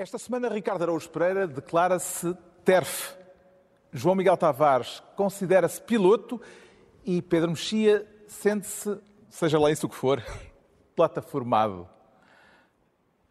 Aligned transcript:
Esta 0.00 0.16
semana, 0.16 0.48
Ricardo 0.48 0.82
Araújo 0.82 1.10
Pereira 1.10 1.44
declara-se 1.44 2.32
TERF. 2.64 3.16
João 3.92 4.14
Miguel 4.14 4.36
Tavares 4.36 5.02
considera-se 5.16 5.82
piloto 5.82 6.40
e 7.04 7.20
Pedro 7.20 7.50
Mexia 7.50 8.06
sente-se, 8.28 8.96
seja 9.28 9.58
lá 9.58 9.72
isso 9.72 9.86
o 9.86 9.88
que 9.88 9.96
for, 9.96 10.22
plataformado. 10.94 11.88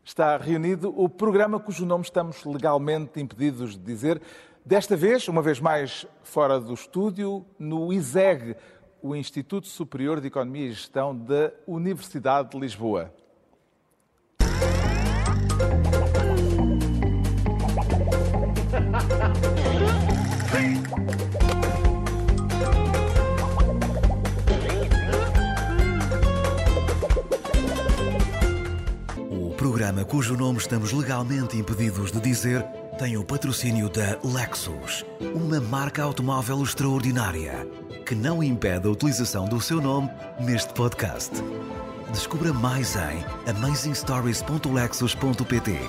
Está 0.04 0.36
reunido 0.36 0.94
o 1.02 1.08
programa 1.08 1.58
cujo 1.58 1.86
nome 1.86 2.04
estamos 2.04 2.44
legalmente 2.44 3.18
impedidos 3.22 3.78
de 3.78 3.86
dizer, 3.86 4.22
desta 4.66 4.98
vez, 4.98 5.26
uma 5.30 5.42
vez 5.42 5.62
mais 5.62 6.06
fora 6.22 6.60
do 6.60 6.74
estúdio, 6.74 7.46
no 7.58 7.94
ISEG, 7.94 8.58
o 9.02 9.16
Instituto 9.16 9.70
Superior 9.70 10.20
de 10.20 10.28
Economia 10.28 10.66
e 10.66 10.74
Gestão 10.74 11.16
da 11.16 11.54
Universidade 11.66 12.50
de 12.50 12.60
Lisboa. 12.60 13.14
Programa 29.88 30.04
cujo 30.04 30.36
nome 30.36 30.58
estamos 30.58 30.92
legalmente 30.92 31.56
impedidos 31.58 32.12
de 32.12 32.20
dizer 32.20 32.62
tem 33.00 33.16
o 33.16 33.24
patrocínio 33.24 33.88
da 33.88 34.20
Lexus, 34.22 35.06
uma 35.34 35.62
marca 35.62 36.04
automóvel 36.04 36.62
extraordinária 36.62 37.66
que 38.06 38.14
não 38.14 38.44
impede 38.44 38.86
a 38.86 38.92
utilização 38.92 39.46
do 39.46 39.62
seu 39.62 39.80
nome 39.80 40.10
neste 40.42 40.74
podcast. 40.74 41.32
Descubra 42.12 42.52
mais 42.52 42.98
em 42.98 43.24
amazingstories.lexus.pt. 43.50 45.80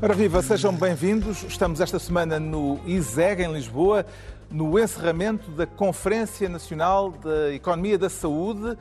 Ora 0.00 0.14
viva, 0.14 0.40
sejam 0.40 0.72
bem-vindos. 0.72 1.42
Estamos 1.42 1.82
esta 1.82 1.98
semana 1.98 2.40
no 2.40 2.80
ISEG, 2.86 3.42
em 3.42 3.52
Lisboa, 3.52 4.06
no 4.50 4.78
encerramento 4.78 5.50
da 5.50 5.66
Conferência 5.66 6.48
Nacional 6.48 7.10
da 7.10 7.52
Economia 7.52 7.98
da 7.98 8.08
Saúde. 8.08 8.78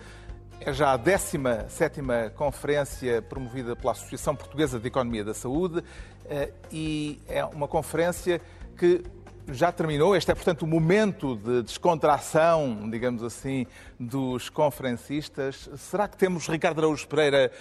É 0.68 0.74
já 0.74 0.94
a 0.94 0.98
17 0.98 2.02
conferência 2.34 3.22
promovida 3.22 3.76
pela 3.76 3.92
Associação 3.92 4.36
Portuguesa 4.36 4.80
de 4.80 4.88
Economia 4.88 5.24
da 5.24 5.36
Saúde 5.36 5.84
eh, 6.28 6.52
e 6.72 7.22
é 7.28 7.46
uma 7.46 7.68
conferência 7.68 8.42
que 8.76 9.04
já 9.48 9.72
terminou. 9.72 10.16
Este 10.16 10.32
é, 10.32 10.34
portanto, 10.34 10.64
o 10.64 10.68
momento 10.68 11.36
de 11.36 11.62
descontração, 11.62 12.90
digamos 12.90 13.22
assim, 13.22 13.68
dos 14.00 14.50
conferencistas. 14.50 15.70
Será 15.78 16.08
que 16.08 16.18
temos, 16.18 16.48
Ricardo 16.48 16.80
Araújo 16.80 17.08
Pereira, 17.08 17.52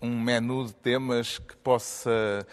um 0.00 0.20
menu 0.20 0.64
de 0.64 0.74
temas 0.74 1.38
que 1.38 1.56
possa 1.56 2.46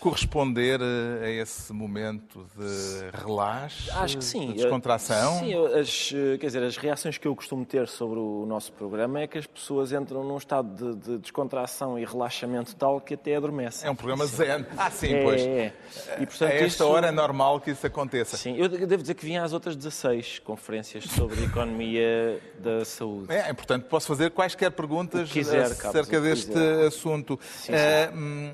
corresponder 0.00 0.80
a 1.22 1.28
esse 1.30 1.72
momento 1.72 2.46
de 2.56 3.10
relaxe, 3.24 3.90
Acho 3.92 4.18
que 4.18 4.24
sim. 4.24 4.48
de 4.48 4.54
descontração? 4.54 5.38
Sim, 5.40 5.54
as, 5.78 6.12
eh, 6.14 6.38
quer 6.38 6.46
dizer, 6.46 6.62
as 6.62 6.76
reações 6.76 7.18
que 7.18 7.26
eu 7.26 7.34
costumo 7.34 7.64
ter 7.64 7.88
sobre 7.88 8.18
o 8.18 8.44
nosso 8.46 8.72
programa 8.72 9.20
é 9.20 9.26
que 9.26 9.38
as 9.38 9.46
pessoas 9.46 9.92
entram 9.92 10.24
num 10.24 10.36
estado 10.36 10.68
de, 10.96 11.10
de 11.12 11.18
descontração 11.18 11.98
e 11.98 12.04
relaxamento 12.04 12.74
tal 12.76 13.00
que 13.00 13.14
até 13.14 13.36
adormecem. 13.36 13.88
É 13.88 13.90
um 13.90 13.96
programa 13.96 14.26
zen. 14.26 14.64
Ah, 14.76 14.90
sim, 14.90 15.14
É, 15.14 15.22
pois. 15.22 15.40
é, 15.42 15.46
é. 15.46 15.74
E, 16.20 16.26
portanto, 16.26 16.50
a 16.50 16.54
esta 16.54 16.66
isso- 16.66 16.84
hora 16.86 17.06
é 17.08 17.12
normal 17.12 17.60
que 17.60 17.70
isso 17.70 17.86
aconteça. 17.86 18.36
Sim, 18.36 18.56
eu 18.56 18.68
devo 18.68 19.02
dizer 19.02 19.14
que 19.14 19.24
vim 19.24 19.36
às 19.36 19.52
outras 19.52 19.76
16 19.76 20.38
conferências 20.40 21.04
sobre 21.04 21.42
economia 21.44 22.40
da 22.58 22.84
saúde. 22.84 23.32
É, 23.32 23.50
é, 23.50 23.52
portanto, 23.52 23.84
posso 23.86 24.06
fazer 24.06 24.30
quaisquer 24.30 24.70
perguntas 24.70 25.30
quiser, 25.30 25.62
acerca 25.62 25.90
Carlos, 26.10 26.22
deste 26.22 26.46
quiser. 26.52 26.86
assunto. 26.86 27.38
sim. 27.42 27.72
Eh, 27.72 28.10
hum, 28.14 28.52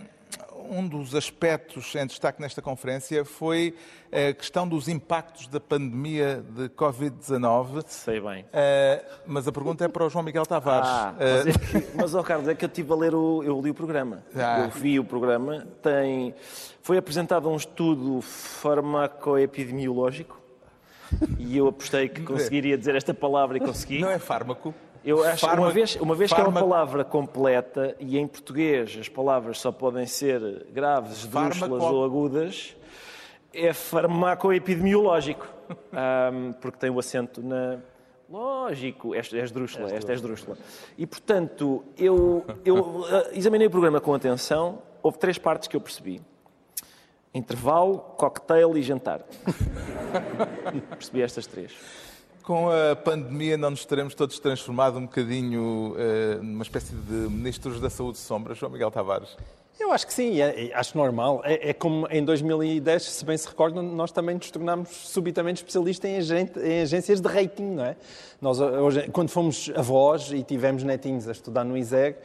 um 0.70 0.86
dos 0.86 1.14
aspectos 1.14 1.94
em 1.94 2.06
destaque 2.06 2.41
nesta 2.41 2.62
conferência 2.62 3.24
foi 3.24 3.74
a 4.12 4.33
questão 4.33 4.66
dos 4.69 4.88
impactos 4.88 5.47
da 5.48 5.61
pandemia 5.61 6.42
de 6.56 6.69
Covid-19. 6.70 7.84
Sei 7.89 8.20
bem. 8.20 8.45
Eh, 8.52 9.05
mas 9.27 9.46
a 9.48 9.52
pergunta 9.52 9.84
é 9.84 9.89
para 9.89 10.05
o 10.05 10.08
João 10.08 10.24
Miguel 10.24 10.46
Tavares. 10.46 10.89
Ah, 10.89 11.14
Eh, 11.18 11.45
mas, 11.45 11.46
é 11.46 11.52
que, 11.80 11.96
mas 11.96 12.14
ó 12.14 12.23
Carlos, 12.23 12.48
é 12.48 12.55
que 12.55 12.64
eu 12.64 12.68
estive 12.68 12.92
a 12.92 12.96
ler 12.96 13.14
o. 13.14 13.42
Eu 13.42 13.61
li 13.61 13.70
o 13.70 13.74
programa. 13.74 14.23
Ah. 14.36 14.61
Eu 14.64 14.70
vi 14.70 14.98
o 14.98 15.05
programa. 15.05 15.67
Tem, 15.83 16.34
foi 16.83 16.98
apresentado 16.98 17.48
um 17.48 17.56
estudo 17.56 18.20
farmacoepidemiológico 18.23 20.39
e 21.39 21.56
eu 21.56 21.68
apostei 21.68 22.08
que 22.08 22.20
conseguiria 22.23 22.77
dizer 22.77 22.95
esta 22.95 23.14
palavra 23.14 23.56
e 23.56 23.61
consegui. 23.61 24.00
não 24.00 24.11
é 24.11 24.18
fármaco? 24.18 24.74
Eu 25.08 25.24
acho 25.24 25.46
uma 25.46 25.52
Fármaco- 25.52 25.73
vez, 25.73 25.96
uma 25.96 26.14
vez 26.14 26.30
que 26.30 26.39
é 26.39 26.45
uma 26.45 26.61
palavra 26.61 27.02
completa 27.02 27.96
e 27.98 28.19
em 28.19 28.27
português 28.27 28.95
as 29.01 29.08
palavras 29.08 29.58
só 29.58 29.73
podem 29.73 30.05
ser 30.05 30.67
graves, 30.70 31.23
Fármaco- 31.23 31.83
ou 31.83 32.05
agudas, 32.05 32.77
é 33.55 33.73
farmacoepidemiológico. 33.73 35.48
Ahm, 35.92 36.52
porque 36.61 36.77
tem 36.77 36.91
o 36.91 36.98
acento 36.98 37.42
na. 37.42 37.79
Lógico, 38.29 39.14
esta 39.14 39.39
é 39.39 39.42
esdrúxula, 39.42 39.91
esta 39.91 40.13
é 40.13 40.14
esdrúxula. 40.14 40.58
E 40.98 41.07
portanto, 41.07 41.83
eu, 41.97 42.45
eu 42.63 43.07
ah, 43.07 43.30
examinei 43.33 43.67
o 43.67 43.70
programa 43.70 44.02
com 44.02 44.13
atenção, 44.13 44.83
houve 45.02 45.18
três 45.18 45.39
partes 45.39 45.68
que 45.68 45.77
eu 45.77 45.80
percebi: 45.80 46.20
intervalo, 47.33 47.98
cocktail 48.18 48.77
e 48.77 48.83
jantar. 48.83 49.24
percebi 50.92 51.23
estas 51.23 51.47
três. 51.47 51.73
Com 52.48 52.70
a 52.70 52.97
pandemia 52.97 53.59
não 53.59 53.69
nos 53.69 53.85
teremos 53.85 54.14
todos 54.14 54.39
transformado 54.39 54.97
um 54.97 55.03
bocadinho 55.03 55.95
eh, 55.98 56.39
numa 56.41 56.63
espécie 56.63 56.95
de 56.95 57.13
ministros 57.13 57.79
da 57.79 57.91
saúde 57.91 58.17
sombra, 58.17 58.55
João 58.55 58.73
Miguel 58.73 58.91
Tavares? 58.91 59.36
Eu 59.80 59.92
acho 59.92 60.08
que 60.08 60.12
sim, 60.12 60.40
é- 60.40 60.66
é- 60.66 60.74
acho 60.74 60.98
normal. 60.98 61.40
É, 61.44 61.70
é 61.70 61.72
como 61.72 62.08
em 62.11 62.24
2010, 62.24 63.00
se 63.05 63.24
bem 63.24 63.36
se 63.36 63.46
recordam, 63.46 63.80
nós 63.80 64.11
também 64.11 64.34
nos 64.34 64.50
tornámos 64.50 64.89
subitamente 64.90 65.62
especialistas 65.62 66.11
em, 66.33 66.50
em 66.64 66.83
agências 66.83 67.20
de 67.20 67.28
rating, 67.28 67.74
não 67.77 67.84
é? 67.84 67.96
Nós, 68.40 68.61
hoje, 68.61 69.08
quando 69.12 69.28
fomos 69.28 69.70
avós 69.77 70.33
e 70.33 70.42
tivemos 70.42 70.83
netinhos 70.83 71.28
a 71.28 71.33
estudar 71.33 71.64
no 71.64 71.77
ISEG, 71.77 72.17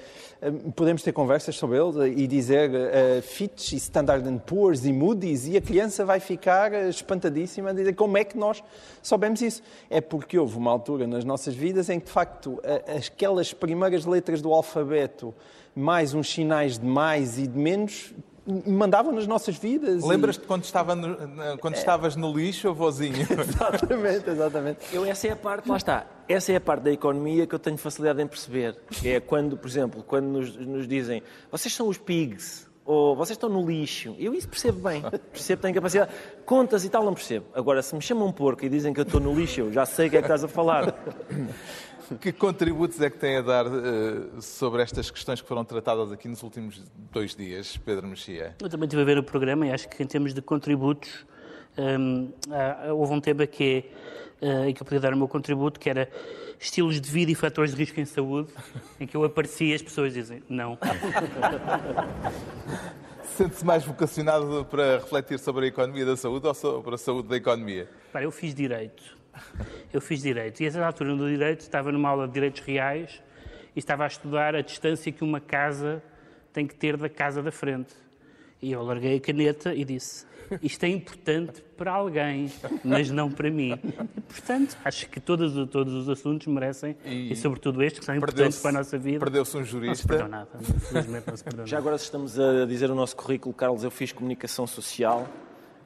eh, 0.42 0.52
podemos 0.76 1.04
ter 1.04 1.12
conversas 1.12 1.56
sobre 1.56 1.78
eles 1.78 1.96
e 2.18 2.26
dizer 2.26 2.72
eh, 2.74 3.22
Fitch 3.22 3.74
e 3.74 3.76
Standard 3.76 4.28
Poor's 4.48 4.84
e 4.84 4.92
Moody's 4.92 5.48
e 5.48 5.56
a 5.56 5.62
criança 5.62 6.04
vai 6.04 6.20
ficar 6.20 6.74
eh, 6.74 6.90
espantadíssima 6.90 7.70
a 7.70 7.74
dizer 7.74 7.94
como 7.94 8.18
é 8.18 8.24
que 8.24 8.36
nós 8.36 8.64
soubemos 9.02 9.42
isso. 9.44 9.62
É 9.92 10.02
porque 10.02 10.40
houve 10.40 10.58
uma 10.58 10.72
altura 10.72 11.06
nas 11.06 11.24
nossas 11.24 11.54
vidas 11.54 11.88
em 11.90 12.00
que, 12.00 12.08
de 12.08 12.12
facto, 12.12 12.60
aquelas 12.98 13.54
primeiras 13.54 14.06
letras 14.06 14.42
do 14.42 14.52
alfabeto 14.52 15.34
mais 15.76 16.14
uns 16.14 16.30
sinais 16.32 16.78
de 16.78 16.86
mais 16.86 17.38
e 17.38 17.48
de 17.48 17.58
menos 17.58 18.14
mandavam 18.68 19.14
nas 19.14 19.26
nossas 19.26 19.56
vidas. 19.58 20.04
e- 20.04 20.08
Lembras-te 20.08 20.46
quando, 20.46 20.64
estava 20.66 20.94
no- 20.96 21.18
quando 21.60 21.76
estavas 21.76 22.16
no 22.18 22.32
lixo, 22.34 22.68
avôzinho? 22.70 23.16
Exatamente, 23.32 24.30
exatamente. 24.30 24.80
Eu, 24.92 25.06
essa 25.06 25.28
é 25.28 25.32
a 25.32 25.36
parte, 25.36 25.70
lá 25.70 25.78
está, 25.78 26.06
essa 26.28 26.52
é 26.52 26.58
a 26.58 26.62
parte 26.62 26.84
da 26.84 26.92
economia 26.92 27.48
que 27.48 27.56
eu 27.56 27.60
tenho 27.60 27.78
facilidade 27.78 28.22
em 28.22 28.28
perceber. 28.28 28.76
É 29.04 29.20
quando, 29.22 29.56
por 29.58 29.68
exemplo, 29.68 30.04
quando 30.04 30.26
nos, 30.26 30.56
nos 30.58 30.88
dizem 30.88 31.24
vocês 31.50 31.74
são 31.74 31.88
os 31.88 31.98
pigs, 31.98 32.68
ou 32.86 33.16
vocês 33.16 33.38
estão 33.38 33.48
no 33.48 33.66
lixo. 33.66 34.14
Eu 34.20 34.34
isso 34.34 34.50
percebo 34.50 34.82
bem, 34.90 35.02
percebo, 35.32 35.62
tenho 35.62 35.74
capacidade. 35.74 36.12
Contas 36.46 36.84
e 36.84 36.90
tal 36.90 37.06
não 37.06 37.14
percebo. 37.14 37.46
Agora, 37.56 37.82
se 37.82 37.96
me 37.96 38.02
chamam 38.02 38.30
porco 38.30 38.66
e 38.66 38.68
dizem 38.68 38.94
que 38.94 39.00
eu 39.00 39.04
estou 39.06 39.22
no 39.22 39.34
lixo, 39.34 39.62
eu 39.62 39.72
já 39.72 39.86
sei 39.86 40.08
o 40.08 40.10
que 40.10 40.18
é 40.18 40.20
que 40.20 40.26
estás 40.26 40.44
a 40.44 40.50
falar. 40.50 40.94
Que 42.20 42.32
contributos 42.32 43.00
é 43.02 43.10
que 43.10 43.18
tem 43.18 43.38
a 43.38 43.42
dar 43.42 43.66
eh, 43.66 44.40
sobre 44.42 44.82
estas 44.82 45.10
questões 45.10 45.42
que 45.42 45.48
foram 45.48 45.64
tratadas 45.64 46.12
aqui 46.12 46.28
nos 46.28 46.44
últimos 46.44 46.82
dois 47.12 47.36
dias, 47.36 47.78
Pedro 47.78 48.08
Mexia? 48.08 48.56
Eu 48.62 48.70
também 48.70 48.86
estive 48.88 49.02
a 49.02 49.06
ver 49.06 49.18
o 49.18 49.24
programa 49.24 49.66
e 49.68 49.72
acho 49.72 49.88
que 49.90 50.02
em 50.04 50.06
termos 50.08 50.34
de 50.34 50.42
contributos 50.42 51.26
hum, 51.78 52.32
há- 52.52 52.92
houve 52.94 53.14
um 53.14 53.22
tema 53.22 53.46
que 53.48 53.86
é, 54.42 54.46
eh, 54.48 54.70
em 54.70 54.74
que 54.74 54.82
eu 54.82 54.86
podia 54.86 55.00
dar 55.00 55.14
o 55.14 55.18
meu 55.18 55.28
contributo, 55.28 55.80
que 55.80 55.90
era 55.90 56.10
estilos 56.60 57.00
de 57.00 57.10
vida 57.10 57.32
e 57.32 57.36
fatores 57.36 57.72
de 57.72 57.78
risco 57.78 58.00
em 58.00 58.06
saúde, 58.06 58.50
em 59.00 59.08
que 59.08 59.16
eu 59.16 59.24
aparecia 59.24 59.72
e 59.72 59.74
as 59.74 59.82
pessoas 59.82 60.14
dizem 60.14 60.44
não. 60.50 60.78
Sente-se 63.36 63.66
mais 63.66 63.84
vocacionado 63.84 64.64
para 64.70 64.98
refletir 64.98 65.40
sobre 65.40 65.66
a 65.66 65.68
economia 65.70 66.06
da 66.06 66.16
saúde 66.16 66.46
ou 66.46 66.54
sobre 66.54 66.94
a 66.94 66.98
saúde 66.98 67.30
da 67.30 67.36
economia? 67.38 67.90
Para, 68.12 68.24
eu 68.24 68.32
fiz 68.32 68.54
direito. 68.54 69.04
Eu 69.94 70.02
fiz 70.02 70.22
direito. 70.22 70.62
E 70.62 70.68
a 70.68 70.72
certa 70.72 70.88
altura 70.88 71.16
do 71.16 71.28
direito 71.30 71.62
estava 71.62 71.92
numa 71.92 72.10
aula 72.10 72.28
de 72.28 72.34
direitos 72.34 72.62
reais 72.62 73.22
e 73.76 73.80
estava 73.80 74.04
a 74.04 74.08
estudar 74.08 74.56
a 74.56 74.62
distância 74.62 75.12
que 75.12 75.24
uma 75.24 75.40
casa 75.40 76.02
tem 76.52 76.66
que 76.68 76.76
ter 76.76 76.98
da 76.98 77.10
casa 77.10 77.42
da 77.42 77.52
frente. 77.52 77.94
E 78.62 78.72
eu 78.72 78.82
larguei 78.84 79.18
a 79.18 79.20
caneta 79.20 79.74
e 79.74 79.84
disse: 79.84 80.26
Isto 80.62 80.86
é 80.86 80.88
importante 80.88 81.62
para 81.76 81.92
alguém, 81.92 82.50
mas 82.84 83.10
não 83.12 83.30
para 83.30 83.50
mim. 83.52 83.78
E, 84.18 84.22
portanto, 84.22 84.78
acho 84.86 85.10
que 85.10 85.20
todos, 85.20 85.52
todos 85.70 85.94
os 85.94 86.08
assuntos 86.08 86.48
merecem, 86.48 86.96
e, 87.04 87.34
E 87.34 87.36
sobretudo 87.36 87.84
estes, 87.84 88.00
que 88.00 88.06
são 88.06 88.16
importantes 88.16 88.60
para 88.62 88.70
a 88.70 88.74
nossa 88.74 88.98
vida. 88.98 89.20
Perdeu-se 89.20 89.58
um 89.58 89.60
Não 89.60 89.66
se 89.66 89.72
jurista. 89.74 90.08
perdeu 90.08 90.28
nada. 90.30 90.50
Infelizmente 90.62 91.28
não 91.28 91.36
se 91.36 91.44
perdeu 91.44 91.68
Já 91.68 91.76
nada. 91.76 91.84
agora, 91.84 91.98
se 91.98 92.06
estamos 92.06 92.40
a 92.40 92.66
dizer 92.66 92.90
o 92.90 92.96
nosso 92.96 93.16
currículo, 93.18 93.54
Carlos, 93.54 93.84
eu 93.84 93.92
fiz 93.92 94.14
comunicação 94.14 94.66
social, 94.66 95.28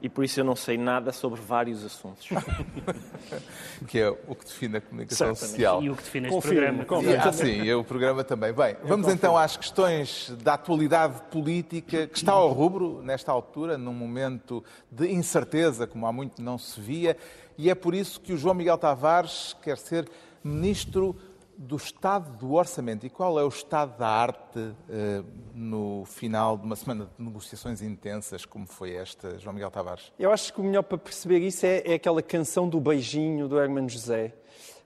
e 0.00 0.08
por 0.08 0.24
isso 0.24 0.38
eu 0.40 0.44
não 0.44 0.54
sei 0.54 0.78
nada 0.78 1.12
sobre 1.12 1.40
vários 1.40 1.84
assuntos. 1.84 2.28
que 3.88 3.98
é 3.98 4.08
o 4.08 4.34
que 4.34 4.44
define 4.44 4.76
a 4.76 4.80
comunicação 4.80 5.34
Certamente. 5.34 5.50
social. 5.50 5.82
E 5.82 5.90
o 5.90 5.96
que 5.96 6.02
define 6.02 6.26
este 6.28 6.34
Confirmo, 6.34 6.84
programa. 6.84 6.84
confirmo. 6.84 7.22
Ah, 7.24 7.32
sim, 7.32 7.62
e 7.62 7.74
o 7.74 7.84
programa 7.84 8.24
também. 8.24 8.52
Bem, 8.52 8.76
vamos 8.84 9.08
então 9.08 9.36
às 9.36 9.56
questões 9.56 10.32
da 10.42 10.54
atualidade 10.54 11.20
política 11.30 12.06
que 12.06 12.16
está 12.16 12.32
ao 12.32 12.52
rubro 12.52 13.02
nesta 13.02 13.32
altura, 13.32 13.76
num 13.76 13.92
momento 13.92 14.64
de 14.90 15.10
incerteza, 15.12 15.86
como 15.86 16.06
há 16.06 16.12
muito 16.12 16.40
não 16.40 16.58
se 16.58 16.80
via, 16.80 17.16
e 17.56 17.68
é 17.68 17.74
por 17.74 17.94
isso 17.94 18.20
que 18.20 18.32
o 18.32 18.36
João 18.36 18.54
Miguel 18.54 18.78
Tavares 18.78 19.56
quer 19.62 19.78
ser 19.78 20.08
ministro 20.44 21.16
do 21.60 21.74
estado 21.74 22.30
do 22.38 22.54
orçamento. 22.54 23.04
E 23.04 23.10
qual 23.10 23.38
é 23.38 23.42
o 23.42 23.48
estado 23.48 23.98
da 23.98 24.06
arte 24.06 24.72
eh, 24.88 25.22
no 25.52 26.04
final 26.06 26.56
de 26.56 26.64
uma 26.64 26.76
semana 26.76 27.06
de 27.18 27.24
negociações 27.24 27.82
intensas 27.82 28.44
como 28.46 28.64
foi 28.64 28.94
esta, 28.94 29.36
João 29.40 29.52
Miguel 29.54 29.70
Tavares? 29.70 30.12
Eu 30.16 30.30
acho 30.30 30.52
que 30.54 30.60
o 30.60 30.64
melhor 30.64 30.84
para 30.84 30.96
perceber 30.96 31.40
isso 31.40 31.66
é, 31.66 31.82
é 31.84 31.94
aquela 31.94 32.22
canção 32.22 32.68
do 32.68 32.78
beijinho 32.78 33.48
do 33.48 33.58
Hermano 33.58 33.88
José, 33.88 34.34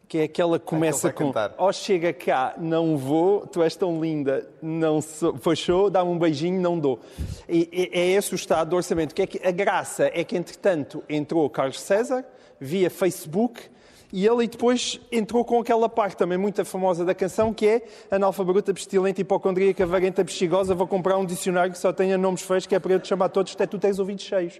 que 0.08 0.16
é 0.16 0.22
aquela 0.22 0.58
que 0.58 0.64
começa 0.64 1.08
vai 1.08 1.12
com 1.12 1.26
cantar. 1.26 1.54
Ó 1.58 1.70
chega 1.72 2.10
cá, 2.10 2.54
não 2.56 2.96
vou, 2.96 3.46
tu 3.46 3.62
és 3.62 3.76
tão 3.76 4.00
linda, 4.00 4.48
não 4.62 5.02
sou, 5.02 5.36
fechou, 5.36 5.90
dá-me 5.90 6.10
um 6.10 6.18
beijinho, 6.18 6.58
não 6.58 6.78
dou. 6.78 7.00
E, 7.46 7.68
e- 7.70 7.90
é 7.92 8.06
esse 8.12 8.32
o 8.32 8.36
estado 8.36 8.70
do 8.70 8.76
orçamento. 8.76 9.14
Que 9.14 9.22
é 9.22 9.26
que 9.26 9.46
a 9.46 9.50
graça 9.50 10.10
é 10.14 10.24
que, 10.24 10.38
entretanto, 10.38 11.04
entrou 11.06 11.48
Carlos 11.50 11.78
César 11.80 12.24
via 12.58 12.88
Facebook 12.88 13.70
e 14.12 14.26
ele 14.26 14.46
depois 14.46 15.00
entrou 15.10 15.44
com 15.44 15.58
aquela 15.58 15.88
parte 15.88 16.16
também 16.16 16.36
muito 16.36 16.62
famosa 16.64 17.04
da 17.04 17.14
canção, 17.14 17.52
que 17.52 17.66
é 17.66 17.82
analfaberuta, 18.10 18.74
pestilenta, 18.74 19.20
hipocondríaca, 19.20 19.86
vaguenta, 19.86 20.22
bexigosa, 20.22 20.74
vou 20.74 20.86
comprar 20.86 21.16
um 21.16 21.24
dicionário 21.24 21.72
que 21.72 21.78
só 21.78 21.92
tenha 21.92 22.18
nomes 22.18 22.42
feios, 22.42 22.66
que 22.66 22.74
é 22.74 22.78
para 22.78 22.92
eu 22.92 23.00
te 23.00 23.08
chamar 23.08 23.30
todos, 23.30 23.54
até 23.54 23.66
tu 23.66 23.78
tens 23.78 23.98
ouvidos 23.98 24.24
cheios. 24.24 24.58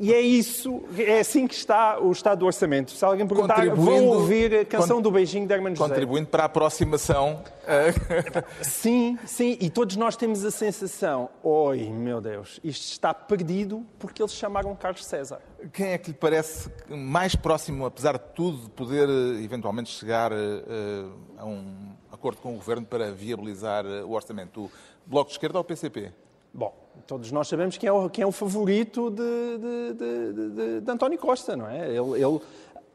E 0.00 0.14
é 0.14 0.20
isso, 0.20 0.84
é 0.96 1.18
assim 1.18 1.48
que 1.48 1.54
está 1.54 1.98
o 2.00 2.12
estado 2.12 2.38
do 2.38 2.46
orçamento. 2.46 2.92
Se 2.92 3.04
alguém 3.04 3.26
perguntar, 3.26 3.68
vão 3.74 4.06
ouvir 4.06 4.54
a 4.60 4.64
canção 4.64 5.02
do 5.02 5.10
beijinho 5.10 5.46
de 5.46 5.52
Hermano 5.52 5.74
José. 5.74 5.88
Contribuindo 5.88 6.28
para 6.28 6.44
a 6.44 6.46
aproximação. 6.46 7.42
eh, 7.66 7.92
Sim, 8.62 9.18
sim, 9.26 9.58
e 9.60 9.68
todos 9.68 9.96
nós 9.96 10.14
temos 10.14 10.44
a 10.44 10.52
sensação, 10.52 11.28
oi 11.42 11.90
meu 11.90 12.20
Deus, 12.20 12.60
isto 12.62 12.84
está 12.92 13.12
perdido 13.12 13.84
porque 13.98 14.22
eles 14.22 14.32
chamaram 14.32 14.74
Carlos 14.76 15.04
César. 15.04 15.40
Quem 15.72 15.88
é 15.88 15.98
que 15.98 16.12
lhe 16.12 16.16
parece 16.16 16.70
mais 16.88 17.34
próximo, 17.34 17.84
apesar 17.84 18.12
de 18.12 18.24
tudo, 18.34 18.58
de 18.58 18.70
poder 18.70 19.08
eh, 19.08 19.42
eventualmente 19.42 19.90
chegar 19.90 20.30
eh, 20.30 21.04
a 21.36 21.44
um 21.44 21.92
acordo 22.12 22.40
com 22.40 22.52
o 22.52 22.56
Governo 22.56 22.86
para 22.86 23.10
viabilizar 23.10 23.84
o 23.84 24.12
orçamento? 24.12 24.66
O 24.66 24.70
Bloco 25.06 25.30
de 25.30 25.34
Esquerda 25.34 25.58
ou 25.58 25.62
o 25.62 25.64
PCP? 25.64 26.12
Bom, 26.54 26.72
todos 27.06 27.30
nós 27.32 27.48
sabemos 27.48 27.76
quem 27.76 27.88
é 27.88 27.92
o, 27.92 28.08
quem 28.10 28.22
é 28.22 28.26
o 28.26 28.32
favorito 28.32 29.10
de, 29.10 29.58
de- 29.58 29.94
de- 29.94 30.80
de- 30.80 30.90
António 30.90 31.18
Costa, 31.18 31.56
não 31.56 31.68
é? 31.68 31.88
Ele, 31.88 32.22
ele 32.22 32.40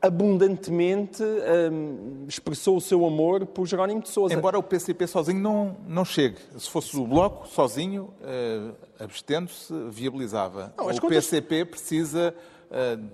abundantemente 0.01 1.23
hum, 1.71 2.25
expressou 2.27 2.77
o 2.77 2.81
seu 2.81 3.05
amor 3.05 3.45
por 3.45 3.65
Jerónimo 3.65 4.01
de 4.01 4.09
Sousa. 4.09 4.33
Embora 4.33 4.59
o 4.59 4.63
PCP 4.63 5.07
sozinho 5.07 5.39
não, 5.39 5.77
não 5.87 6.03
chegue. 6.05 6.37
Se 6.57 6.69
fosse 6.69 6.95
o 6.97 7.05
Bloco 7.07 7.47
sozinho, 7.47 8.13
eh, 8.21 8.71
abstendo-se, 8.99 9.73
viabilizava. 9.89 10.73
Não, 10.77 10.85
o 10.85 10.99
contas- 10.99 11.09
PCP 11.09 11.65
precisa 11.65 12.35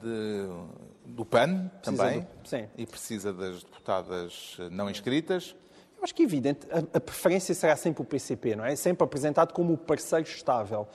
de- 0.01 1.11
do 1.13 1.25
PAN 1.25 1.69
Precisa 1.81 2.03
também 2.03 2.19
do- 2.21 2.69
e 2.77 2.85
precisa 2.85 3.33
das 3.33 3.63
deputadas 3.63 4.57
eh, 4.59 4.69
não 4.71 4.89
inscritas. 4.89 5.55
Eu 5.99 6.03
acho 6.03 6.15
que 6.15 6.21
é 6.23 6.25
evidente, 6.25 6.65
a, 6.71 6.97
a 6.97 6.99
preferência 6.99 7.53
será 7.53 7.75
sempre 7.75 8.01
o 8.01 8.05
PCP, 8.05 8.55
não 8.55 8.63
é? 8.65 8.73
Sempre 8.75 9.03
apresentado 9.03 9.53
como 9.53 9.73
o 9.73 9.77
parceiro 9.77 10.25
estável. 10.25 10.87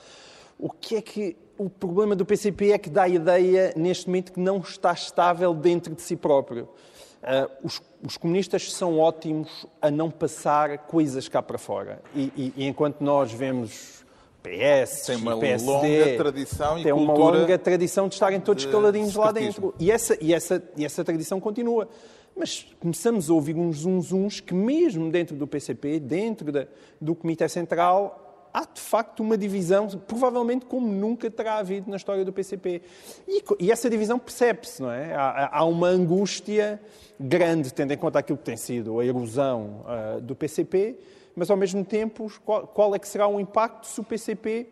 O 0.57 0.69
que 0.69 0.95
é 0.95 1.01
que 1.01 1.37
o 1.57 1.69
problema 1.69 2.15
do 2.15 2.25
PCP 2.25 2.71
é 2.71 2.77
que 2.79 2.89
dá 2.89 3.03
a 3.03 3.09
ideia, 3.09 3.71
neste 3.75 4.07
momento, 4.07 4.31
que 4.33 4.39
não 4.39 4.57
está 4.59 4.91
estável 4.93 5.53
dentro 5.53 5.93
de 5.93 6.01
si 6.01 6.15
próprio. 6.15 6.67
Ah, 7.21 7.47
os, 7.63 7.81
os 8.03 8.17
comunistas 8.17 8.73
são 8.73 8.97
ótimos 8.99 9.65
a 9.81 9.91
não 9.91 10.09
passar 10.09 10.79
coisas 10.79 11.27
cá 11.29 11.41
para 11.41 11.57
fora. 11.59 12.01
E, 12.15 12.31
e- 12.35 12.53
e 12.57 12.67
enquanto 12.67 13.01
nós 13.01 13.31
vemos 13.31 14.03
PS, 14.41 15.05
Tem 15.07 15.15
uma 15.17 15.37
PSD, 15.39 15.65
longa 15.71 16.17
tradição 16.17 16.79
e 16.79 16.83
tem 16.83 16.91
uma 16.93 17.13
longa 17.13 17.57
tradição 17.57 18.07
de 18.07 18.13
estarem 18.15 18.39
todos 18.39 18.63
de 18.63 18.71
caladinhos 18.71 19.15
lá 19.15 19.31
dentro. 19.31 19.73
E 19.79 19.91
essa, 19.91 20.17
e, 20.21 20.33
essa, 20.33 20.63
e 20.77 20.85
essa 20.85 21.03
tradição 21.03 21.39
continua. 21.39 21.87
Mas 22.35 22.67
começamos 22.79 23.29
a 23.29 23.33
ouvir 23.33 23.55
uns 23.55 23.79
zunzuns 23.79 24.39
que, 24.39 24.53
mesmo 24.53 25.09
dentro 25.09 25.35
do 25.35 25.47
PCP, 25.47 25.99
dentro 25.99 26.51
da- 26.51 26.67
do 26.99 27.15
Comitê 27.15 27.47
Central, 27.47 28.49
há 28.53 28.61
de 28.65 28.79
facto 28.81 29.21
uma 29.21 29.37
divisão, 29.37 29.87
provavelmente 29.87 30.65
como 30.65 30.87
nunca 30.87 31.29
terá 31.29 31.57
havido 31.57 31.89
na 31.89 31.97
história 31.97 32.23
do 32.23 32.31
PCP. 32.33 32.81
E, 33.27 33.43
e 33.59 33.71
essa 33.71 33.89
divisão 33.89 34.17
percebe-se, 34.19 34.81
não 34.81 34.91
é? 34.91 35.13
Há, 35.13 35.57
há 35.59 35.63
uma 35.65 35.87
angústia 35.87 36.81
grande, 37.19 37.73
tendo 37.73 37.91
em 37.93 37.97
conta 37.97 38.19
aquilo 38.19 38.37
que 38.37 38.43
tem 38.45 38.57
sido 38.57 38.99
a 38.99 39.05
erosão 39.05 39.83
ah, 39.85 40.19
do 40.21 40.35
PCP, 40.35 40.97
mas 41.35 41.49
ao 41.49 41.57
mesmo 41.57 41.83
tempo, 41.83 42.31
qual, 42.45 42.67
qual 42.67 42.95
é 42.95 42.99
que 42.99 43.07
será 43.07 43.27
o 43.27 43.39
impacto 43.39 43.87
se 43.87 43.99
o 43.99 44.03
PCP 44.03 44.69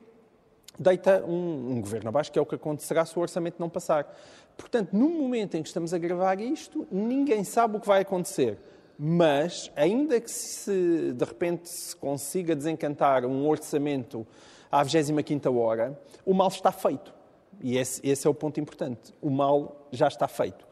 deita 0.80 1.24
um, 1.26 1.74
um 1.76 1.82
governo 1.82 2.10
abaixo, 2.10 2.32
que 2.32 2.40
é 2.40 2.42
o 2.42 2.46
que 2.46 2.56
acontecerá 2.56 3.06
se 3.06 3.18
o 3.18 3.22
orçamento 3.22 3.56
não 3.60 3.70
passar. 3.70 4.08
Portanto, 4.58 4.94
no 4.94 5.10
momento 5.10 5.56
em 5.56 5.62
que 5.62 5.68
estamos 5.68 5.94
a 5.94 5.98
gravar 5.98 6.40
isto, 6.40 6.88
ninguém 6.92 7.44
sabe 7.44 7.78
o 7.78 7.80
que 7.80 7.88
vai 7.88 8.02
acontecer. 8.02 8.58
Mas, 8.98 9.72
ainda 9.76 10.20
que 10.22 10.30
se 10.30 11.14
de 11.14 11.26
repente 11.26 11.68
se 11.68 11.96
consiga 11.96 12.56
desencantar 12.56 13.26
um 13.26 13.48
orçamento 13.48 14.26
à 14.72 14.84
25ª 14.86 15.54
hora, 15.56 16.00
o 16.26 16.34
mal 16.34 16.48
está 16.48 16.72
feito. 16.72 17.14
E 17.62 17.78
esse, 17.78 18.00
esse 18.08 18.28
é 18.28 18.30
o 18.30 18.34
ponto 18.34 18.60
importante. 18.60 19.14
O 19.22 19.30
mal 19.30 19.88
já 19.92 20.08
está 20.08 20.28
feito. 20.28 20.66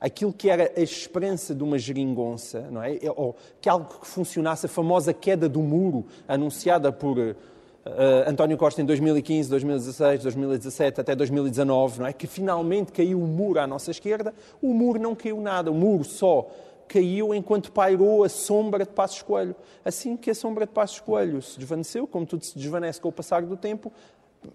Aquilo 0.00 0.32
que 0.32 0.48
era 0.48 0.72
a 0.76 0.80
esperança 0.80 1.54
de 1.54 1.62
uma 1.62 1.78
geringonça, 1.78 2.68
não 2.70 2.82
é? 2.82 2.98
Ou 3.16 3.34
que 3.60 3.68
algo 3.68 4.00
que 4.00 4.06
funcionasse, 4.06 4.66
a 4.66 4.68
famosa 4.68 5.12
queda 5.12 5.48
do 5.48 5.60
muro 5.60 6.06
anunciada 6.28 6.92
por 6.92 7.36
eh, 7.84 8.24
António 8.26 8.56
Costa 8.56 8.82
em 8.82 8.84
2015, 8.84 9.48
2016, 9.50 10.22
2017 10.22 11.00
até 11.00 11.14
2019, 11.14 12.00
não 12.00 12.06
é? 12.06 12.12
Que 12.12 12.26
finalmente 12.26 12.92
caiu 12.92 13.20
o 13.20 13.26
muro 13.26 13.60
à 13.60 13.66
nossa 13.66 13.90
esquerda. 13.90 14.34
O 14.60 14.72
muro 14.74 15.00
não 15.00 15.14
caiu 15.14 15.40
nada, 15.40 15.70
o 15.70 15.74
muro 15.74 16.04
só 16.04 16.48
caiu 16.88 17.34
enquanto 17.34 17.70
pairou 17.70 18.24
a 18.24 18.28
sombra 18.28 18.84
de 18.84 18.90
Passos 18.90 19.20
Coelho. 19.22 19.54
Assim 19.84 20.16
que 20.16 20.30
a 20.30 20.34
sombra 20.34 20.66
de 20.66 20.72
Passos 20.72 21.00
Coelho 21.00 21.40
se 21.42 21.58
desvaneceu, 21.58 22.06
como 22.06 22.24
tudo 22.24 22.44
se 22.44 22.56
desvanece 22.58 23.00
com 23.00 23.08
o 23.08 23.12
passar 23.12 23.42
do 23.42 23.56
tempo, 23.56 23.92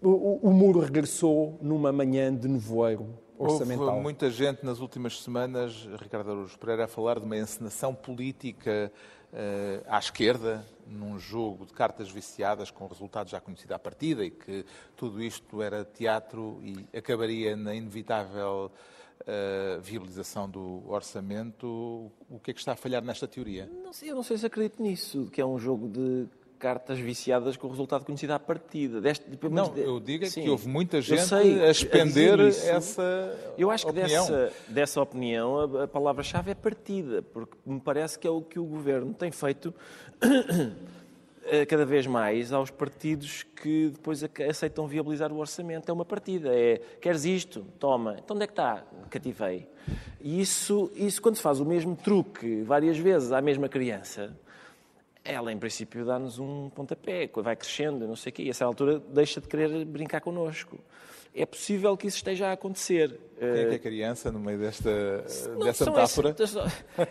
o, 0.02 0.10
o- 0.10 0.40
o 0.44 0.52
muro 0.52 0.80
regressou 0.80 1.58
numa 1.62 1.92
manhã 1.92 2.34
de 2.34 2.48
nevoeiro 2.48 3.06
orçamental. 3.38 3.86
Houve 3.90 4.02
muita 4.04 4.30
gente 4.32 4.66
nas 4.66 4.80
últimas 4.80 5.22
semanas, 5.22 5.88
Ricardo 6.02 6.32
Araújo 6.32 6.58
Pereira, 6.58 6.86
a 6.86 6.88
falar 6.88 7.20
de 7.20 7.26
uma 7.26 7.38
encenação 7.38 7.94
política 7.94 8.92
à 9.88 9.98
esquerda, 9.98 10.66
num 10.86 11.18
jogo 11.18 11.66
de 11.66 11.74
cartas 11.74 12.10
viciadas 12.10 12.70
com 12.70 12.86
resultados 12.88 13.32
já 13.32 13.40
conhecidos 13.40 13.72
à 13.72 13.80
partida 13.80 14.24
e 14.24 14.30
que 14.30 14.66
tudo 14.96 15.24
isto 15.24 15.62
era 15.62 15.84
teatro 15.84 16.60
e 16.62 16.98
acabaria 16.98 17.56
na 17.56 17.74
inevitável 17.74 18.72
eh, 19.26 19.80
viabilização 19.82 20.50
do 20.50 20.84
orçamento. 20.86 22.12
O 22.30 22.40
que 22.42 22.52
é 22.52 22.54
que 22.54 22.60
está 22.60 22.74
a 22.74 22.76
falhar 22.76 23.02
nesta 23.02 23.26
teoria? 23.26 23.70
Não 23.84 23.94
sei, 23.94 24.12
eu 24.12 24.16
não 24.16 24.24
sei 24.24 24.38
se 24.38 24.46
acredito 24.46 24.84
nisso, 24.84 25.30
que 25.32 25.40
é 25.40 25.46
um 25.46 25.58
jogo 25.58 25.88
de 25.88 26.28
cartas 26.64 26.98
viciadas 26.98 27.58
com 27.58 27.68
o 27.68 27.70
resultado 27.70 28.06
conhecido 28.06 28.32
à 28.32 28.40
partida. 28.40 29.02
Deste, 29.02 29.26
Não, 29.52 29.70
de- 29.74 29.82
eu 29.82 30.00
digo 30.00 30.24
é 30.24 30.30
que 30.30 30.50
houve 30.50 30.66
muita 30.70 31.02
gente 31.02 31.22
sei, 31.24 31.62
a 31.62 31.70
expender 31.70 32.40
isso, 32.40 32.66
essa 32.70 33.54
Eu 33.58 33.70
acho 33.70 33.84
que 33.86 33.92
opinião. 33.92 34.26
dessa, 34.26 34.54
dessa 34.70 35.02
opinião 35.02 35.60
a, 35.60 35.84
a 35.84 35.88
palavra-chave 35.90 36.52
é 36.52 36.56
partida, 36.56 37.22
porque 37.22 37.58
me 37.66 37.82
parece 37.82 38.18
que 38.18 38.26
é 38.26 38.30
o 38.32 38.42
que 38.42 38.58
o 38.58 38.64
governo 38.64 39.14
tem 39.14 39.30
feito 39.30 39.74
eh, 41.46 41.66
cada 41.66 41.86
vez 41.86 42.08
mais 42.08 42.54
aos 42.54 42.72
partidos 42.72 43.44
que 43.44 43.90
depois 43.90 44.24
ac- 44.24 44.44
aceitam 44.44 44.88
viabilizar 44.88 45.32
o 45.34 45.38
orçamento. 45.40 45.90
É 45.90 45.94
uma 45.94 46.06
partida. 46.06 46.50
É, 46.54 46.80
queres 47.02 47.26
isto? 47.26 47.66
Toma. 47.78 48.16
Então 48.24 48.36
onde 48.36 48.46
é 48.46 48.48
que 48.48 48.54
está? 48.54 48.84
Cativei. 49.10 49.68
E 50.22 50.40
isso, 50.40 50.90
isso, 50.96 51.22
quando 51.22 51.36
se 51.36 51.42
faz 51.42 51.60
o 51.60 51.66
mesmo 51.66 51.94
truque 51.96 52.62
várias 52.62 52.98
vezes 52.98 53.34
à 53.34 53.42
mesma 53.42 53.68
criança, 53.68 54.34
ela, 55.24 55.52
em 55.52 55.58
princípio, 55.58 56.06
dá-nos 56.06 56.38
um 56.38 56.70
pontapé, 56.70 57.30
vai 57.36 57.56
crescendo, 57.56 58.08
não 58.08 58.16
sei 58.16 58.30
o 58.32 58.34
quê, 58.34 58.44
e 58.44 58.48
a 58.48 58.50
essa 58.50 58.66
altura 58.66 59.00
deixa 59.00 59.40
de 59.40 59.48
querer 59.48 59.86
brincar 59.86 60.20
connosco. 60.20 60.78
É 61.36 61.48
possível 61.48 61.98
que 61.98 62.06
isso 62.06 62.18
esteja 62.18 62.50
a 62.50 62.52
acontecer. 62.52 63.20
Quem 63.40 63.48
é 63.48 63.66
que 63.66 63.76
é 63.76 63.80
criança 63.80 64.32
no 64.32 64.40
meio 64.40 64.60
desta, 64.60 65.26
Não, 65.50 65.66
dessa 65.66 65.86
metáfora? 65.86 66.36
é, 66.38 66.46
só, 66.46 66.66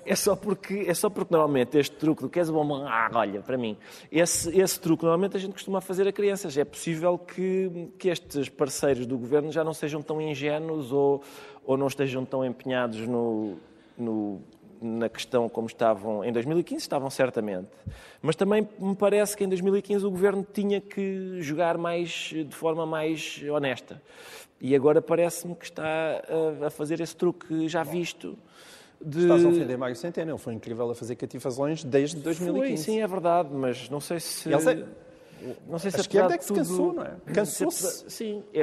é 0.07 0.15
só 0.15 0.37
porque 0.37 0.85
é 0.87 0.95
só 0.95 1.11
porque 1.11 1.35
normalmente 1.35 1.77
este 1.77 1.97
truque 1.97 2.23
do 2.23 2.31
que 2.31 2.39
és 2.39 2.49
bom, 2.49 2.87
ah, 2.87 3.11
olha, 3.15 3.41
para 3.41 3.59
mim, 3.59 3.77
esse, 4.13 4.57
esse 4.57 4.79
truque 4.79 5.03
normalmente 5.03 5.37
a 5.37 5.41
gente 5.41 5.55
costuma 5.55 5.81
fazer 5.81 6.07
a 6.07 6.13
crianças. 6.13 6.57
É 6.57 6.65
possível 6.65 7.19
que, 7.19 7.89
que 7.99 8.11
estes 8.11 8.49
parceiros 8.49 9.07
do 9.07 9.19
governo 9.19 9.51
já 9.51 9.65
não 9.65 9.75
sejam 9.75 10.01
tão 10.01 10.21
ingênuos 10.23 10.93
ou, 10.93 11.21
ou 11.65 11.77
não 11.77 11.89
estejam 11.89 12.25
tão 12.25 12.45
empenhados 12.45 13.01
no, 13.09 13.57
no, 13.99 14.41
na 14.83 15.09
questão 15.09 15.49
como 15.49 15.67
estavam 15.67 16.25
em 16.25 16.33
2015, 16.33 16.83
estavam 16.83 17.09
certamente. 17.11 17.69
Mas 18.21 18.37
também 18.37 18.69
me 18.79 18.95
parece 18.97 19.37
que 19.37 19.45
em 19.45 19.49
2015 19.49 20.05
o 20.05 20.11
governo 20.11 20.47
tinha 20.53 20.81
que 20.81 21.41
jogar 21.41 21.79
mais 21.79 22.11
de 22.33 22.55
forma 22.55 22.85
mais 22.85 23.43
honesta. 23.51 24.01
E 24.61 24.75
agora 24.77 25.03
parece-me 25.03 25.55
que 25.55 25.65
está 25.65 26.23
a, 26.65 26.71
fazer 26.71 27.01
esse 27.01 27.17
truque 27.17 27.69
já 27.69 27.83
visto. 27.83 28.39
De... 29.01 29.23
Estás 29.23 29.45
a 29.45 29.49
ofender 29.49 29.77
Mário 29.77 29.97
Centeno, 29.97 30.31
ele 30.31 30.39
foi 30.39 30.55
incrível 30.55 30.89
a 30.89 30.95
fazer 30.95 31.17
catifazões 31.17 31.83
desde 31.83 32.17
2015. 32.19 32.69
Foi, 32.69 32.77
sim, 32.77 33.01
é 33.01 33.07
verdade, 33.07 33.49
mas 33.53 33.89
não 33.91 34.01
sei 34.01 34.21
se... 34.21 34.49
Não 35.67 35.79
sei 35.79 35.91
se 35.91 35.97
a 35.99 36.01
esquerda 36.01 36.35
é 36.35 36.39
que 36.39 36.47
tudo... 36.47 36.65
se 36.65 36.71
cansou, 36.71 36.93
não 36.93 37.03
é? 37.05 37.17
Cansou-se. 37.33 38.11
Sim, 38.11 38.45
é, 38.53 38.63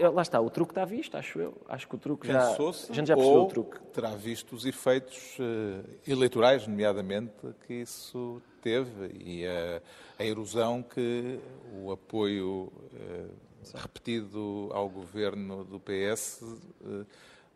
é, 0.00 0.08
lá 0.08 0.22
está, 0.22 0.40
o 0.40 0.50
truque 0.50 0.72
está 0.72 0.84
visto, 0.84 1.16
acho 1.16 1.40
eu. 1.40 1.54
Acho 1.68 1.88
que 1.88 1.94
o 1.94 1.98
truque 1.98 2.28
já. 2.28 2.48
A 2.48 2.92
gente 2.92 3.08
já 3.08 3.14
percebeu 3.14 3.40
ou 3.40 3.46
o 3.46 3.48
truque. 3.48 3.80
terá 3.92 4.10
visto 4.10 4.54
os 4.54 4.64
efeitos 4.66 5.38
uh, 5.38 5.84
eleitorais, 6.06 6.66
nomeadamente, 6.66 7.32
que 7.66 7.74
isso 7.74 8.42
teve 8.60 9.12
e 9.18 9.46
a, 9.46 9.80
a 10.18 10.24
erosão 10.24 10.82
que 10.82 11.38
o 11.80 11.92
apoio 11.92 12.72
uh, 12.72 13.30
repetido 13.74 14.68
ao 14.72 14.88
governo 14.88 15.64
do 15.64 15.80
PS 15.80 16.42
uh, 16.42 17.06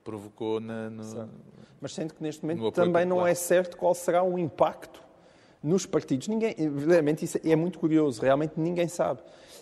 provocou 0.05 0.61
na, 0.61 0.91
no, 0.91 1.29
Mas 1.81 1.95
sendo 1.95 2.15
que 2.15 2.23
neste 2.23 2.43
momento 2.43 2.71
também 2.73 3.05
popular. 3.05 3.07
não 3.07 3.27
é 3.27 3.35
certo 3.35 3.77
qual 3.77 3.95
será 3.95 4.23
o 4.23 4.39
impacto 4.39 5.02
nos 5.63 5.87
partidos. 5.87 6.29
Ninguém, 6.29 6.55
realmente 6.87 7.25
isso 7.25 7.39
é 7.45 7.57
muito 7.57 7.79
curioso, 7.79 8.21
realmente 8.21 8.55
ninguém 8.57 8.89
sabe. 8.89 9.21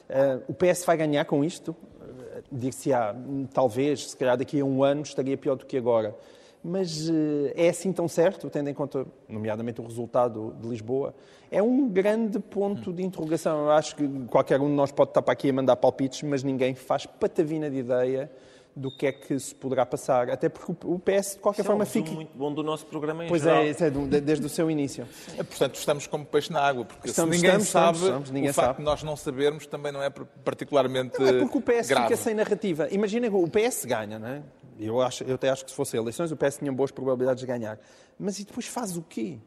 Uh, 0.08 0.42
o 0.48 0.54
PS 0.54 0.84
vai 0.84 0.96
ganhar 0.96 1.24
com 1.24 1.44
isto? 1.44 1.70
Uh, 1.70 2.42
Dir-se-á, 2.50 3.14
talvez, 3.52 4.10
se 4.10 4.16
calhar 4.16 4.36
daqui 4.36 4.60
a 4.60 4.64
um 4.64 4.82
ano 4.82 5.02
estaria 5.02 5.36
pior 5.36 5.54
do 5.54 5.66
que 5.66 5.76
agora. 5.76 6.16
Mas 6.62 7.08
uh, 7.08 7.52
é 7.54 7.68
assim 7.68 7.92
tão 7.92 8.08
certo, 8.08 8.50
tendo 8.50 8.68
em 8.68 8.74
conta, 8.74 9.06
nomeadamente, 9.28 9.80
o 9.80 9.84
resultado 9.84 10.54
de 10.60 10.68
Lisboa? 10.68 11.14
É 11.50 11.62
um 11.62 11.88
grande 11.88 12.38
ponto 12.38 12.92
de 12.92 13.02
interrogação. 13.02 13.64
Eu 13.64 13.70
acho 13.70 13.94
que 13.94 14.08
qualquer 14.26 14.60
um 14.60 14.68
de 14.68 14.74
nós 14.74 14.90
pode 14.90 15.10
estar 15.10 15.22
para 15.22 15.32
aqui 15.32 15.50
a 15.50 15.52
mandar 15.52 15.76
palpites, 15.76 16.22
mas 16.22 16.42
ninguém 16.42 16.74
faz 16.74 17.06
patavina 17.06 17.70
de 17.70 17.78
ideia 17.78 18.30
do 18.74 18.90
que 18.90 19.06
é 19.06 19.12
que 19.12 19.38
se 19.38 19.54
poderá 19.54 19.84
passar. 19.84 20.30
Até 20.30 20.48
porque 20.48 20.72
o 20.84 20.98
PS, 20.98 21.34
de 21.34 21.38
qualquer 21.40 21.62
Isso 21.62 21.66
forma, 21.66 21.84
é 21.84 21.86
um 21.86 21.90
fica. 21.90 22.10
muito 22.12 22.36
bom 22.36 22.52
do 22.52 22.62
nosso 22.62 22.86
programa 22.86 23.24
em 23.24 23.28
Pois 23.28 23.42
geral. 23.42 23.62
é, 23.62 23.68
isso 23.70 23.84
é 23.84 23.90
do, 23.90 24.06
desde 24.06 24.46
o 24.46 24.48
seu 24.48 24.70
início. 24.70 25.06
É, 25.36 25.42
portanto, 25.42 25.74
estamos 25.74 26.06
como 26.06 26.24
peixe 26.24 26.52
na 26.52 26.60
água, 26.60 26.84
porque 26.84 27.08
Estamos, 27.08 27.36
se 27.36 27.42
ninguém 27.42 27.60
estamos, 27.60 27.68
sabe, 27.68 27.86
estamos, 27.98 28.08
estamos, 28.08 28.30
ninguém 28.30 28.50
o 28.50 28.54
facto 28.54 28.66
sabe. 28.68 28.78
de 28.78 28.84
nós 28.84 29.02
não 29.02 29.16
sabermos 29.16 29.66
também 29.66 29.92
não 29.92 30.02
é 30.02 30.10
particularmente 30.10 31.20
Não 31.20 31.26
é 31.26 31.38
porque 31.40 31.58
o 31.58 31.60
PS 31.60 31.88
grave. 31.88 32.06
fica 32.08 32.16
sem 32.16 32.34
narrativa. 32.34 32.88
Imagina 32.90 33.28
que 33.28 33.34
o 33.34 33.48
PS 33.48 33.84
ganha, 33.84 34.18
não 34.18 34.28
é? 34.28 34.42
Eu, 34.78 35.00
acho, 35.02 35.24
eu 35.24 35.34
até 35.34 35.50
acho 35.50 35.64
que 35.64 35.70
se 35.70 35.76
fossem 35.76 36.00
eleições 36.00 36.32
o 36.32 36.36
PS 36.36 36.58
tinha 36.58 36.72
boas 36.72 36.90
probabilidades 36.90 37.40
de 37.40 37.46
ganhar. 37.46 37.78
Mas 38.18 38.38
e 38.38 38.44
depois 38.44 38.66
faz 38.66 38.96
o 38.96 39.02
quê? 39.02 39.38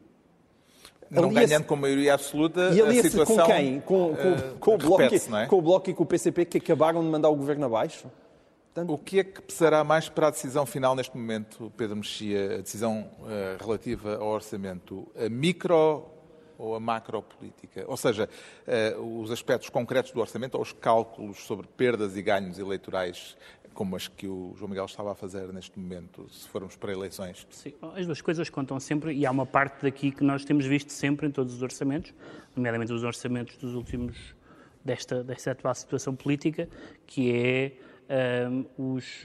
Não 1.10 1.32
ganhando 1.32 1.64
com 1.64 1.76
maioria 1.76 2.14
absoluta, 2.14 2.70
E 2.72 2.80
a 2.80 3.02
situação 3.02 3.36
com 3.36 3.44
quem? 3.44 3.80
Com, 3.80 4.14
com, 4.14 4.28
eh, 4.28 4.52
com 4.58 4.74
o 4.74 4.78
bloco, 4.78 5.02
é? 5.02 5.46
com 5.46 5.58
o 5.58 5.62
Bloco 5.62 5.90
e 5.90 5.94
com 5.94 6.02
o 6.02 6.06
PCP 6.06 6.44
que 6.44 6.58
acabaram 6.58 7.02
de 7.02 7.08
mandar 7.08 7.28
o 7.28 7.36
governo 7.36 7.66
abaixo? 7.66 8.10
O 8.76 8.98
que 8.98 9.20
é 9.20 9.24
que 9.24 9.40
pesará 9.40 9.84
mais 9.84 10.08
para 10.08 10.26
a 10.26 10.30
decisão 10.30 10.66
final 10.66 10.96
neste 10.96 11.16
momento, 11.16 11.72
Pedro 11.76 11.94
Mexia, 11.94 12.56
a 12.56 12.60
decisão 12.60 13.08
eh, 13.28 13.56
relativa 13.60 14.16
ao 14.16 14.26
orçamento? 14.26 15.06
A 15.14 15.28
micro 15.28 16.04
ou 16.58 16.74
a 16.74 16.80
macropolítica? 16.80 17.84
Ou 17.86 17.96
seja, 17.96 18.28
eh, 18.66 18.96
os 18.98 19.30
aspectos 19.30 19.70
concretos 19.70 20.10
do 20.10 20.18
orçamento 20.20 20.56
ou 20.56 20.62
os 20.62 20.72
cálculos 20.72 21.38
sobre 21.46 21.68
perdas 21.68 22.16
e 22.16 22.22
ganhos 22.22 22.58
eleitorais, 22.58 23.36
como 23.72 23.94
as 23.94 24.08
que 24.08 24.26
o 24.26 24.54
João 24.56 24.70
Miguel 24.70 24.86
estava 24.86 25.12
a 25.12 25.14
fazer 25.14 25.52
neste 25.52 25.78
momento, 25.78 26.28
se 26.28 26.48
formos 26.48 26.74
para 26.74 26.92
eleições? 26.92 27.46
Sim, 27.50 27.74
as 27.94 28.06
duas 28.06 28.20
coisas 28.20 28.50
contam 28.50 28.80
sempre 28.80 29.14
e 29.14 29.24
há 29.24 29.30
uma 29.30 29.46
parte 29.46 29.82
daqui 29.84 30.10
que 30.10 30.24
nós 30.24 30.44
temos 30.44 30.66
visto 30.66 30.90
sempre 30.90 31.28
em 31.28 31.30
todos 31.30 31.54
os 31.54 31.62
orçamentos, 31.62 32.12
nomeadamente 32.56 32.92
os 32.92 33.04
orçamentos 33.04 33.56
dos 33.56 33.76
últimos 33.76 34.34
desta, 34.84 35.22
desta 35.22 35.52
atual 35.52 35.74
situação 35.76 36.14
política, 36.16 36.68
que 37.06 37.32
é 37.32 37.72
ahm, 38.08 38.64
os, 38.76 39.22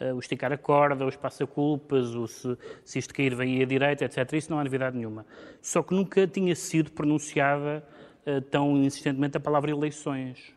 eh, 0.00 0.12
o 0.12 0.18
esticar 0.18 0.52
a 0.52 0.58
corda, 0.58 1.04
os 1.06 1.16
passa-culpas, 1.16 2.14
o 2.14 2.26
se, 2.26 2.56
se 2.84 2.98
isto 2.98 3.14
cair 3.14 3.34
vem 3.34 3.62
à 3.62 3.64
direita, 3.64 4.04
etc. 4.04 4.32
Isso 4.34 4.50
não 4.50 4.58
há 4.58 4.64
novidade 4.64 4.96
nenhuma. 4.96 5.26
Só 5.60 5.82
que 5.82 5.94
nunca 5.94 6.26
tinha 6.26 6.54
sido 6.54 6.90
pronunciada 6.92 7.84
eh, 8.28 8.40
tão 8.40 8.76
insistentemente 8.76 9.38
a 9.38 9.40
palavra 9.40 9.70
eleições. 9.70 10.52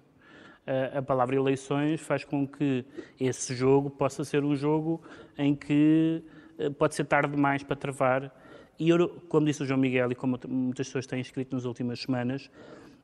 Uh, 0.68 1.00
a 1.00 1.02
palavra 1.02 1.36
eleições 1.36 2.00
faz 2.02 2.24
com 2.24 2.46
que 2.46 2.86
esse 3.20 3.56
jogo 3.56 3.90
possa 3.90 4.24
ser 4.24 4.44
um 4.44 4.56
jogo 4.56 5.02
em 5.36 5.56
que 5.56 6.22
uh, 6.60 6.72
pode 6.74 6.94
ser 6.94 7.06
tarde 7.06 7.34
demais 7.34 7.64
para 7.64 7.76
travar. 7.76 8.32
E, 8.78 8.90
eu, 8.90 9.10
como 9.28 9.46
disse 9.46 9.64
o 9.64 9.66
João 9.66 9.80
Miguel 9.80 10.12
e 10.12 10.16
como 10.16 10.38
muitas 10.48 10.88
pessoas 10.88 11.08
têm 11.08 11.20
escrito 11.20 11.56
nas 11.56 11.66
últimas 11.66 12.02
semanas, 12.02 12.52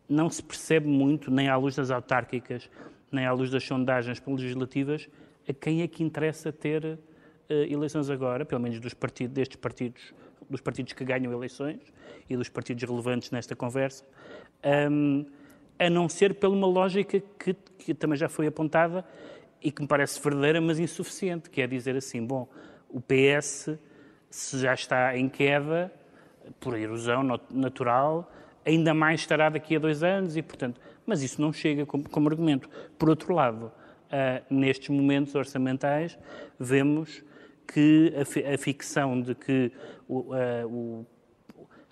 não 0.07 0.29
se 0.29 0.43
percebe 0.43 0.87
muito, 0.87 1.31
nem 1.31 1.47
à 1.47 1.55
luz 1.55 1.75
das 1.75 1.89
autárquicas, 1.89 2.69
nem 3.11 3.25
à 3.25 3.31
luz 3.31 3.49
das 3.49 3.63
sondagens 3.63 4.21
legislativas, 4.25 5.09
a 5.47 5.53
quem 5.53 5.81
é 5.81 5.87
que 5.87 6.03
interessa 6.03 6.51
ter 6.51 6.83
uh, 6.85 6.97
eleições 7.49 8.09
agora, 8.09 8.45
pelo 8.45 8.61
menos 8.61 8.79
dos 8.79 8.93
partidos, 8.93 9.33
destes 9.33 9.57
partidos, 9.57 10.13
dos 10.49 10.61
partidos 10.61 10.93
que 10.93 11.03
ganham 11.03 11.31
eleições 11.31 11.79
e 12.29 12.35
dos 12.35 12.49
partidos 12.49 12.83
relevantes 12.83 13.31
nesta 13.31 13.55
conversa. 13.55 14.05
Um, 14.91 15.25
a 15.79 15.89
não 15.89 16.09
ser 16.09 16.35
por 16.35 16.49
uma 16.49 16.67
lógica 16.67 17.21
que, 17.39 17.53
que, 17.53 17.93
também 17.93 18.17
já 18.17 18.27
foi 18.27 18.47
apontada 18.47 19.05
e 19.61 19.71
que 19.71 19.81
me 19.81 19.87
parece 19.87 20.21
verdadeira, 20.21 20.59
mas 20.59 20.79
insuficiente, 20.79 21.49
que 21.49 21.61
é 21.61 21.67
dizer 21.67 21.95
assim, 21.95 22.25
bom, 22.25 22.47
o 22.89 22.99
PS, 22.99 23.77
se 24.29 24.59
já 24.59 24.73
está 24.73 25.15
em 25.17 25.29
queda, 25.29 25.91
por 26.59 26.77
erosão 26.77 27.23
natural, 27.51 28.31
ainda 28.67 28.93
mais 28.93 29.21
estará 29.21 29.49
daqui 29.49 29.77
a 29.77 29.79
dois 29.79 30.03
anos 30.03 30.35
e, 30.35 30.41
portanto, 30.41 30.79
mas 31.05 31.23
isso 31.23 31.41
não 31.41 31.53
chega 31.53 31.85
como, 31.85 32.07
como 32.09 32.27
argumento. 32.27 32.69
Por 32.99 33.09
outro 33.09 33.33
lado, 33.33 33.67
uh, 33.67 34.53
nestes 34.53 34.89
momentos 34.89 35.33
orçamentais, 35.35 36.19
vemos 36.59 37.23
que 37.65 38.13
a, 38.15 38.53
a 38.53 38.57
ficção 38.57 39.21
de 39.21 39.33
que 39.33 39.71
o, 40.07 40.19
uh, 40.19 40.67
o, 40.67 41.05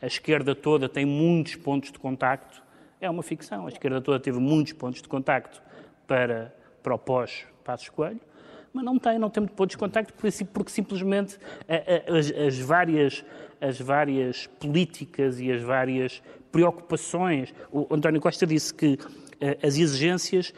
a 0.01 0.05
esquerda 0.05 0.53
toda 0.53 0.89
tem 0.89 1.05
muitos 1.05 1.55
pontos 1.55 1.91
de 1.91 1.97
contacto 1.97 2.61
é 2.99 3.09
uma 3.09 3.23
ficção. 3.23 3.67
A 3.67 3.69
esquerda 3.69 4.01
toda 4.01 4.19
teve 4.19 4.39
muitos 4.39 4.73
pontos 4.73 5.01
de 5.01 5.07
contacto 5.07 5.63
para, 6.05 6.53
para 6.83 6.93
o 6.93 6.99
pós-Passos 6.99 7.89
Coelho, 7.89 8.19
mas 8.75 8.83
não 8.83 8.99
tem, 8.99 9.17
não 9.17 9.29
tem 9.29 9.45
pontos 9.45 9.75
de 9.75 9.77
contacto 9.77 10.13
porque, 10.51 10.69
simplesmente 10.69 11.37
as, 12.09 12.29
as, 12.29 12.59
várias, 12.59 13.23
as 13.61 13.79
várias 13.79 14.47
políticas 14.59 15.39
e 15.39 15.49
as 15.49 15.61
várias 15.61 16.21
preocupações. 16.51 17.53
O 17.71 17.87
António 17.89 18.19
Costa 18.19 18.45
disse 18.45 18.73
que 18.73 18.99
as 19.63 19.77
exigências, 19.77 20.53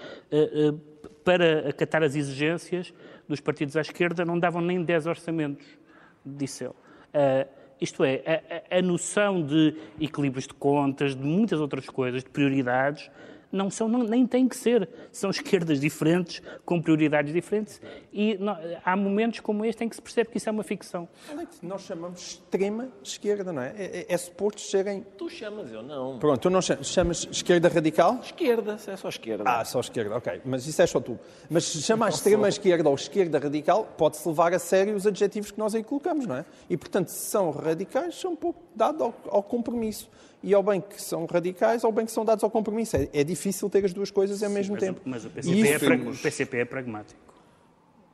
para 1.24 1.70
acatar 1.70 2.02
as 2.02 2.16
exigências 2.16 2.92
dos 3.30 3.40
partidos 3.40 3.78
à 3.78 3.82
esquerda, 3.82 4.26
não 4.26 4.40
davam 4.40 4.64
nem 4.64 4.84
10 4.84 5.06
orçamentos, 5.06 5.68
disse 6.26 6.64
ele. 6.64 6.74
Isto 7.80 8.04
é, 8.04 8.66
a, 8.72 8.78
a, 8.78 8.82
noção 8.82 9.46
de 9.46 9.76
equilíbrios 10.02 10.48
de 10.48 10.56
contas, 10.56 11.16
de 11.16 11.24
muitas 11.24 11.60
outras 11.60 11.88
coisas, 11.88 12.24
de 12.24 12.30
prioridades, 12.32 13.12
não 13.52 13.70
são, 13.70 13.88
não, 13.88 14.04
nem 14.04 14.26
têm 14.26 14.48
que 14.48 14.56
ser. 14.56 14.90
São 15.12 15.30
esquerdas 15.30 15.80
diferentes, 15.80 16.42
com 16.66 16.82
prioridades 16.82 17.34
diferentes, 17.34 17.82
e 18.12 18.38
não, 18.38 18.58
há 18.84 18.96
momentos 18.96 19.40
como 19.40 19.66
este 19.66 19.84
em 19.84 19.90
que 19.90 19.96
se 19.96 20.02
percebe 20.02 20.30
que 20.30 20.38
isso 20.38 20.50
é 20.50 20.52
uma 20.52 20.64
ficção. 20.64 21.08
Alex, 21.32 21.60
nós 21.62 21.82
chamamos 21.82 22.22
extrema 22.22 22.90
esquerda, 23.04 23.52
não 23.52 23.62
é? 23.62 23.74
É, 23.78 24.00
é, 24.00 24.06
é 24.10 24.18
suposto 24.18 24.62
serem. 24.62 25.06
Tu 25.18 25.30
chamas, 25.30 25.72
eu 25.72 25.82
não. 25.82 26.20
Pronto, 26.20 26.40
tu 26.40 26.50
não 26.50 26.62
chamas, 26.62 26.88
chamas 26.88 27.28
esquerda 27.32 27.68
radical? 27.70 28.20
Esquerda, 28.22 28.78
é 28.88 28.96
só 28.96 29.10
esquerda. 29.10 29.44
Ah, 29.46 29.64
só 29.66 29.80
esquerda, 29.80 30.16
ok. 30.16 30.42
Mas 30.46 30.68
isso 30.68 30.82
é 30.82 30.88
só 30.88 31.00
tu. 31.00 31.20
Mas 31.50 31.66
se 31.66 31.82
chama 31.82 32.06
a 32.06 32.10
extrema 32.10 32.50
esquerda 32.50 32.90
ou 32.90 32.96
esquerda 32.96 33.40
radical, 33.40 33.86
pode-se 33.98 34.28
levar 34.28 34.54
a 34.54 34.60
sério 34.60 34.96
os 34.96 35.08
adjetivos 35.08 35.52
que 35.52 35.60
nós 35.60 35.74
aí 35.76 35.84
colocamos, 35.84 36.26
não 36.26 36.36
é? 36.36 36.46
E, 36.70 36.78
portanto, 36.78 37.10
se 37.10 37.30
são 37.30 37.52
radicais, 37.52 38.16
são 38.16 38.32
um 38.32 38.36
pouco 38.36 38.62
dados 38.76 39.02
ao, 39.02 39.16
ao 39.30 39.44
compromisso 39.44 40.10
e 40.44 40.54
ao 40.54 40.64
bem 40.64 40.82
que 40.82 41.02
são 41.02 41.26
radicais, 41.26 41.84
ao 41.84 41.92
bem 41.92 42.06
que 42.06 42.12
são 42.12 42.24
dados 42.24 42.44
ao 42.44 42.50
compromisso. 42.50 42.96
É, 42.96 43.10
é 43.14 43.24
difícil 43.24 43.70
ter 43.70 43.84
as 43.86 43.94
duas 43.94 44.12
coisas 44.12 44.44
ao 44.44 44.50
mesmo 44.50 44.74
mas, 44.74 44.84
tempo. 44.84 45.02
Mas 45.06 45.26
o 45.26 45.30
PCP, 45.30 45.86
é, 45.86 45.96
o 45.96 46.18
PCP 46.18 46.58
é 46.58 46.66
pragmático. 46.66 47.20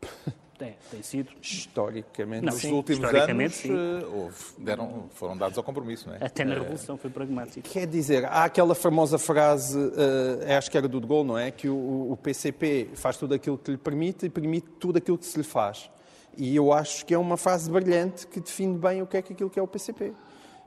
Tem, 0.58 0.76
tem 0.92 1.02
sido. 1.02 1.32
Historicamente, 1.42 2.46
Não, 2.46 2.54
Nos 2.54 2.62
sim, 2.62 2.72
últimos 2.72 3.04
historicamente, 3.04 3.70
anos 3.70 4.04
eh, 4.04 4.06
houve, 4.06 4.36
deram, 4.60 5.10
foram 5.14 5.36
dados 5.36 5.58
ao 5.58 5.64
compromisso, 5.64 6.08
não 6.08 6.16
é? 6.16 6.20
Até 6.22 6.46
na 6.46 6.54
Revolução 6.54 6.96
foi 6.96 7.10
pragmático. 7.10 7.68
Quer 7.68 7.88
dizer, 7.88 8.26
há 8.26 8.46
aquela 8.46 8.76
famosa 8.76 9.18
frase, 9.18 9.78
uh, 9.78 10.56
acho 10.56 10.70
que 10.70 10.78
era 10.78 10.88
do 10.88 11.02
De 11.02 11.08
Gaulle, 11.08 11.28
não 11.28 11.38
é? 11.38 11.50
Que 11.50 11.68
o, 11.68 12.12
o 12.12 12.18
PCP 12.22 12.92
faz 12.94 13.18
tudo 13.18 13.34
aquilo 13.34 13.58
que 13.58 13.72
lhe 13.72 13.78
permite 13.78 14.28
e 14.28 14.30
permite 14.30 14.68
tudo 14.80 14.98
aquilo 14.98 15.18
que 15.18 15.26
se 15.26 15.38
lhe 15.38 15.44
faz. 15.44 15.90
E 16.38 16.56
eu 16.56 16.72
acho 16.72 17.04
que 17.06 17.14
é 17.14 17.18
uma 17.18 17.36
frase 17.36 17.70
brilhante 17.70 18.28
que 18.28 18.40
define 18.40 18.78
bem 18.78 19.02
o 19.02 19.08
que 19.08 19.18
é 19.18 19.22
que 19.22 19.34
aquilo 19.34 19.50
que 19.50 19.60
é 19.60 19.62
o 19.62 19.68
PCP. 19.68 20.14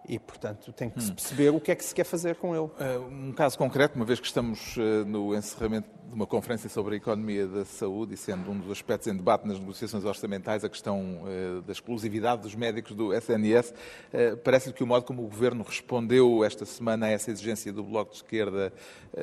E, 0.08 0.18
portanto, 0.18 0.72
tem 0.72 0.88
que 0.88 1.02
se 1.02 1.12
perceber 1.12 1.50
o 1.50 1.60
que 1.60 1.72
é 1.72 1.74
que 1.74 1.84
se 1.84 1.94
quer 1.94 2.04
fazer 2.04 2.36
com 2.36 2.54
ele. 2.54 2.64
Uh, 2.64 3.28
um 3.28 3.32
caso 3.32 3.58
concreto, 3.58 3.96
uma 3.96 4.04
vez 4.04 4.20
que 4.20 4.26
estamos 4.26 4.76
uh, 4.76 5.04
no 5.04 5.34
encerramento 5.34 5.88
de 6.06 6.14
uma 6.14 6.26
conferência 6.26 6.68
sobre 6.70 6.94
a 6.94 6.96
economia 6.96 7.46
da 7.48 7.64
saúde 7.64 8.14
e 8.14 8.16
sendo 8.16 8.48
um 8.48 8.58
dos 8.58 8.70
aspectos 8.70 9.08
em 9.08 9.16
debate 9.16 9.46
nas 9.48 9.58
negociações 9.58 10.04
orçamentais 10.04 10.64
a 10.64 10.68
questão 10.68 11.22
uh, 11.24 11.62
da 11.62 11.72
exclusividade 11.72 12.42
dos 12.42 12.54
médicos 12.54 12.94
do 12.94 13.12
SNS, 13.12 13.74
parece-lhe 14.44 14.72
que 14.72 14.84
o 14.84 14.86
modo 14.86 15.04
como 15.04 15.24
o 15.24 15.28
Governo 15.28 15.64
respondeu 15.64 16.44
esta 16.44 16.64
semana 16.64 17.06
a 17.06 17.10
essa 17.10 17.30
exigência 17.30 17.72
do 17.72 17.82
Bloco 17.82 18.12
de 18.12 18.18
Esquerda 18.18 18.72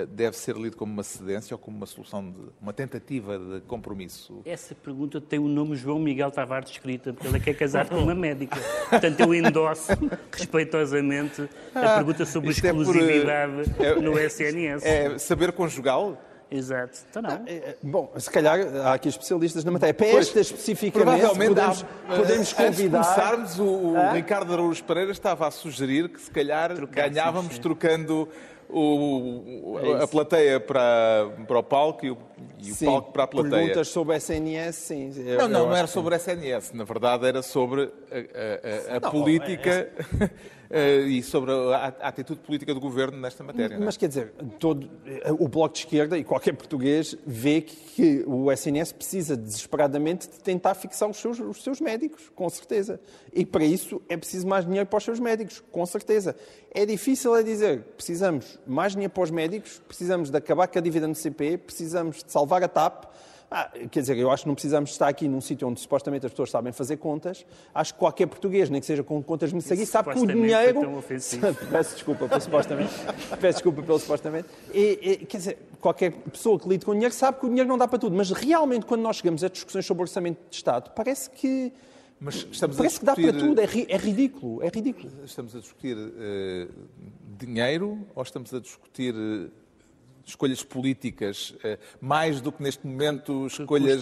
deve 0.09 0.35
ser 0.35 0.55
lido 0.55 0.75
como 0.75 0.91
uma 0.91 1.03
cedência 1.03 1.53
ou 1.53 1.57
como 1.57 1.77
uma 1.77 1.85
solução, 1.85 2.31
de 2.31 2.37
uma 2.61 2.73
tentativa 2.73 3.37
de 3.37 3.61
compromisso? 3.61 4.41
Essa 4.45 4.75
pergunta 4.75 5.21
tem 5.21 5.39
o 5.39 5.47
nome 5.47 5.75
João 5.75 5.99
Miguel 5.99 6.31
Tavares 6.31 6.69
escrita, 6.69 7.13
porque 7.13 7.27
ele 7.27 7.37
é 7.37 7.39
que 7.39 7.49
é 7.49 7.53
casado 7.53 7.89
com 7.89 7.97
uma 7.97 8.15
médica. 8.15 8.59
Portanto, 8.89 9.19
eu 9.19 9.33
endosso 9.33 9.91
respeitosamente 10.73 11.49
a 11.73 11.95
pergunta 11.95 12.25
sobre 12.25 12.49
exclusividade 12.51 13.61
é 13.61 13.63
por, 13.65 13.85
é, 13.85 13.95
no 13.95 14.19
SNS. 14.19 14.85
É 14.85 15.17
saber 15.17 15.51
conjugal? 15.51 16.17
Exato. 16.51 16.99
Então 17.09 17.21
não. 17.21 17.31
É, 17.47 17.53
é, 17.53 17.77
bom, 17.81 18.11
se 18.15 18.29
calhar 18.29 18.59
há 18.85 18.93
aqui 18.93 19.09
especialistas 19.09 19.63
na 19.63 19.71
matéria. 19.71 19.93
Para 19.93 20.07
esta 20.07 20.39
especificamente, 20.39 21.25
podemos, 21.27 21.85
há, 22.07 22.15
podemos 22.15 22.53
convidar... 22.53 22.67
Antes 22.67 22.77
de 22.77 22.89
começarmos, 22.89 23.59
o, 23.59 23.63
o 23.63 24.11
Ricardo 24.13 24.53
Araújo 24.53 24.83
Pereira 24.83 25.11
estava 25.11 25.47
a 25.47 25.51
sugerir 25.51 26.09
que 26.09 26.21
se 26.21 26.29
calhar 26.29 26.73
ganhávamos 26.87 27.57
trocando 27.57 28.29
o, 28.69 29.79
é 29.79 30.03
a 30.03 30.07
plateia 30.07 30.59
para, 30.59 31.29
para 31.47 31.59
o 31.59 31.63
palco 31.63 32.05
e 32.05 32.11
o, 32.11 32.17
e 32.59 32.71
o 32.71 32.75
palco 32.77 33.11
para 33.11 33.23
a 33.23 33.27
plateia. 33.27 33.61
Perguntas 33.61 33.87
sobre 33.89 34.15
SNS, 34.15 34.75
sim. 34.75 35.11
Eu, 35.17 35.37
não, 35.39 35.47
não, 35.47 35.67
não 35.67 35.75
era 35.75 35.87
sobre 35.87 36.15
SNS. 36.15 36.73
Na 36.73 36.83
verdade, 36.83 37.27
era 37.27 37.41
sobre 37.41 37.91
a, 38.11 38.93
a, 38.93 38.97
a 38.97 38.99
não, 38.99 39.11
política. 39.11 39.69
É, 40.19 40.23
é... 40.23 40.29
uh, 40.73 41.07
e 41.07 41.21
sobre 41.21 41.51
a, 41.51 41.93
a, 42.01 42.07
atitude 42.07 42.39
política 42.39 42.73
do 42.73 42.79
governo 42.79 43.17
nesta 43.19 43.43
matéria. 43.43 43.79
Mas 43.79 43.95
quer 43.95 44.07
dizer, 44.07 44.33
todo, 44.59 44.89
o 45.39 45.47
Bloco 45.47 45.75
de 45.75 45.81
Esquerda 45.81 46.17
e 46.17 46.23
qualquer 46.23 46.53
português 46.53 47.15
vê 47.25 47.61
que, 47.61 47.75
que 47.75 48.23
o 48.25 48.51
SNS 48.51 48.91
precisa 48.93 49.37
desesperadamente 49.37 50.27
de 50.27 50.39
tentar 50.39 50.73
fixar 50.73 51.09
os 51.09 51.17
seus, 51.17 51.39
os 51.39 51.63
seus 51.63 51.79
médicos, 51.79 52.31
com 52.35 52.49
certeza. 52.49 52.99
E 53.31 53.45
para 53.45 53.63
isso 53.63 54.01
é 54.09 54.17
preciso 54.17 54.47
mais 54.47 54.65
dinheiro 54.65 54.87
para 54.87 54.97
os 54.97 55.03
seus 55.03 55.19
médicos, 55.19 55.63
com 55.71 55.85
certeza. 55.85 56.35
É 56.73 56.85
difícil 56.85 57.35
é 57.35 57.43
dizer, 57.43 57.83
precisamos 57.95 58.59
mais 58.65 58.93
dinheiro 58.93 59.13
para 59.13 59.23
os 59.23 59.31
médicos, 59.31 59.81
precisamos 59.87 60.29
de 60.29 60.37
acabar 60.37 60.67
com 60.67 60.79
a 60.79 60.81
dívida 60.81 61.07
no 61.07 61.15
CP, 61.15 61.57
precisamos 61.59 62.23
de 62.23 62.31
salvar 62.31 62.63
a 62.63 62.67
TAP, 62.67 63.05
ah, 63.55 63.69
quer 63.91 63.99
dizer, 63.99 64.17
eu 64.17 64.31
acho 64.31 64.43
que 64.43 64.47
não 64.47 64.55
precisamos 64.55 64.89
estar 64.89 65.07
aqui 65.07 65.27
num 65.27 65.39
sítio 65.39 65.67
onde 65.67 65.79
supostamente 65.79 66.25
as 66.25 66.31
pessoas 66.31 66.49
sabem 66.49 66.73
fazer 66.73 66.97
contas. 66.97 67.45
Acho 67.71 67.93
que 67.93 67.99
qualquer 67.99 68.25
português, 68.25 68.67
nem 68.67 68.81
que 68.81 68.87
seja 68.87 69.03
com 69.03 69.21
contas 69.21 69.53
me 69.53 69.61
sabe 69.61 70.11
que 70.11 70.19
o 70.19 70.25
dinheiro. 70.25 70.81
Peço 71.69 71.93
desculpa 71.93 72.27
pelo 72.27 72.41
supostamente. 72.41 72.91
Peço 73.39 73.57
desculpa 73.57 73.83
pelo 73.83 73.99
supostamente. 73.99 74.47
E, 74.73 74.99
e, 75.01 75.17
quer 75.27 75.37
dizer, 75.37 75.57
qualquer 75.79 76.11
pessoa 76.11 76.59
que 76.59 76.67
lide 76.67 76.83
com 76.83 76.93
dinheiro 76.93 77.13
sabe 77.13 77.39
que 77.39 77.45
o 77.45 77.49
dinheiro 77.49 77.69
não 77.69 77.77
dá 77.77 77.87
para 77.87 77.99
tudo. 77.99 78.15
Mas 78.15 78.31
realmente, 78.31 78.87
quando 78.87 79.01
nós 79.01 79.17
chegamos 79.17 79.43
a 79.43 79.49
discussões 79.49 79.85
sobre 79.85 80.01
orçamento 80.01 80.39
de 80.49 80.55
Estado, 80.55 80.91
parece 80.95 81.29
que. 81.29 81.71
Mas 82.19 82.47
estamos 82.51 82.77
Parece 82.77 82.99
discutir... 82.99 83.21
que 83.21 83.31
dá 83.31 83.37
para 83.37 83.47
tudo, 83.47 83.61
é, 83.61 83.65
ri... 83.65 83.85
é, 83.87 83.97
ridículo, 83.97 84.63
é 84.63 84.69
ridículo. 84.73 85.11
Estamos 85.25 85.55
a 85.55 85.59
discutir 85.59 85.95
uh, 85.95 86.69
dinheiro 87.37 87.99
ou 88.15 88.23
estamos 88.23 88.51
a 88.51 88.59
discutir 88.59 89.13
uh, 89.13 89.51
escolhas 90.25 90.63
políticas, 90.63 91.53
eh, 91.63 91.77
mais 91.99 92.41
do 92.41 92.51
que 92.51 92.63
neste 92.63 92.85
momento 92.85 93.47
escolhas 93.47 94.01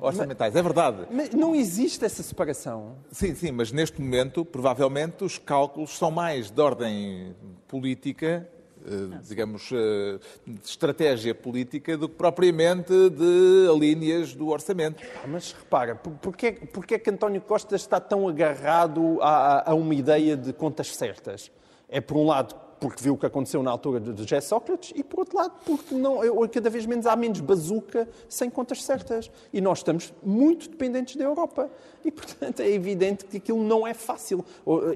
orçamentais. 0.00 0.54
É 0.54 0.62
verdade. 0.62 1.06
Mas 1.10 1.30
não 1.30 1.54
existe 1.54 2.04
essa 2.04 2.22
separação. 2.22 2.96
Sim, 3.10 3.34
sim, 3.34 3.52
mas 3.52 3.72
neste 3.72 4.00
momento, 4.00 4.44
provavelmente, 4.44 5.24
os 5.24 5.38
cálculos 5.38 5.96
são 5.96 6.10
mais 6.10 6.50
de 6.50 6.60
ordem 6.60 7.34
política 7.66 8.48
eh, 8.86 9.18
digamos, 9.28 9.70
eh, 9.72 10.18
de 10.46 10.64
estratégia 10.64 11.34
política 11.34 11.96
do 11.96 12.08
que 12.08 12.14
propriamente 12.14 12.92
de 13.10 13.66
linhas 13.78 14.34
do 14.34 14.48
orçamento. 14.48 15.02
Ah, 15.22 15.26
mas 15.26 15.52
repara, 15.52 15.94
porquê, 15.94 16.52
porquê 16.52 16.98
que 16.98 17.10
António 17.10 17.40
Costa 17.40 17.76
está 17.76 18.00
tão 18.00 18.26
agarrado 18.26 19.18
a, 19.20 19.70
a 19.70 19.74
uma 19.74 19.94
ideia 19.94 20.36
de 20.36 20.52
contas 20.52 20.94
certas? 20.94 21.50
É, 21.88 22.00
por 22.00 22.16
um 22.16 22.26
lado, 22.26 22.54
porque 22.80 23.02
viu 23.02 23.14
o 23.14 23.18
que 23.18 23.26
aconteceu 23.26 23.62
na 23.62 23.70
altura 23.70 24.00
de 24.00 24.22
José 24.22 24.40
Sócrates, 24.40 24.92
e 24.94 25.02
por 25.02 25.20
outro 25.20 25.36
lado, 25.36 25.52
porque 25.64 25.94
não, 25.94 26.20
cada 26.48 26.70
vez 26.70 26.86
menos 26.86 27.06
há 27.06 27.16
menos 27.16 27.40
bazuca 27.40 28.08
sem 28.28 28.48
contas 28.50 28.82
certas. 28.82 29.30
E 29.52 29.60
nós 29.60 29.78
estamos 29.78 30.12
muito 30.22 30.68
dependentes 30.68 31.16
da 31.16 31.24
Europa. 31.24 31.70
E, 32.04 32.10
portanto, 32.10 32.60
é 32.60 32.70
evidente 32.70 33.24
que 33.24 33.38
aquilo 33.38 33.62
não 33.62 33.86
é 33.86 33.92
fácil. 33.92 34.44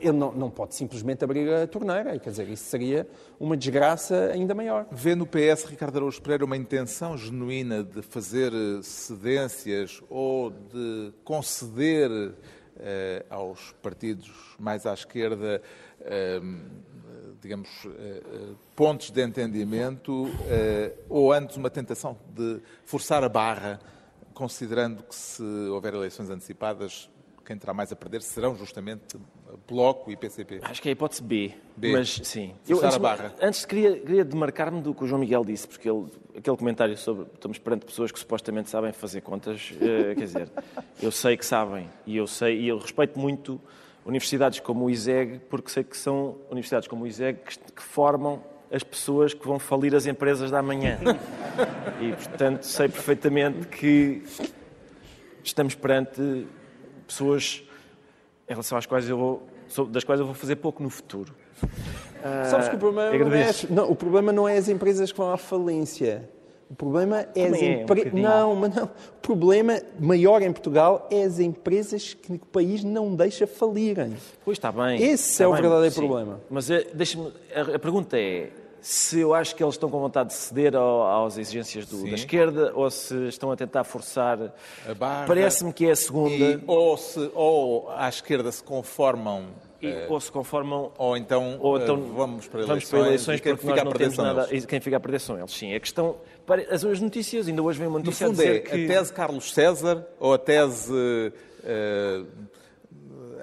Ele 0.00 0.12
não, 0.12 0.32
não 0.32 0.50
pode 0.50 0.74
simplesmente 0.74 1.24
abrir 1.24 1.52
a 1.52 1.66
torneira. 1.66 2.18
Quer 2.18 2.30
dizer, 2.30 2.48
isso 2.48 2.64
seria 2.64 3.06
uma 3.38 3.56
desgraça 3.56 4.30
ainda 4.32 4.54
maior. 4.54 4.86
Vê 4.90 5.14
no 5.14 5.26
PS, 5.26 5.64
Ricardo 5.64 5.96
Araújo 5.96 6.22
Pereira, 6.22 6.44
uma 6.44 6.56
intenção 6.56 7.16
genuína 7.16 7.82
de 7.82 8.02
fazer 8.02 8.52
eh, 8.52 8.82
cedências 8.82 10.00
ou 10.08 10.50
de 10.50 11.12
conceder 11.24 12.35
eh, 12.78 13.24
aos 13.28 13.72
partidos 13.83 14.30
mais 14.59 14.87
à 14.87 14.94
esquerda 14.94 15.61
eh, 16.00 16.40
digamos, 17.42 17.68
eh, 17.85 18.22
eh, 18.24 18.40
pontos 18.76 19.11
de 19.11 19.20
entendimento 19.20 20.31
eh, 20.48 20.92
ou 21.09 21.33
antes 21.33 21.57
uma 21.57 21.68
tentação 21.68 22.16
de 22.33 22.61
forçar 22.85 23.24
a 23.24 23.28
barra, 23.28 23.81
considerando 24.33 25.02
que 25.02 25.14
se 25.14 25.42
houver 25.42 25.92
eleições 25.92 26.31
antecipadas, 26.31 27.11
quem 27.44 27.59
terá 27.59 27.74
mais 27.74 27.90
a 27.90 27.96
perder 27.96 28.22
serão 28.22 28.55
justamente 28.55 29.18
Bloco 29.68 30.11
e 30.12 30.16
PCP? 30.16 30.61
Acho 30.62 30.81
que 30.81 30.88
é 30.88 30.90
a 30.90 30.92
hipótese 30.92 31.20
B. 31.20 31.52
B. 31.76 31.92
Mas 31.92 32.20
sim. 32.22 32.55
Eu, 32.68 32.78
antes, 32.78 32.94
a 32.94 32.98
barra. 33.00 33.35
antes 33.42 33.64
queria, 33.64 33.98
queria 33.98 34.24
demarcar-me 34.24 34.81
do 34.81 34.94
que 34.94 35.02
o 35.02 35.07
João 35.09 35.20
Miguel 35.20 35.44
disse, 35.44 35.66
porque 35.66 35.90
ele, 35.90 36.07
aquele 36.37 36.57
comentário 36.57 36.96
sobre 36.96 37.26
estamos 37.35 37.59
perante 37.59 37.85
pessoas 37.85 38.12
que 38.12 38.20
supostamente 38.20 38.70
sabem 38.70 38.92
fazer 38.92 39.20
contas, 39.20 39.72
quer 39.78 40.14
dizer, 40.14 40.48
eu 41.02 41.11
sei 41.11 41.37
que 41.37 41.44
sabem 41.44 41.90
e 42.07 42.16
eu 42.16 42.28
sei 42.28 42.61
e 42.61 42.68
eu 42.68 42.78
respeito 42.78 43.18
muito 43.18 43.61
universidades 44.04 44.60
como 44.60 44.86
o 44.86 44.90
ISEG, 44.90 45.40
porque 45.48 45.70
sei 45.70 45.84
que 45.84 45.96
são 45.96 46.36
universidades 46.50 46.88
como 46.88 47.04
o 47.04 47.06
ISEG 47.06 47.38
que, 47.74 47.82
formam 47.82 48.42
as 48.70 48.82
pessoas 48.82 49.34
que 49.34 49.46
vão 49.46 49.58
falir 49.58 49.94
as 49.94 50.06
empresas 50.06 50.50
da 50.50 50.62
manhã. 50.62 50.98
E, 52.00 52.12
portanto, 52.12 52.62
sei 52.62 52.88
perfeitamente 52.88 53.68
que 53.68 54.22
estamos 55.44 55.74
perante 55.74 56.46
pessoas 57.06 57.62
em 58.48 58.52
relação 58.52 58.78
às 58.78 58.86
quais 58.86 59.08
eu 59.08 59.18
vou, 59.18 59.48
das 59.88 60.02
quais 60.04 60.20
eu 60.20 60.26
vou 60.26 60.34
fazer 60.34 60.56
pouco 60.56 60.82
no 60.82 60.90
futuro. 60.90 61.34
Sabes 62.50 62.68
que 62.68 62.76
o 62.76 62.78
problema, 62.78 63.16
não 63.16 63.34
é, 63.34 63.50
não, 63.70 63.90
o 63.90 63.96
problema 63.96 64.32
não 64.32 64.48
é 64.48 64.56
as 64.56 64.68
empresas 64.68 65.12
que 65.12 65.18
vão 65.18 65.32
à 65.32 65.36
falência. 65.36 66.28
O 66.72 66.74
problema 66.74 67.26
é 67.35 67.48
as 67.48 67.61
empresas. 67.61 68.14
Um 68.14 68.22
não, 68.22 68.56
mas 68.56 68.74
não. 68.74 68.85
O 68.85 69.20
problema 69.20 69.78
maior 70.00 70.40
em 70.40 70.50
Portugal 70.50 71.06
é 71.11 71.22
as 71.22 71.38
empresas 71.38 72.14
que 72.14 72.32
o 72.32 72.38
país 72.38 72.82
não 72.82 73.14
deixa 73.14 73.46
falirem. 73.46 74.16
Pois 74.42 74.56
está 74.56 74.72
bem. 74.72 74.96
Esse 74.96 75.32
está 75.32 75.44
é 75.44 75.46
bem, 75.48 75.52
o 75.52 75.61
verdadeiro 75.61 75.94
sim. 75.94 76.00
problema. 76.00 76.40
Mas 76.48 76.70
eh, 76.70 76.87
deixa-me. 76.94 77.30
A, 77.54 77.76
a, 77.76 77.78
pergunta 77.78 78.18
é 78.18 78.48
se 78.80 79.20
eu 79.20 79.35
acho 79.35 79.54
que 79.54 79.62
eles 79.62 79.74
estão 79.74 79.90
com 79.90 80.00
vontade 80.00 80.30
de 80.30 80.35
ceder 80.35 80.74
ao, 80.74 81.26
às 81.26 81.37
exigências 81.37 81.85
do, 81.85 82.04
da 82.04 82.14
esquerda 82.14 82.72
ou 82.74 82.90
se 82.90 83.28
estão 83.28 83.52
a 83.52 83.56
tentar 83.56 83.85
forçar. 83.85 84.38
A 84.88 84.94
barra. 84.94 85.26
Parece-me 85.26 85.74
que 85.74 85.87
é 85.87 85.90
a 85.90 85.96
segunda. 85.96 86.32
E, 86.32 86.62
ou, 86.66 86.96
se, 86.96 87.30
ou 87.35 87.90
à 87.90 88.08
esquerda 88.08 88.50
se 88.50 88.62
conformam 88.62 89.44
e, 89.83 89.90
uh, 89.90 90.12
ou 90.12 90.21
se 90.21 90.31
conformam 90.31 90.92
ou 90.97 91.16
então, 91.16 91.59
ou 91.61 91.79
então 91.79 91.97
uh, 91.97 92.14
vamos 92.14 92.47
para 92.47 92.61
eleições, 92.61 92.66
vamos 92.68 92.85
para 92.90 92.99
eleições 93.01 93.40
porque 93.40 93.57
quem 93.57 93.71
nós 93.71 93.85
não 93.85 93.92
temos 93.92 94.16
nada 94.16 94.49
eles. 94.51 94.64
quem 94.64 94.81
fica 94.81 94.97
a 94.97 95.01
perder 95.01 95.21
são 95.21 95.37
eles 95.38 95.53
sim 95.53 95.75
a 95.75 95.81
questão 95.81 96.16
as, 96.71 96.85
as 96.85 97.01
notícias 97.01 97.49
ainda 97.49 97.62
hoje 97.62 97.79
vem 97.79 97.88
uma 97.88 97.99
notícia 97.99 98.29
no 98.29 98.35
fundo 98.35 98.47
é 98.47 98.61
que... 98.61 98.85
a 98.85 98.88
tese 98.88 99.12
Carlos 99.12 99.53
César 99.53 100.07
ou 100.21 100.33
a 100.33 100.38
tese 100.38 100.92
uh, 100.92 102.27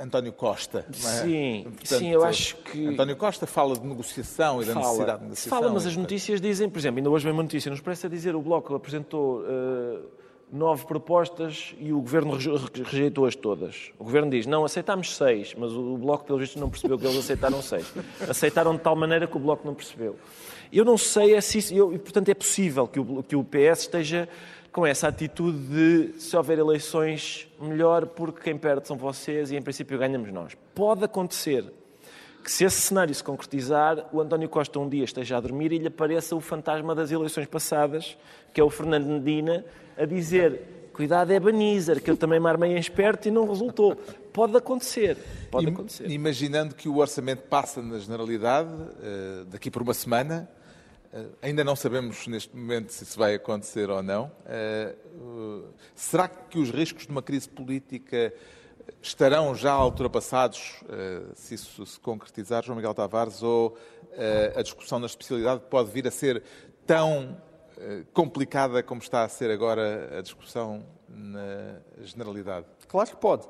António 0.02 0.32
Costa. 0.32 0.86
É? 0.89 0.93
Sim, 0.93 1.63
Portanto, 1.63 1.99
sim, 1.99 2.10
eu 2.12 2.23
acho 2.23 2.56
que. 2.58 2.88
António 2.88 3.17
Costa 3.17 3.45
fala 3.45 3.78
de 3.78 3.86
negociação 3.86 4.62
e 4.62 4.65
da 4.65 4.73
necessidade 4.73 5.17
de 5.17 5.23
negociação. 5.23 5.60
Fala, 5.60 5.73
mas 5.73 5.86
as 5.86 5.95
notícias 5.97 6.39
dizem, 6.39 6.69
por 6.69 6.80
exemplo, 6.80 6.99
ainda 6.99 7.10
hoje 7.10 7.25
vem 7.25 7.34
uma 7.34 7.43
notícia 7.43 7.69
nos 7.69 7.82
parece 7.82 8.06
a 8.06 8.10
dizer 8.10 8.34
o 8.34 8.41
Bloco 8.41 8.73
apresentou 8.73 9.41
uh, 9.41 10.10
nove 10.51 10.85
propostas 10.85 11.75
e 11.79 11.93
o 11.93 12.01
Governo 12.01 12.38
rejeitou-as 12.85 13.35
todas. 13.35 13.91
O 13.99 14.03
Governo 14.03 14.31
diz, 14.31 14.45
não, 14.45 14.65
aceitámos 14.65 15.15
seis, 15.15 15.55
mas 15.57 15.71
o 15.73 15.97
Bloco, 15.97 16.25
pelo 16.25 16.39
visto, 16.39 16.59
não 16.59 16.69
percebeu 16.69 16.97
que 16.97 17.05
eles 17.05 17.17
aceitaram 17.17 17.62
seis. 17.62 17.93
Aceitaram 18.27 18.75
de 18.75 18.81
tal 18.81 18.95
maneira 18.95 19.27
que 19.27 19.38
o 19.38 19.39
Bloco 19.39 19.65
não 19.65 19.73
percebeu. 19.73 20.15
Eu 20.71 20.85
não 20.85 20.97
sei 20.97 21.35
é 21.35 21.41
se 21.41 21.57
isso, 21.59 21.73
eu, 21.73 21.89
portanto 21.99 22.29
é 22.29 22.33
possível 22.33 22.88
que 22.88 22.99
o, 22.99 23.23
que 23.23 23.35
o 23.35 23.43
PS 23.43 23.81
esteja 23.81 24.29
com 24.71 24.85
essa 24.85 25.07
atitude 25.07 25.57
de 25.57 26.19
se 26.19 26.35
houver 26.38 26.59
eleições, 26.59 27.47
melhor, 27.59 28.05
porque 28.05 28.41
quem 28.41 28.57
perde 28.57 28.88
são 28.88 28.95
vocês 28.95 29.51
e 29.51 29.55
em 29.55 29.62
princípio 29.62 29.97
ganhamos 29.97 30.31
nós. 30.31 30.55
Pode 30.75 31.03
acontecer 31.03 31.65
que 32.43 32.52
se 32.52 32.63
esse 32.63 32.82
cenário 32.82 33.13
se 33.13 33.23
concretizar, 33.23 34.08
o 34.13 34.21
António 34.21 34.47
Costa 34.49 34.80
um 34.80 34.88
dia 34.89 35.04
esteja 35.04 35.38
a 35.38 35.39
dormir 35.39 35.71
e 35.71 35.78
lhe 35.78 35.88
apareça 35.88 36.36
o 36.36 36.39
fantasma 36.41 36.95
das 36.95 37.12
eleições 37.12 37.47
passadas, 37.47 38.17
que 38.54 38.60
é 38.62 38.63
o 38.63 38.69
Fernando 38.69 39.06
Medina, 39.08 39.63
a 39.97 40.06
dizer 40.06 40.62
Cuidado 40.93 41.32
é 41.32 41.39
Banizer, 41.39 42.02
que 42.04 42.12
eu 42.12 42.17
também 42.17 42.39
me 42.41 42.47
armei 42.49 42.73
em 42.75 42.80
esperto 42.80 43.28
e 43.28 43.32
não 43.32 43.47
resultou. 43.47 43.95
Pode 44.34 44.56
acontecer, 44.58 45.17
pode 45.49 45.67
Im- 45.67 45.73
acontecer. 45.73 46.10
Imaginando 46.10 46.75
que 46.75 46.89
o 46.89 46.97
orçamento 46.97 47.43
passa 47.43 47.82
na 47.82 47.97
generalidade 47.99 48.69
eh, 49.02 49.43
daqui 49.47 49.71
por 49.71 49.82
uma 49.82 49.93
semana, 49.93 50.49
eh, 51.13 51.25
ainda 51.41 51.63
não 51.63 51.73
sabemos 51.75 52.28
neste 52.28 52.54
momento 52.56 52.89
se 52.91 53.04
isso 53.06 53.17
vai 53.17 53.36
acontecer 53.36 53.89
ou 53.89 54.04
não. 54.04 54.30
eh, 54.45 54.93
será 55.95 56.28
que 56.28 56.60
os 56.60 56.69
riscos 56.69 57.06
de 57.06 57.12
uma 57.12 57.21
crise 57.21 57.47
política 57.47 58.34
estarão 59.02 59.56
já 59.56 59.78
ultrapassados 59.84 60.82
eh, 60.89 61.21
se 61.34 61.56
isso 61.56 61.86
se 61.86 61.99
concretizar, 61.99 62.63
João 62.63 62.75
Miguel 62.75 62.93
Tavares, 62.93 63.43
ou 63.43 63.78
eh, 64.13 64.54
a 64.56 64.62
discussão 64.62 64.99
na 64.99 65.06
especialidade 65.06 65.62
pode 65.69 65.91
vir 65.91 66.08
a 66.08 66.12
ser 66.12 66.43
tão 66.86 67.38
eh, 67.78 68.04
complicada 68.13 68.84
como 68.84 69.02
está 69.02 69.23
a 69.23 69.30
ser 69.30 69.52
agora 69.52 70.17
a 70.17 70.21
discussão 70.21 70.86
na 71.08 71.80
generalidade? 72.02 72.65
Claro 72.88 73.10
que 73.10 73.17
pode. 73.17 73.47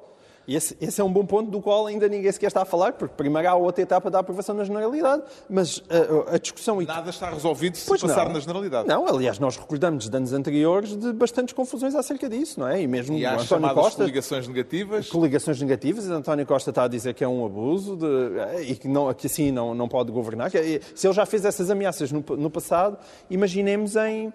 E 0.49 0.55
esse, 0.55 0.75
esse 0.81 0.99
é 0.99 1.03
um 1.03 1.13
bom 1.13 1.23
ponto 1.23 1.51
do 1.51 1.61
qual 1.61 1.85
ainda 1.85 2.07
ninguém 2.09 2.31
sequer 2.31 2.47
está 2.47 2.63
a 2.63 2.65
falar, 2.65 2.93
porque 2.93 3.13
primeiro 3.15 3.47
há 3.47 3.53
outra 3.53 3.83
etapa 3.83 4.09
da 4.09 4.17
aprovação 4.17 4.55
na 4.55 4.63
generalidade, 4.63 5.21
mas 5.47 5.83
a, 6.31 6.33
a 6.33 6.37
discussão... 6.39 6.81
Nada 6.81 7.11
está 7.11 7.29
resolvido 7.29 7.77
se 7.77 7.85
Pois 7.85 8.01
passar 8.01 8.25
não. 8.25 8.33
na 8.33 8.39
generalidade. 8.39 8.87
Não, 8.87 9.07
aliás, 9.07 9.37
nós 9.37 9.55
recordamos 9.57 10.09
de 10.09 10.17
anos 10.17 10.33
anteriores 10.33 10.97
de 10.97 11.13
bastantes 11.13 11.53
confusões 11.53 11.93
acerca 11.93 12.27
disso, 12.27 12.59
não 12.59 12.67
é? 12.67 12.81
E 12.81 12.87
mesmo 12.87 13.15
E 13.15 13.27
há 13.27 13.35
António 13.39 13.71
Costa... 13.75 13.97
coligações 13.97 14.47
negativas. 14.47 15.07
Coligações 15.07 15.61
negativas, 15.61 16.07
e 16.07 16.11
António 16.11 16.47
Costa 16.47 16.71
está 16.71 16.85
a 16.85 16.87
dizer 16.87 17.13
que 17.13 17.23
é 17.23 17.27
um 17.27 17.45
abuso 17.45 17.95
de- 17.95 18.63
e 18.71 18.75
que, 18.75 18.87
não, 18.87 19.13
que 19.13 19.27
assim 19.27 19.51
não, 19.51 19.75
não 19.75 19.87
pode 19.87 20.11
governar. 20.11 20.49
Se 20.49 21.05
ele 21.05 21.13
já 21.13 21.27
fez 21.27 21.45
essas 21.45 21.69
ameaças 21.69 22.11
no, 22.11 22.23
no 22.35 22.49
passado, 22.49 22.97
imaginemos 23.29 23.95
em, 23.95 24.33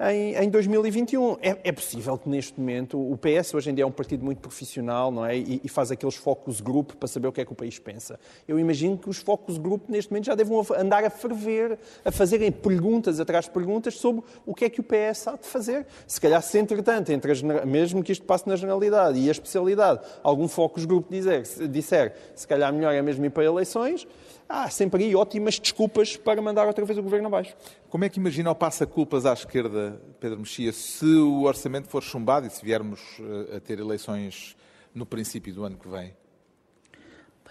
em, 0.00 0.34
em 0.34 0.48
2021. 0.50 1.38
É, 1.40 1.56
é 1.64 1.72
possível 1.72 2.18
que 2.18 2.28
neste 2.28 2.58
momento 2.58 2.98
o 2.98 3.16
PS 3.16 3.54
hoje 3.54 3.70
em 3.70 3.74
dia 3.74 3.84
é 3.84 3.86
um 3.86 3.90
partido 3.92 4.24
muito 4.24 4.38
profissional 4.38 5.10
não 5.10 5.24
é? 5.24 5.36
e, 5.36 5.60
e 5.64 5.68
faz 5.68 5.90
aqueles 5.90 6.14
focus 6.14 6.60
group 6.60 6.92
para 6.92 7.08
saber 7.08 7.28
o 7.28 7.32
que 7.32 7.40
é 7.40 7.44
que 7.44 7.52
o 7.52 7.56
país 7.56 7.78
pensa. 7.78 8.18
Eu 8.46 8.58
imagino 8.58 8.98
que 8.98 9.08
os 9.08 9.18
focus 9.18 9.58
group 9.58 9.88
neste 9.88 10.10
momento 10.10 10.26
já 10.26 10.34
devam 10.34 10.64
andar 10.76 11.04
a 11.04 11.10
ferver, 11.10 11.78
a 12.04 12.12
fazerem 12.12 12.50
perguntas 12.52 13.20
atrás 13.20 13.46
de 13.46 13.50
perguntas 13.50 13.94
sobre 13.94 14.22
o 14.44 14.54
que 14.54 14.64
é 14.64 14.70
que 14.70 14.80
o 14.80 14.84
PS 14.84 15.28
há 15.28 15.36
de 15.36 15.46
fazer. 15.46 15.86
Se 16.06 16.20
calhar, 16.20 16.42
se 16.42 16.58
entretanto, 16.58 17.10
entre 17.10 17.30
a 17.30 17.34
genera- 17.34 17.66
mesmo 17.66 18.02
que 18.02 18.12
isto 18.12 18.24
passe 18.24 18.46
na 18.48 18.56
generalidade 18.56 19.18
e 19.18 19.28
a 19.28 19.32
especialidade, 19.32 20.00
algum 20.22 20.48
focus 20.48 20.84
group 20.84 21.10
dizer, 21.10 21.42
disser 21.68 22.14
se 22.34 22.46
calhar 22.46 22.72
melhor 22.72 22.92
é 22.92 23.02
mesmo 23.02 23.24
ir 23.24 23.30
para 23.30 23.44
eleições, 23.44 24.06
há 24.48 24.68
sempre 24.70 25.04
aí 25.04 25.14
ótimas 25.14 25.58
desculpas 25.58 26.16
para 26.16 26.40
mandar 26.40 26.66
outra 26.66 26.84
vez 26.84 26.98
o 26.98 27.02
governo 27.02 27.26
abaixo. 27.28 27.54
Como 27.88 28.04
é 28.04 28.08
que 28.08 28.18
imagina 28.18 28.50
o 28.50 28.54
passa-culpas 28.54 29.26
à 29.26 29.32
esquerda, 29.32 30.00
Pedro 30.20 30.38
Mexia, 30.38 30.72
se 30.72 31.04
o 31.04 31.42
orçamento 31.42 31.88
for 31.88 32.02
chumbado 32.02 32.46
e 32.46 32.50
se 32.50 32.64
viermos 32.64 33.00
eh, 33.20 33.56
a 33.56 33.60
ter 33.60 33.78
eleições 33.78 34.56
no 34.94 35.04
princípio 35.04 35.52
do 35.54 35.64
ano 35.64 35.76
que 35.76 35.88
vem? 35.88 36.14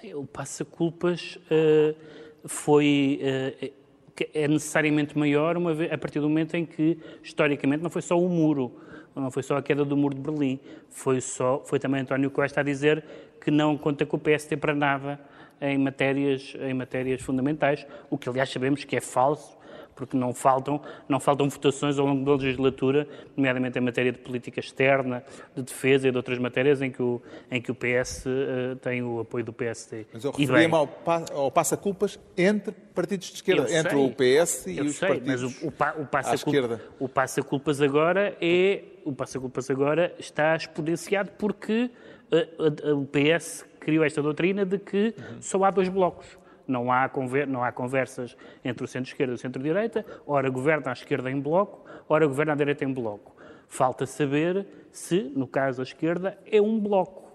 Bem, 0.02 0.16
O 0.16 0.26
passa-culpas 0.26 1.38
eh, 1.50 1.96
foi. 2.46 3.20
que 4.16 4.30
é 4.34 4.48
necessariamente 4.48 5.18
maior 5.18 5.58
uma 5.58 5.74
vez, 5.74 5.92
a 5.92 5.98
partir 5.98 6.22
do 6.22 6.30
momento 6.30 6.56
em 6.56 6.66
que, 6.66 6.98
historicamente, 7.22 7.84
não 7.84 7.90
foi 7.90 8.02
só 8.02 8.18
o 8.18 8.30
muro, 8.30 8.72
não 9.14 9.30
foi 9.30 9.44
só 9.44 9.58
a 9.58 9.62
queda 9.62 9.84
do 9.84 9.98
muro 9.98 10.16
de 10.16 10.22
Berlim, 10.22 10.60
foi, 10.90 11.20
só, 11.20 11.62
foi 11.66 11.80
também 11.80 12.02
António 12.02 12.32
Costa 12.32 12.62
a 12.62 12.64
dizer 12.64 13.04
que 13.42 13.52
não 13.52 13.78
conta 13.78 14.06
com 14.06 14.16
o 14.16 14.20
PSD 14.20 14.56
para 14.56 14.74
nada 14.74 15.20
em 15.62 15.78
matérias, 15.78 16.54
em 16.60 16.74
matérias 16.74 17.22
fundamentais, 17.22 17.86
o 18.10 18.18
que, 18.18 18.28
aliás, 18.30 18.50
sabemos 18.50 18.84
que 18.84 18.96
é 18.96 19.02
falso, 19.02 19.56
porque 19.96 20.18
não 20.18 20.34
faltam, 20.34 20.82
não 21.08 21.22
faltam 21.22 21.48
votações 21.48 21.98
ao 21.98 22.06
longo 22.06 22.26
da 22.26 22.34
legislatura, 22.34 23.08
nomeadamente 23.38 23.80
em 23.80 23.82
matéria 23.82 24.12
de 24.12 24.18
política 24.20 24.60
externa, 24.60 25.24
de 25.56 25.64
defesa 25.64 26.10
e 26.10 26.12
de 26.12 26.18
outras 26.18 26.38
matérias 26.38 26.82
em 26.82 26.92
que 26.92 27.02
o, 27.02 27.22
em 27.50 27.62
que 27.62 27.72
o 27.72 27.76
PS 27.76 28.26
eh, 28.28 28.76
tem 28.82 29.02
o 29.02 29.22
apoio 29.22 29.46
do 29.46 29.54
PSD. 29.54 30.06
Mas 30.12 30.26
eu 30.26 30.32
referia-me 30.32 30.74
ao, 30.76 30.90
ao 31.34 31.50
passa-culpas 31.50 32.20
entre 32.38 32.74
partidos 32.94 33.28
de 33.30 33.36
esquerda, 33.36 33.70
eu 33.70 33.78
entre 33.80 33.92
sei, 33.92 34.06
o 34.06 34.10
PS 34.12 34.68
e 34.68 34.82
os 34.82 34.96
sei, 34.98 35.08
partidos 35.08 35.42
mas 35.42 35.64
o, 35.64 35.68
o, 35.68 35.72
pa- 35.72 35.96
o 35.98 36.02
à 36.02 36.06
passa 36.08 36.36
esquerda. 36.36 36.82
o 37.00 37.08
passa-culpas 37.08 37.82
agora 37.82 38.36
é 38.42 38.84
o 39.06 39.14
passa-culpas 39.14 39.70
agora 39.70 40.14
está 40.20 40.58
exponenciado 40.58 41.32
porque 41.38 41.90
a- 42.30 42.90
a- 42.90 42.96
o 42.96 43.06
PS 43.06 43.64
criou 43.86 44.04
esta 44.04 44.20
doutrina 44.22 44.66
de 44.66 44.80
que 44.80 45.14
Uhum. 45.18 45.42
só 45.42 45.64
há 45.64 45.70
dois 45.70 45.88
blocos. 45.88 46.40
Não 46.68 46.92
há, 46.92 47.08
conver- 47.08 47.46
não 47.48 47.64
há 47.64 47.72
conversas 47.72 48.36
entre 48.64 48.84
o 48.84 48.88
centro-esquerda 48.88 49.34
e 49.34 49.36
o 49.36 49.38
centro-direita, 49.38 50.04
ora 50.26 50.50
governa 50.50 50.90
a 50.90 50.94
esquerda 50.94 51.30
em 51.30 51.40
bloco, 51.40 51.86
ora 52.10 52.26
governa 52.26 52.54
a 52.54 52.56
direita 52.56 52.84
em 52.84 52.92
bloco. 52.92 53.36
Falta 53.68 54.08
saber 54.08 54.66
se, 54.92 55.22
no 55.36 55.46
caso, 55.46 55.82
a 55.82 55.84
esquerda 55.84 56.36
é 56.52 56.60
um 56.60 56.80
bloco. 56.80 57.32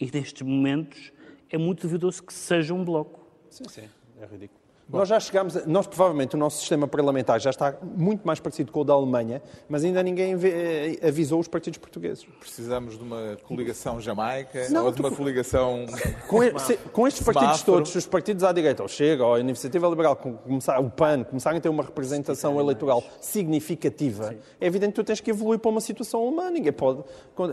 E 0.00 0.08
nestes 0.14 0.42
momentos 0.42 1.12
é 1.50 1.58
muito 1.58 1.82
duvidoso 1.82 2.22
que 2.22 2.32
seja 2.32 2.72
um 2.72 2.84
bloco. 2.84 3.26
Sim, 3.50 3.64
sim, 3.68 3.88
é 4.20 4.26
ridículo. 4.26 4.59
Nós 4.92 5.08
já 5.08 5.20
chegámos, 5.20 5.56
a- 5.56 5.62
nós 5.66 5.86
provavelmente 5.86 6.34
o 6.34 6.38
nosso 6.38 6.58
sistema 6.58 6.86
parlamentar 6.88 7.38
já 7.40 7.50
está 7.50 7.76
muito 7.82 8.26
mais 8.26 8.40
parecido 8.40 8.72
com 8.72 8.80
o 8.80 8.84
da 8.84 8.92
Alemanha, 8.92 9.40
mas 9.68 9.84
ainda 9.84 10.02
ninguém 10.02 10.34
vê- 10.36 10.98
eh, 11.02 11.08
avisou 11.08 11.38
os 11.40 11.46
partidos 11.48 11.78
portugueses. 11.78 12.24
Precisamos 12.40 12.96
de 12.98 13.02
uma 13.04 13.36
coligação 13.44 14.00
jamaica 14.00 14.68
Não, 14.70 14.86
ou 14.86 14.90
de 14.90 14.96
tu- 14.96 15.06
uma 15.06 15.10
coligação... 15.14 15.86
Com, 16.28 16.42
e- 16.42 16.58
se- 16.58 16.76
com 16.76 17.06
estes 17.06 17.22
partidos 17.24 17.58
Semáforo. 17.58 17.76
todos, 17.78 17.94
os 17.94 18.06
partidos 18.06 18.42
à 18.44 18.52
direita, 18.52 18.82
ou 18.82 18.88
Chega, 18.88 19.24
ou 19.24 19.34
a 19.34 19.40
Iniciativa 19.40 19.86
Liberal, 19.88 20.16
com- 20.16 20.34
começar, 20.36 20.78
o 20.80 20.90
PAN, 20.90 21.24
começarem 21.24 21.58
a 21.58 21.60
ter 21.60 21.68
uma 21.68 21.82
representação 21.84 22.58
eleitoral 22.58 23.02
significativa, 23.20 24.34
é 24.60 24.66
evidente 24.66 24.92
que 24.92 24.96
tu 25.02 25.04
tens 25.04 25.20
que 25.20 25.30
evoluir 25.30 25.58
para 25.58 25.70
uma 25.70 25.80
situação 25.80 26.20
alemã. 26.26 26.50
Ninguém 26.50 26.72
pode. 26.72 27.02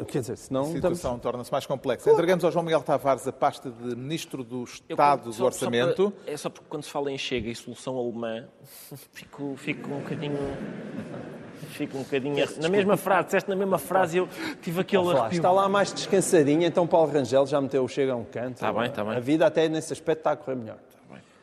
Quer 0.07 0.19
dizer, 0.21 0.37
senão. 0.37 0.61
A 0.61 0.63
estamos- 0.73 0.97
situação 0.97 1.19
torna-se 1.19 1.51
mais 1.51 1.65
complexa. 1.65 2.09
Entregamos 2.11 2.43
ao 2.43 2.51
João 2.51 2.63
Miguel 2.63 2.81
Tavares 2.81 3.27
a 3.27 3.31
pasta 3.31 3.69
de 3.69 3.95
Ministro 3.95 4.43
do 4.43 4.59
Eu, 4.59 4.63
Estado 4.63 5.21
quando- 5.21 5.23
do 5.25 5.33
só- 5.33 5.45
Orçamento. 5.45 6.03
Só 6.03 6.09
para- 6.11 6.33
é 6.33 6.37
só 6.37 6.49
porque 6.49 6.65
quando 6.69 6.83
se 6.83 6.89
fala 6.91 7.11
em 7.11 7.17
Chega 7.27 7.49
e 7.49 7.55
solução 7.55 7.97
alemã, 7.97 8.47
fico, 9.11 9.53
fico 9.57 9.93
um 9.93 9.99
bocadinho. 9.99 10.37
Fico 11.71 11.97
um 11.97 12.03
bocadinho. 12.03 12.47
Na 12.61 12.69
mesma 12.69 12.95
frase, 12.95 13.25
disseste 13.25 13.49
na 13.49 13.55
mesma 13.57 13.77
frase, 13.77 14.19
eu 14.19 14.29
tive 14.61 14.79
aquele 14.79 15.09
arrepio. 15.09 15.35
está 15.35 15.51
lá 15.51 15.67
mais 15.67 15.91
descansadinha, 15.91 16.65
então 16.65 16.87
Paulo 16.87 17.11
Rangel 17.11 17.45
já 17.45 17.59
meteu 17.59 17.83
o 17.83 17.87
Chega 17.89 18.13
a 18.13 18.15
um 18.15 18.23
canto. 18.23 18.53
Está 18.53 18.71
bem, 18.71 18.85
está 18.85 19.03
bem. 19.03 19.17
A 19.17 19.19
vida 19.19 19.45
até 19.45 19.67
nesse 19.67 19.91
aspecto 19.91 20.19
está 20.19 20.31
a 20.31 20.35
correr 20.37 20.55
melhor. 20.55 20.77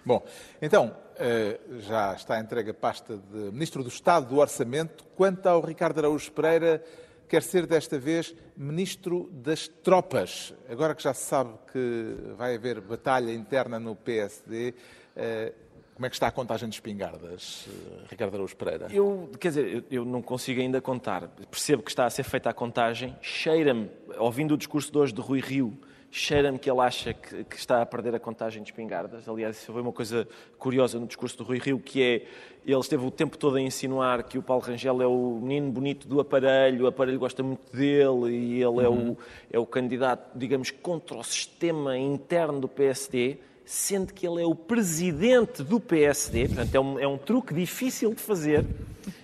Bom, 0.07 0.23
então, 0.63 0.97
eh, 1.19 1.61
já 1.81 2.15
está 2.15 2.41
entregue 2.41 2.71
a 2.71 2.75
pasta 2.75 3.19
de 3.19 3.53
Ministro 3.53 3.83
do 3.83 3.91
Estado 3.91 4.27
do 4.27 4.39
Orçamento. 4.39 5.05
Quanto 5.15 5.47
ao 5.47 5.61
Ricardo 5.61 5.99
Araújo 5.99 6.33
Pereira, 6.33 6.83
quer 7.29 7.43
ser 7.43 7.67
desta 7.67 7.99
vez 7.99 8.35
Ministro 8.57 9.29
das 9.33 9.69
Tropas. 9.69 10.55
Agora 10.67 10.95
que 10.95 11.03
já 11.03 11.13
se 11.13 11.25
sabe 11.25 11.51
que 11.71 12.17
vai 12.39 12.55
haver 12.55 12.81
batalha 12.81 13.33
interna 13.33 13.79
no 13.79 13.95
PSD, 13.95 14.75
eh, 15.17 15.53
como 15.95 16.07
é 16.07 16.09
que 16.09 16.17
está 16.17 16.27
a 16.27 16.33
contagem 16.33 16.69
de 16.69 16.75
espingardas, 16.75 17.69
eh, 17.69 18.07
Ricardo 18.11 18.35
Araújo 18.35 18.57
Pereira? 18.57 18.89
Eu, 18.91 19.31
quer 19.39 19.49
dizer, 19.49 19.85
eu, 19.91 20.05
não 20.05 20.21
consigo 20.21 20.61
ainda 20.61 20.81
contar. 20.81 21.29
Percebo 21.49 21.83
que 21.85 21.91
está 21.91 22.05
a 22.05 22.11
ser 22.11 22.25
feita 22.25 22.51
a 22.51 22.53
contagem. 22.53 23.17
Cheira-me, 23.23 23.89
ouvindo 24.19 24.55
o 24.55 24.57
discurso 24.57 24.91
de 24.91 24.99
hoje 24.99 25.13
de 25.13 25.21
Rui 25.21 25.41
Rio, 25.41 25.79
cheira-me 26.11 26.59
que 26.59 26.69
ele 26.69 26.81
acha 26.81 27.15
que, 27.15 27.45
que 27.45 27.57
está 27.57 27.81
a 27.81 27.87
perder 27.87 28.13
a 28.13 28.19
contagem 28.19 28.61
de 28.61 28.71
espingardas. 28.71 29.29
Aliás, 29.29 29.57
isso 29.57 29.73
foi 29.73 29.83
uma 29.83 29.93
coisa 29.93 30.27
curiosa 30.59 30.99
no 30.99 31.07
discurso 31.07 31.39
do 31.39 31.45
Rui 31.45 31.59
Rio, 31.59 31.79
que 31.79 32.03
é, 32.03 32.27
ele 32.67 32.81
esteve 32.81 33.07
o 33.07 33.11
tempo 33.11 33.39
todo 33.39 33.57
a 33.57 33.61
insinuar 33.61 34.25
que 34.25 34.37
o 34.37 34.43
Paulo 34.43 34.65
Rangel 34.65 35.01
é 35.01 35.07
o 35.07 35.39
menino 35.41 35.71
bonito 35.71 36.09
do 36.09 36.19
aparelho, 36.19 36.87
o 36.87 36.89
aparelho 36.89 37.21
gosta 37.21 37.41
muito 37.41 37.71
dele 37.73 38.31
e 38.31 38.63
ele 38.63 38.83
é, 38.83 38.89
o, 38.89 39.17
é 39.53 39.59
o 39.61 39.67
candidato, 39.67 40.37
digamos, 40.37 40.73
contra 40.73 41.17
o 41.17 41.23
sistema 41.23 41.97
interno 41.97 42.59
do 42.59 42.67
PSD 42.67 43.39
sendo 43.65 44.13
que 44.13 44.27
ele 44.27 44.43
é 44.43 44.47
o 44.47 44.55
presidente 44.55 45.63
do 45.63 45.81
PSD, 45.81 46.49
portanto 46.49 46.75
é 46.75 46.81
um, 46.81 46.99
é 46.99 47.09
um 47.09 47.17
truque 47.19 47.55
difícil 47.55 48.13
de 48.15 48.21
fazer, 48.21 48.65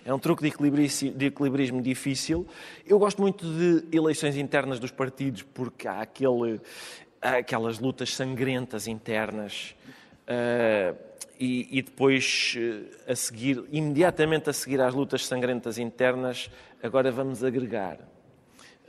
é 0.05 0.13
um 0.13 0.19
truque 0.19 0.43
de, 0.43 0.49
equilibri- 0.49 0.89
de 0.89 1.27
equilibrismo 1.27 1.83
difícil. 1.83 2.47
Eu 2.87 2.99
gosto 2.99 3.21
muito 3.21 3.45
de 3.47 3.97
eleições 3.97 4.37
internas 4.37 4.79
dos 4.81 4.91
partidos 4.91 5.43
porque 5.43 5.87
há, 5.87 6.01
aquele, 6.01 6.61
há 7.21 7.37
aquelas 7.37 7.79
lutas 7.79 8.15
sangrentas 8.15 8.87
internas 8.87 9.75
ah, 10.27 10.95
e, 11.39 11.79
e 11.79 11.83
depois 11.83 12.55
eh, 12.59 13.13
a 13.13 13.17
seguir, 13.17 13.65
imediatamente 13.73 14.51
a 14.51 14.53
seguir 14.53 14.79
às 14.81 14.93
lutas 14.93 15.27
sangrentas 15.27 15.79
internas, 15.79 16.51
agora 16.83 17.11
vamos 17.11 17.43
agregar. 17.43 17.99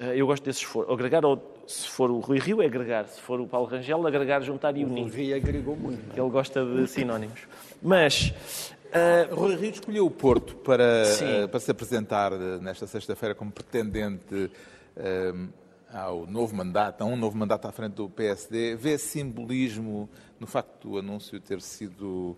Ah, 0.02 0.16
Eu 0.16 0.26
gosto 0.26 0.44
desse 0.44 0.60
esforço. 0.62 0.92
Agregar, 0.92 1.24
ou 1.24 1.40
se 1.68 1.88
for 1.88 2.10
o 2.10 2.20
Rui 2.20 2.40
Rio, 2.40 2.62
é 2.62 2.66
agregar. 2.66 3.08
Se 3.08 3.22
for 3.22 3.40
o 3.40 3.46
Paulo 3.48 3.68
Rangel, 3.68 4.06
agregar, 4.08 4.42
juntar 4.42 4.76
e 4.76 4.84
O 4.84 4.88
unir. 4.88 5.08
Rio 5.08 5.36
agregou 5.36 5.76
muito. 5.76 6.02
Ele 6.20 6.30
gosta 6.30 6.66
de 6.66 6.88
sinónimos. 6.88 7.42
Mas, 7.82 8.34
ah, 8.92 9.28
Rui 9.32 9.56
Rio 9.56 9.70
escolheu 9.72 10.06
o 10.08 10.12
Porto 10.12 10.56
para, 10.56 11.04
eh, 11.22 11.48
para 11.48 11.60
se 11.60 11.70
apresentar 11.70 12.34
eh, 12.34 12.58
nesta 12.60 12.88
sexta-feira 12.88 13.36
como 13.36 13.52
pretendente 13.52 14.52
eh, 14.98 15.34
ao 15.94 16.26
novo 16.26 16.56
mandato, 16.56 17.02
a 17.04 17.06
um 17.06 17.16
novo 17.16 17.38
mandato 17.38 17.68
à 17.68 17.72
frente 17.72 17.94
do 17.94 18.10
PSD. 18.10 18.76
Vê 18.76 18.98
simbolismo 18.98 20.10
no 20.40 20.48
facto 20.48 20.90
do 20.90 20.98
anúncio 20.98 21.40
ter 21.40 21.62
sido 21.62 22.36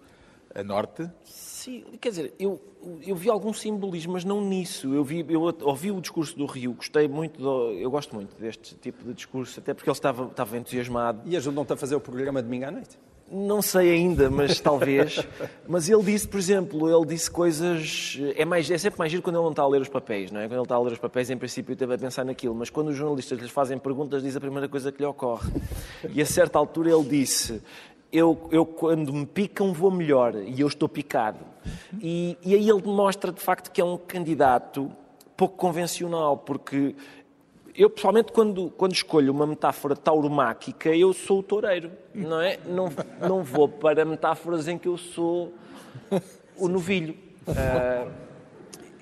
a 0.56 0.64
norte. 0.64 1.10
Sim, 1.24 1.84
quer 2.00 2.10
dizer, 2.10 2.34
eu, 2.40 2.62
eu 3.06 3.16
vi 3.16 3.30
algum 3.30 3.54
simbolismo, 3.54 4.14
mas 4.14 4.24
não 4.24 4.42
nisso. 4.42 4.94
Eu, 4.94 5.04
vi, 5.04 5.26
eu 5.30 5.42
ouvi 5.62 5.92
o 5.92 6.02
discurso 6.02 6.38
do 6.38 6.46
Rio, 6.46 6.74
gostei 6.74 7.08
muito, 7.08 7.42
do, 7.42 7.72
eu 7.72 7.90
gosto 7.90 8.14
muito 8.14 8.36
deste 8.36 8.76
tipo 8.76 9.04
de 9.04 9.14
discurso, 9.14 9.60
até 9.60 9.74
porque 9.74 9.90
ele 9.90 9.96
estava, 9.96 10.26
estava 10.26 10.58
entusiasmado. 10.58 11.22
E 11.26 11.38
ajudam-te 11.38 11.74
a 11.74 11.78
fazer 11.78 11.96
o 11.96 12.00
programa 12.00 12.42
de 12.42 12.48
domingo 12.48 12.66
à 12.66 12.72
noite? 12.72 12.98
Não 13.32 13.62
sei 13.62 13.92
ainda, 13.92 14.30
mas 14.30 14.60
talvez. 14.60 15.26
Mas 15.68 15.90
ele 15.90 16.04
disse, 16.04 16.28
por 16.28 16.38
exemplo, 16.38 16.90
ele 16.94 17.08
disse 17.08 17.32
coisas. 17.32 18.20
É, 18.36 18.46
mais, 18.46 18.70
é 18.70 18.78
sempre 18.78 19.00
mais 19.00 19.12
giro 19.12 19.24
quando 19.24 19.38
ele 19.38 19.44
não 19.44 19.52
está 19.52 19.64
a 19.64 19.68
ler 19.68 19.82
os 19.82 19.90
papéis, 19.90 20.30
não 20.30 20.42
é? 20.42 20.44
Quando 20.44 20.58
ele 20.58 20.62
está 20.64 20.76
a 20.76 20.80
ler 20.80 20.92
os 20.92 21.00
papéis, 21.00 21.30
em 21.30 21.38
princípio, 21.38 21.76
teve 21.76 21.96
a 21.96 21.98
pensar 21.98 22.26
naquilo. 22.26 22.54
Mas 22.54 22.70
quando 22.70 22.90
os 22.90 22.96
jornalistas 22.96 23.40
lhes 23.40 23.50
fazem 23.50 23.80
perguntas, 23.80 24.22
diz 24.22 24.36
a 24.36 24.40
primeira 24.40 24.68
coisa 24.68 24.92
que 24.92 25.00
lhe 25.00 25.06
ocorre. 25.08 25.50
E 26.14 26.22
a 26.22 26.26
certa 26.26 26.60
altura 26.60 26.92
ele 26.92 27.06
disse: 27.06 27.62
eu, 28.14 28.48
eu 28.52 28.64
quando 28.64 29.12
me 29.12 29.26
picam 29.26 29.74
vou 29.74 29.90
melhor 29.90 30.36
e 30.36 30.62
eu 30.62 30.68
estou 30.68 30.88
picado. 30.88 31.40
E, 32.00 32.38
e 32.46 32.54
aí 32.54 32.70
ele 32.70 32.82
demonstra 32.82 33.32
de 33.32 33.42
facto 33.42 33.72
que 33.72 33.82
é 33.82 33.84
um 33.84 33.98
candidato 33.98 34.92
pouco 35.36 35.58
convencional, 35.58 36.38
porque 36.38 36.96
eu 37.76 37.90
pessoalmente 37.90 38.32
quando, 38.32 38.70
quando 38.70 38.94
escolho 38.94 39.34
uma 39.34 39.48
metáfora 39.48 39.96
tauromáquica, 39.96 40.96
eu 40.96 41.12
sou 41.12 41.40
o 41.40 41.44
toureiro, 41.44 41.92
não 42.14 42.40
é? 42.40 42.60
Não, 42.68 42.92
não 43.20 43.44
vou 43.44 43.68
para 43.68 44.06
metáforas 44.06 44.68
em 44.68 44.78
que 44.78 44.88
eu 44.88 44.98
sou 44.98 45.52
o 46.56 46.68
novilho. 46.68 47.16
Uh, 47.48 48.12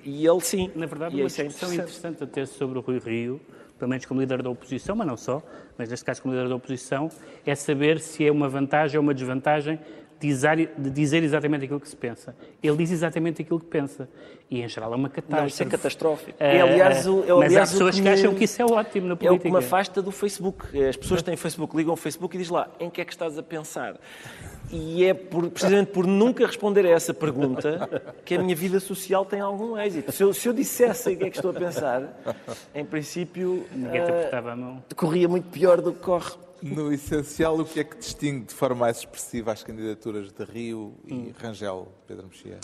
e 0.02 0.26
ele 0.26 0.40
sim. 0.40 0.70
Na 0.74 0.86
verdade, 0.86 1.14
e 1.14 1.20
uma 1.20 1.26
é 1.26 1.28
discussão 1.28 1.72
interessante 1.72 2.24
até 2.24 2.46
sobre 2.46 2.78
o 2.78 2.80
Rui 2.80 2.98
Rio, 2.98 3.40
pelo 3.82 3.90
menos 3.90 4.06
como 4.06 4.20
líder 4.20 4.40
da 4.44 4.48
oposição, 4.48 4.94
mas 4.94 5.04
não 5.08 5.16
só, 5.16 5.42
mas 5.76 5.88
neste 5.88 6.04
caso 6.04 6.22
como 6.22 6.32
líder 6.32 6.48
da 6.48 6.54
oposição, 6.54 7.10
é 7.44 7.52
saber 7.52 7.98
se 7.98 8.24
é 8.24 8.30
uma 8.30 8.48
vantagem 8.48 8.96
ou 8.96 9.02
uma 9.02 9.12
desvantagem 9.12 9.80
de 10.20 10.90
dizer 10.90 11.24
exatamente 11.24 11.64
aquilo 11.64 11.80
que 11.80 11.88
se 11.88 11.96
pensa. 11.96 12.32
Ele 12.62 12.76
diz 12.76 12.92
exatamente 12.92 13.42
aquilo 13.42 13.58
que 13.58 13.66
pensa. 13.66 14.08
E, 14.48 14.62
em 14.62 14.68
geral, 14.68 14.92
é 14.92 14.94
uma 14.94 15.08
catástrofe. 15.08 15.40
Não, 15.40 15.48
isso 15.48 15.62
é 15.64 15.66
catastrófico. 15.66 16.36
É, 16.38 16.60
aliás, 16.60 17.08
o, 17.08 17.24
é, 17.24 17.34
mas 17.40 17.56
há 17.56 17.60
pessoas 17.62 17.98
que, 17.98 18.08
acham 18.08 18.32
que 18.32 18.44
isso 18.44 18.62
é 18.62 18.64
ótimo 18.64 19.08
na 19.08 19.16
política. 19.16 19.34
É 19.34 19.36
o 19.36 19.40
que 19.40 19.50
me 19.50 19.58
afasta 19.58 20.00
do 20.00 20.12
Facebook. 20.12 20.64
As 20.80 20.96
pessoas 20.96 21.22
têm 21.22 21.36
Facebook, 21.36 21.76
ligam 21.76 21.94
o 21.94 21.96
Facebook 21.96 22.36
e 22.36 22.38
diz 22.38 22.50
lá, 22.50 22.70
em 22.78 22.88
que 22.88 23.00
é 23.00 23.04
que 23.04 23.12
estás 23.12 23.36
a 23.36 23.42
pensar? 23.42 23.96
E 24.72 25.04
é 25.04 25.12
por, 25.12 25.50
precisamente 25.50 25.90
por 25.90 26.06
nunca 26.06 26.46
responder 26.46 26.86
a 26.86 26.88
essa 26.88 27.12
pergunta 27.12 28.02
que 28.24 28.34
a 28.34 28.42
minha 28.42 28.56
vida 28.56 28.80
social 28.80 29.22
tem 29.22 29.38
algum 29.38 29.76
êxito. 29.76 30.10
Se 30.10 30.22
eu, 30.22 30.32
se 30.32 30.48
eu 30.48 30.54
dissesse 30.54 31.12
o 31.12 31.16
que 31.16 31.24
é 31.24 31.30
que 31.30 31.36
estou 31.36 31.50
a 31.50 31.54
pensar, 31.54 32.18
em 32.74 32.84
princípio, 32.84 33.66
uh, 33.70 34.94
corria 34.96 35.28
muito 35.28 35.50
pior 35.50 35.82
do 35.82 35.92
que 35.92 36.00
corre. 36.00 36.32
No 36.62 36.90
essencial, 36.90 37.58
o 37.58 37.64
que 37.66 37.80
é 37.80 37.84
que 37.84 37.98
distingue 37.98 38.46
de 38.46 38.54
forma 38.54 38.76
mais 38.76 38.98
expressiva 38.98 39.52
as 39.52 39.62
candidaturas 39.62 40.32
de 40.32 40.44
Rio 40.44 40.94
e 41.06 41.14
hum. 41.14 41.32
Rangel, 41.36 41.88
Pedro 42.06 42.28
Mexia? 42.28 42.58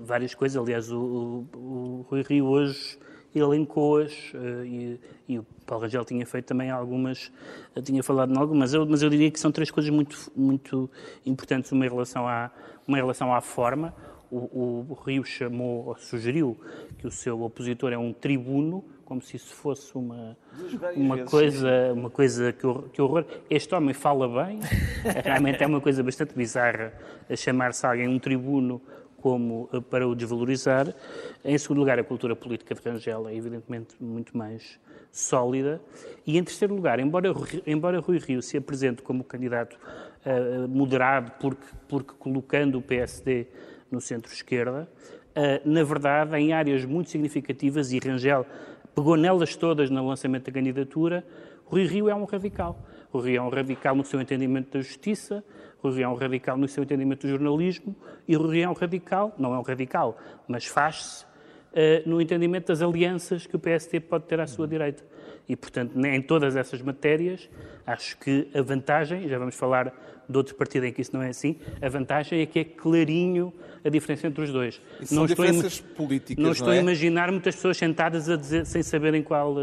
Várias 0.00 0.34
coisas. 0.34 0.56
Aliás, 0.56 0.90
o, 0.90 1.44
o, 1.52 1.58
o 1.58 2.06
Rui 2.08 2.22
Rio 2.22 2.46
hoje 2.46 2.96
elencou-as 3.34 4.12
uh, 4.34 4.64
e, 4.64 5.00
e, 5.28 5.38
o 5.38 5.46
Paulo 5.66 5.84
Rangel 5.84 6.04
tinha 6.04 6.24
feito 6.24 6.46
também 6.46 6.70
algumas, 6.70 7.32
uh, 7.76 7.82
tinha 7.82 8.02
falado 8.02 8.32
em 8.32 8.38
algumas, 8.38 8.72
eu, 8.72 8.86
mas 8.86 9.02
eu 9.02 9.10
diria 9.10 9.30
que 9.30 9.40
são 9.40 9.50
três 9.50 9.70
coisas 9.70 9.90
muito, 9.90 10.30
muito 10.36 10.90
importantes. 11.26 11.72
Uma 11.72 11.86
em 11.86 11.88
relação 11.88 12.28
à, 12.28 12.50
uma 12.86 12.98
em 12.98 13.00
relação 13.00 13.34
à 13.34 13.40
forma. 13.40 13.94
O, 14.30 14.84
o 14.88 14.94
Rio 15.06 15.22
chamou, 15.24 15.86
ou 15.86 15.96
sugeriu, 15.96 16.58
que 16.98 17.06
o 17.06 17.10
seu 17.10 17.40
opositor 17.42 17.92
é 17.92 17.98
um 17.98 18.12
tribuno, 18.12 18.84
como 19.04 19.22
se 19.22 19.36
isso 19.36 19.54
fosse 19.54 19.96
uma, 19.96 20.36
uma 20.96 21.18
coisa, 21.24 21.92
uma 21.92 22.10
coisa 22.10 22.52
que, 22.52 22.66
que 22.92 23.00
horror. 23.00 23.24
Este 23.48 23.72
homem 23.76 23.94
fala 23.94 24.44
bem, 24.44 24.58
realmente 25.22 25.62
é 25.62 25.66
uma 25.66 25.80
coisa 25.80 26.02
bastante 26.02 26.34
bizarra 26.34 26.92
chamar-se 27.36 27.86
alguém 27.86 28.08
um 28.08 28.18
tribuno 28.18 28.82
como 29.24 29.70
eh, 29.72 29.80
para 29.80 30.06
o 30.06 30.14
desvalorizar. 30.14 30.94
Em 31.42 31.56
segundo 31.56 31.78
lugar, 31.78 31.98
a 31.98 32.04
cultura 32.04 32.36
política 32.36 32.74
de 32.74 32.82
Rangel 32.86 33.26
é 33.26 33.34
evidentemente 33.34 33.96
muito 33.98 34.36
mais 34.36 34.78
sólida. 35.10 35.80
E 36.26 36.36
em 36.36 36.44
terceiro 36.44 36.74
lugar, 36.74 37.00
embora, 37.00 37.32
embora 37.66 38.00
Rui 38.00 38.18
Rio 38.18 38.42
se 38.42 38.58
apresente 38.58 39.00
como 39.00 39.24
candidato 39.24 39.78
uh, 40.26 40.68
moderado, 40.68 41.32
porque, 41.40 41.64
porque 41.88 42.12
colocando 42.18 42.76
o 42.76 42.82
PSD 42.82 43.46
no 43.90 43.98
centro-esquerda, 43.98 44.86
uh, 45.30 45.66
na 45.66 45.82
verdade, 45.82 46.36
em 46.36 46.52
áreas 46.52 46.84
muito 46.84 47.08
significativas, 47.08 47.92
e 47.92 47.98
Rangel 47.98 48.44
pegou 48.94 49.16
nelas 49.16 49.56
todas 49.56 49.88
no 49.88 50.06
lançamento 50.06 50.44
da 50.44 50.52
candidatura, 50.52 51.24
Rui 51.64 51.86
Rio 51.86 52.10
é 52.10 52.14
um 52.14 52.24
radical. 52.24 52.78
Rui 53.14 53.30
Rio 53.30 53.38
é 53.38 53.42
um 53.42 53.48
radical 53.48 53.94
no 53.94 54.04
seu 54.04 54.20
entendimento 54.20 54.76
da 54.76 54.82
justiça, 54.82 55.44
Rui 55.80 55.94
Rio 55.94 56.04
é 56.04 56.08
um 56.08 56.14
radical 56.14 56.56
no 56.56 56.66
seu 56.66 56.82
entendimento 56.82 57.26
do 57.26 57.30
jornalismo 57.30 57.94
e 58.26 58.34
Rui 58.34 58.56
Rio 58.56 58.64
é 58.64 58.68
um 58.68 58.72
radical, 58.72 59.32
não 59.38 59.54
é 59.54 59.58
um 59.58 59.62
radical, 59.62 60.18
mas 60.48 60.66
faz-se 60.66 61.24
uh, 61.24 62.08
no 62.08 62.20
entendimento 62.20 62.66
das 62.66 62.82
alianças 62.82 63.46
que 63.46 63.54
o 63.54 63.58
PST 63.58 64.00
pode 64.00 64.24
ter 64.24 64.40
à 64.40 64.46
sua 64.46 64.66
direita. 64.66 65.04
E, 65.48 65.54
portanto, 65.54 65.98
em 66.04 66.22
todas 66.22 66.56
essas 66.56 66.80
matérias, 66.80 67.48
acho 67.86 68.18
que 68.18 68.48
a 68.54 68.62
vantagem, 68.62 69.28
já 69.28 69.38
vamos 69.38 69.54
falar 69.54 69.94
de 70.28 70.36
outro 70.36 70.54
partido 70.54 70.86
em 70.86 70.92
que 70.92 71.02
isso 71.02 71.14
não 71.14 71.22
é 71.22 71.28
assim, 71.28 71.56
a 71.82 71.88
vantagem 71.88 72.40
é 72.40 72.46
que 72.46 72.58
é 72.58 72.64
clarinho 72.64 73.52
a 73.84 73.90
diferença 73.90 74.26
entre 74.26 74.42
os 74.42 74.50
dois. 74.50 74.80
E 74.98 75.14
não 75.14 75.26
estou 75.26 75.44
diferenças 75.44 75.80
políticas, 75.80 76.42
não 76.42 76.50
estou 76.50 76.68
não 76.68 76.74
é? 76.74 76.78
a 76.78 76.80
imaginar 76.80 77.30
muitas 77.30 77.54
pessoas 77.54 77.76
sentadas 77.76 78.28
a 78.30 78.36
dizer, 78.36 78.64
sem 78.64 78.82
saberem 78.82 79.22
qual, 79.22 79.54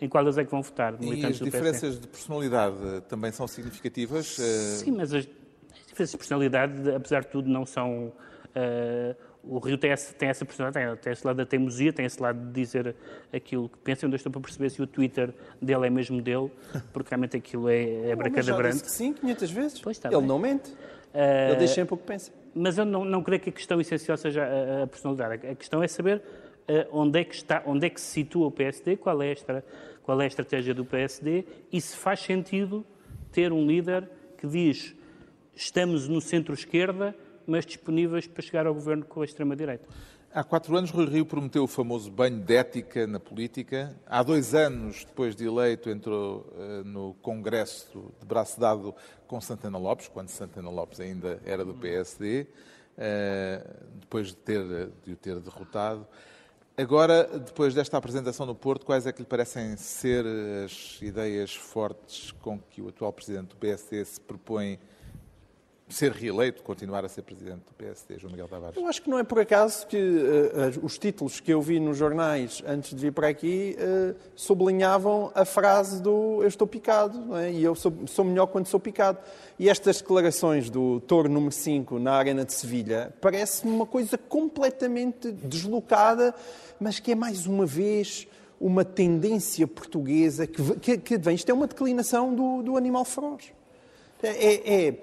em 0.00 0.08
qual 0.08 0.24
das 0.24 0.38
é 0.38 0.44
que 0.44 0.50
vão 0.50 0.62
votar. 0.62 0.94
E 1.00 1.24
as 1.24 1.38
diferenças 1.38 2.00
de 2.00 2.06
personalidade 2.06 2.76
também 3.08 3.32
são 3.32 3.46
significativas? 3.46 4.26
Sim, 4.26 4.92
mas 4.92 5.12
as, 5.12 5.24
as 5.24 5.86
diferenças 5.86 6.10
de 6.10 6.16
personalidade, 6.18 6.90
apesar 6.90 7.20
de 7.20 7.28
tudo, 7.28 7.48
não 7.48 7.64
são... 7.64 8.12
Uh, 8.54 9.14
o 9.48 9.58
Rio 9.58 9.78
tem 9.78 9.90
essa, 9.90 10.12
tem 10.12 10.28
essa 10.28 10.44
personalidade, 10.44 11.00
tem 11.00 11.12
esse 11.12 11.24
lado 11.24 11.36
da 11.36 11.46
teimosia, 11.46 11.92
tem 11.92 12.04
esse 12.04 12.20
lado 12.20 12.38
de 12.38 12.52
dizer 12.52 12.96
aquilo 13.32 13.68
que 13.68 13.78
pensa. 13.78 14.04
Eu 14.04 14.08
ainda 14.08 14.16
estou 14.16 14.32
para 14.32 14.40
perceber 14.40 14.70
se 14.70 14.82
o 14.82 14.86
Twitter 14.86 15.32
dele 15.62 15.86
é 15.86 15.90
mesmo 15.90 16.20
dele, 16.20 16.50
porque 16.92 17.10
realmente 17.10 17.36
aquilo 17.36 17.68
é, 17.68 18.10
é 18.10 18.16
bracadabrante. 18.16 18.90
sim, 18.90 19.12
500 19.12 19.50
vezes. 19.50 19.80
Pois 19.80 19.96
está 19.96 20.08
Ele 20.08 20.18
bem. 20.18 20.26
não 20.26 20.38
mente. 20.38 20.70
Uh, 20.70 21.50
Ele 21.50 21.56
diz 21.56 21.70
sempre 21.70 21.94
o 21.94 21.96
que 21.96 22.04
pensa. 22.04 22.32
Mas 22.54 22.76
eu 22.76 22.84
não, 22.84 23.04
não 23.04 23.22
creio 23.22 23.40
que 23.40 23.50
a 23.50 23.52
questão 23.52 23.80
essencial 23.80 24.16
seja 24.16 24.42
a, 24.42 24.82
a 24.82 24.86
personalidade. 24.86 25.46
A 25.46 25.54
questão 25.54 25.82
é 25.82 25.88
saber 25.88 26.22
onde, 26.90 27.20
é 27.20 27.24
que 27.24 27.34
está, 27.34 27.62
onde 27.66 27.86
é 27.86 27.90
que 27.90 28.00
se 28.00 28.08
situa 28.08 28.46
o 28.46 28.50
PSD, 28.50 28.96
qual 28.96 29.22
é, 29.22 29.32
a, 29.32 29.62
qual 30.02 30.20
é 30.20 30.24
a 30.24 30.26
estratégia 30.26 30.74
do 30.74 30.84
PSD 30.84 31.44
e 31.72 31.80
se 31.80 31.96
faz 31.96 32.20
sentido 32.20 32.84
ter 33.30 33.52
um 33.52 33.66
líder 33.66 34.08
que 34.36 34.46
diz 34.46 34.94
estamos 35.54 36.06
no 36.06 36.20
centro-esquerda, 36.20 37.16
mas 37.46 37.64
disponíveis 37.64 38.26
para 38.26 38.42
chegar 38.42 38.66
ao 38.66 38.74
governo 38.74 39.04
com 39.04 39.22
a 39.22 39.24
extrema-direita. 39.24 39.86
Há 40.36 40.44
quatro 40.44 40.76
anos, 40.76 40.90
Rui 40.90 41.06
Rio 41.06 41.24
prometeu 41.24 41.64
o 41.64 41.66
famoso 41.66 42.10
banho 42.10 42.38
de 42.38 42.54
ética 42.54 43.06
na 43.06 43.18
política. 43.18 43.98
Há 44.06 44.22
dois 44.22 44.54
anos, 44.54 45.02
depois 45.04 45.34
de 45.34 45.46
eleito, 45.46 45.88
entrou 45.88 46.40
uh, 46.40 46.84
no 46.84 47.14
Congresso 47.22 48.12
de 48.20 48.26
braço 48.26 48.60
dado 48.60 48.94
com 49.26 49.40
Santana 49.40 49.78
Lopes, 49.78 50.08
quando 50.08 50.28
Santana 50.28 50.68
Lopes 50.68 51.00
ainda 51.00 51.40
era 51.42 51.64
do 51.64 51.72
PSD, 51.72 52.42
uh, 52.42 52.46
eh, 52.98 53.66
depois 53.94 54.26
de, 54.28 54.36
ter, 54.36 54.62
de 55.04 55.12
o 55.12 55.16
ter 55.16 55.40
derrotado. 55.40 56.06
Agora, 56.78 57.24
depois 57.38 57.72
desta 57.72 57.96
apresentação 57.96 58.44
no 58.44 58.54
Porto, 58.54 58.84
quais 58.84 59.06
é 59.06 59.12
que 59.12 59.20
lhe 59.20 59.26
parecem 59.26 59.78
ser 59.78 60.26
as 60.62 61.00
ideias 61.00 61.54
fortes 61.54 62.32
com 62.32 62.58
que 62.58 62.82
o 62.82 62.88
atual 62.88 63.10
presidente 63.14 63.48
do 63.48 63.56
PSD 63.56 64.04
se 64.04 64.20
propõe 64.20 64.78
ser 65.88 66.10
reeleito, 66.10 66.62
continuar 66.64 67.04
a 67.04 67.08
ser 67.08 67.22
presidente 67.22 67.60
do 67.60 67.72
PSD, 67.78 68.18
João 68.18 68.32
Miguel 68.32 68.48
Tavares? 68.48 68.76
Eu 68.76 68.86
acho 68.86 69.00
que 69.00 69.08
não 69.08 69.18
é 69.18 69.24
por 69.24 69.38
acaso 69.38 69.86
que 69.86 69.96
uh, 69.96 70.84
os 70.84 70.98
títulos 70.98 71.38
que 71.38 71.52
eu 71.52 71.62
vi 71.62 71.78
nos 71.78 71.96
jornais 71.96 72.62
antes 72.66 72.90
de 72.90 72.96
vir 72.96 73.12
para 73.12 73.28
aqui 73.28 73.76
uh, 73.78 74.16
sublinhavam 74.34 75.30
a 75.34 75.44
frase 75.44 76.02
do 76.02 76.42
eu 76.42 76.48
estou 76.48 76.66
picado, 76.66 77.36
é? 77.36 77.52
e 77.52 77.62
eu 77.62 77.74
sou, 77.76 77.92
sou, 78.06 78.24
melhor 78.24 78.46
quando 78.48 78.66
sou 78.66 78.80
picado. 78.80 79.18
E 79.58 79.68
estas 79.68 79.98
declarações 79.98 80.68
do 80.68 81.00
touro 81.00 81.28
número 81.28 81.52
5 81.52 82.00
na 82.00 82.14
Arena 82.14 82.44
de 82.44 82.52
Sevilha 82.52 83.14
parece-me 83.20 83.72
uma 83.72 83.86
coisa 83.86 84.18
completamente 84.18 85.30
deslocada, 85.30 86.34
mas 86.80 86.98
que 86.98 87.12
é 87.12 87.14
mais 87.14 87.46
uma 87.46 87.64
vez 87.64 88.26
uma 88.60 88.84
tendência 88.84 89.68
portuguesa 89.68 90.48
que, 90.48 90.62
que, 90.80 90.98
que 90.98 91.18
vem. 91.18 91.36
Isto 91.36 91.50
é 91.50 91.54
uma 91.54 91.66
declinação 91.68 92.34
do, 92.34 92.62
do 92.62 92.76
animal 92.76 93.04
feroz. 93.04 93.52
é, 94.22 94.88
é, 94.88 94.94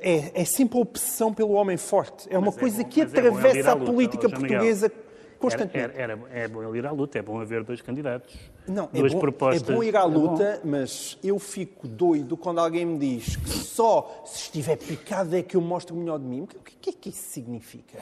é 0.00 0.16
é, 0.16 0.42
é 0.42 0.44
sempre 0.44 0.78
a 0.78 0.82
obsessão 0.82 1.32
pelo 1.32 1.52
homem 1.52 1.76
forte. 1.76 2.28
É 2.30 2.38
uma 2.38 2.46
mas 2.46 2.56
é 2.56 2.60
coisa 2.60 2.80
é 2.80 2.84
bom, 2.84 2.90
que 2.90 3.00
atravessa 3.00 3.58
é 3.58 3.72
a, 3.72 3.76
política 3.76 4.28
portuguesa 4.28 4.92
constantemente. 5.38 5.96
Era, 5.96 6.12
era, 6.12 6.20
é 6.32 6.48
bom 6.48 6.62
ele 6.62 6.78
ir 6.78 6.86
à 6.86 6.90
luta, 6.90 7.18
é 7.18 7.22
bom 7.22 7.40
haver 7.40 7.64
dois 7.64 7.80
candidatos. 7.80 8.34
Não, 8.66 8.88
duas 8.92 9.12
é 9.12 9.14
bom, 9.14 9.20
propostas. 9.20 9.68
é 9.68 9.72
bom 9.72 9.82
ir 9.82 9.96
à 9.96 10.04
luta, 10.04 10.60
mas 10.64 11.18
eu 11.22 11.38
fico 11.38 11.86
doido 11.86 12.36
quando 12.36 12.58
alguém 12.58 12.84
me 12.84 12.98
diz 12.98 13.36
que 13.36 13.48
só 13.50 14.22
se 14.26 14.42
estiver 14.42 14.76
picado 14.76 15.36
é 15.36 15.42
que 15.42 15.56
eu 15.56 15.60
mostro 15.60 15.94
o 15.94 15.98
melhor 15.98 16.18
de 16.18 16.24
mim. 16.24 16.42
O 16.42 16.46
que, 16.46 16.74
que 16.80 16.90
é 16.90 16.92
que 16.92 17.08
isso 17.10 17.28
significa? 17.30 17.98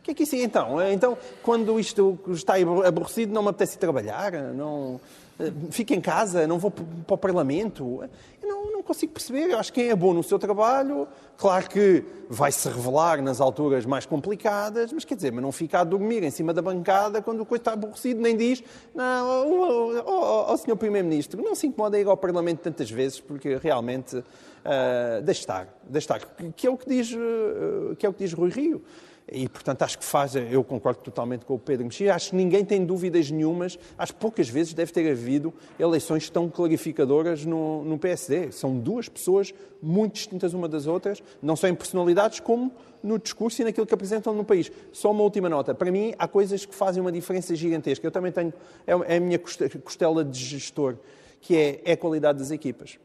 O 0.00 0.02
que 0.06 0.12
é 0.12 0.14
que 0.14 0.22
isso 0.22 0.36
Então, 0.36 0.80
então, 0.90 1.18
quando 1.42 1.78
isto 1.80 2.18
está 2.28 2.54
aborrecido, 2.86 3.32
não 3.32 3.42
me 3.42 3.48
apetece 3.48 3.78
trabalhar? 3.78 4.32
Não... 4.54 5.00
eh, 5.38 5.52
fico 5.70 5.92
em 5.92 6.00
casa, 6.00 6.46
não 6.46 6.58
vou 6.58 6.70
para 6.70 7.14
o 7.14 7.18
Parlamento. 7.18 8.02
Eu 8.42 8.48
não, 8.48 8.72
não 8.72 8.82
consigo 8.82 9.12
perceber. 9.12 9.50
Eu 9.50 9.58
acho 9.58 9.72
que 9.72 9.80
quem 9.80 9.90
é 9.90 9.96
bom 9.96 10.14
no 10.14 10.22
seu 10.22 10.38
trabalho, 10.38 11.06
claro 11.36 11.68
que 11.68 12.04
vai 12.28 12.50
se 12.50 12.68
revelar 12.68 13.22
nas 13.22 13.40
alturas 13.40 13.84
mais 13.84 14.06
complicadas, 14.06 14.92
mas 14.92 15.04
quer 15.04 15.14
dizer, 15.14 15.32
mas 15.32 15.42
não 15.42 15.52
fica 15.52 15.80
a 15.80 15.84
dormir 15.84 16.22
em 16.22 16.30
cima 16.30 16.52
da 16.52 16.62
bancada 16.62 17.22
quando 17.22 17.40
o 17.40 17.46
coisa 17.46 17.60
está 17.60 17.72
aborrecido, 17.72 18.20
nem 18.20 18.36
diz, 18.36 18.62
não, 18.94 19.48
oh, 20.06 20.52
oh, 20.52 20.56
senhor 20.56 20.76
Primeiro-Ministro, 20.76 21.42
não 21.42 21.54
se 21.54 21.66
incomoda 21.66 21.96
a 21.96 22.00
ir 22.00 22.06
ao 22.06 22.16
Parlamento 22.16 22.60
tantas 22.60 22.90
vezes, 22.90 23.20
porque 23.20 23.56
realmente 23.56 24.16
uh, 24.16 25.22
deixe 25.22 25.40
estar, 25.40 25.68
deixe 25.88 26.04
estar, 26.04 26.20
que 26.56 26.66
é 26.66 26.70
o 26.70 26.76
que 26.76 26.88
diz, 26.88 27.12
uh, 27.12 27.94
que 27.96 28.06
é 28.06 28.08
o 28.08 28.12
que 28.12 28.24
diz 28.24 28.32
Rui 28.32 28.50
Rio. 28.50 28.82
E, 29.30 29.48
portanto, 29.48 29.82
acho 29.82 29.98
que 29.98 30.04
faz, 30.04 30.36
eu 30.36 30.62
concordo 30.62 31.00
totalmente 31.00 31.44
com 31.44 31.54
o 31.54 31.58
Pedro 31.58 31.84
Mexia, 31.84 32.14
acho 32.14 32.30
que 32.30 32.36
ninguém 32.36 32.64
tem 32.64 32.86
dúvidas 32.86 33.28
nenhumas, 33.28 33.76
acho 33.98 34.14
que 34.14 34.20
poucas 34.20 34.48
vezes 34.48 34.72
deve 34.72 34.92
ter 34.92 35.10
havido 35.10 35.52
eleições 35.80 36.30
tão 36.30 36.48
clarificadoras 36.48 37.44
no, 37.44 37.84
no 37.84 37.98
PSD. 37.98 38.52
São 38.52 38.78
duas 38.78 39.08
pessoas 39.08 39.52
muito 39.82 40.14
distintas 40.14 40.54
uma 40.54 40.68
das 40.68 40.86
outras, 40.86 41.20
não 41.42 41.56
só 41.56 41.66
em 41.66 41.74
personalidades, 41.74 42.38
como 42.38 42.70
no 43.02 43.18
discurso 43.18 43.62
e 43.62 43.64
naquilo 43.64 43.84
que 43.84 43.94
apresentam 43.94 44.32
no 44.32 44.44
país. 44.44 44.70
Só 44.92 45.10
uma 45.10 45.24
última 45.24 45.48
nota. 45.48 45.74
Para 45.74 45.90
mim, 45.90 46.14
há 46.16 46.28
coisas 46.28 46.64
que 46.64 46.74
fazem 46.74 47.00
uma 47.00 47.10
diferença 47.10 47.52
gigantesca. 47.56 48.06
Eu 48.06 48.12
também 48.12 48.30
tenho, 48.30 48.54
é, 48.86 49.14
é 49.14 49.16
a 49.16 49.20
minha 49.20 49.40
costela 49.40 50.24
de 50.24 50.38
gestor, 50.38 50.96
que 51.40 51.56
é, 51.56 51.82
é 51.84 51.92
a 51.92 51.96
qualidade 51.96 52.38
das 52.38 52.52
equipas. 52.52 52.96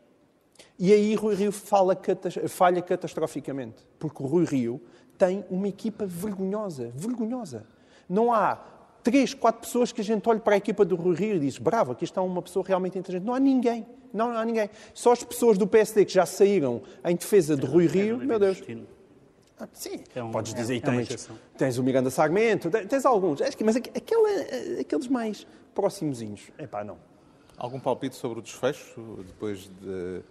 E 0.77 0.93
aí 0.93 1.15
Rui 1.15 1.35
Rio 1.35 1.51
fala, 1.51 1.99
falha 2.47 2.81
catastroficamente, 2.81 3.77
porque 3.99 4.23
o 4.23 4.25
Rui 4.25 4.45
Rio 4.45 4.81
tem 5.21 5.45
uma 5.51 5.67
equipa 5.67 6.03
vergonhosa, 6.03 6.91
vergonhosa. 6.95 7.63
Não 8.09 8.33
há 8.33 8.59
três, 9.03 9.35
quatro 9.35 9.61
pessoas 9.61 9.91
que 9.91 10.01
a 10.01 10.03
gente 10.03 10.27
olhe 10.27 10.39
para 10.39 10.55
a 10.55 10.57
equipa 10.57 10.83
do 10.83 10.95
Rui 10.95 11.15
Rio 11.15 11.35
e 11.35 11.39
diz 11.39 11.59
bravo, 11.59 11.91
aqui 11.91 12.03
está 12.03 12.23
uma 12.23 12.41
pessoa 12.41 12.65
realmente 12.65 12.97
inteligente. 12.97 13.23
Não 13.23 13.35
há 13.35 13.39
ninguém, 13.39 13.85
não, 14.11 14.31
há 14.31 14.43
ninguém. 14.43 14.67
Só 14.95 15.11
as 15.11 15.23
pessoas 15.23 15.59
do 15.59 15.67
PSD 15.67 16.05
que 16.05 16.13
já 16.13 16.25
saíram 16.25 16.81
em 17.05 17.15
defesa 17.15 17.55
de 17.55 17.67
Rui 17.67 17.85
Rio, 17.85 18.17
meu 18.17 18.39
Deus. 18.39 18.63
Ah, 19.59 19.67
sim, 19.73 19.99
é 20.15 20.23
um, 20.23 20.31
podes 20.31 20.55
dizer 20.55 20.77
é, 20.77 20.79
também. 20.79 21.05
É 21.05 21.33
tens 21.55 21.77
o 21.77 21.83
Miranda 21.83 22.09
Sarmento, 22.09 22.71
tens 22.71 23.05
alguns. 23.05 23.41
Mas 23.63 23.75
aquela, 23.75 24.27
aqueles 24.79 25.07
mais 25.07 25.45
próximozinhos, 25.75 26.49
é 26.57 26.65
pá, 26.65 26.83
não. 26.83 26.97
Algum 27.57 27.79
palpite 27.79 28.15
sobre 28.15 28.39
o 28.39 28.41
desfecho, 28.41 29.19
depois 29.27 29.69
de, 29.69 30.21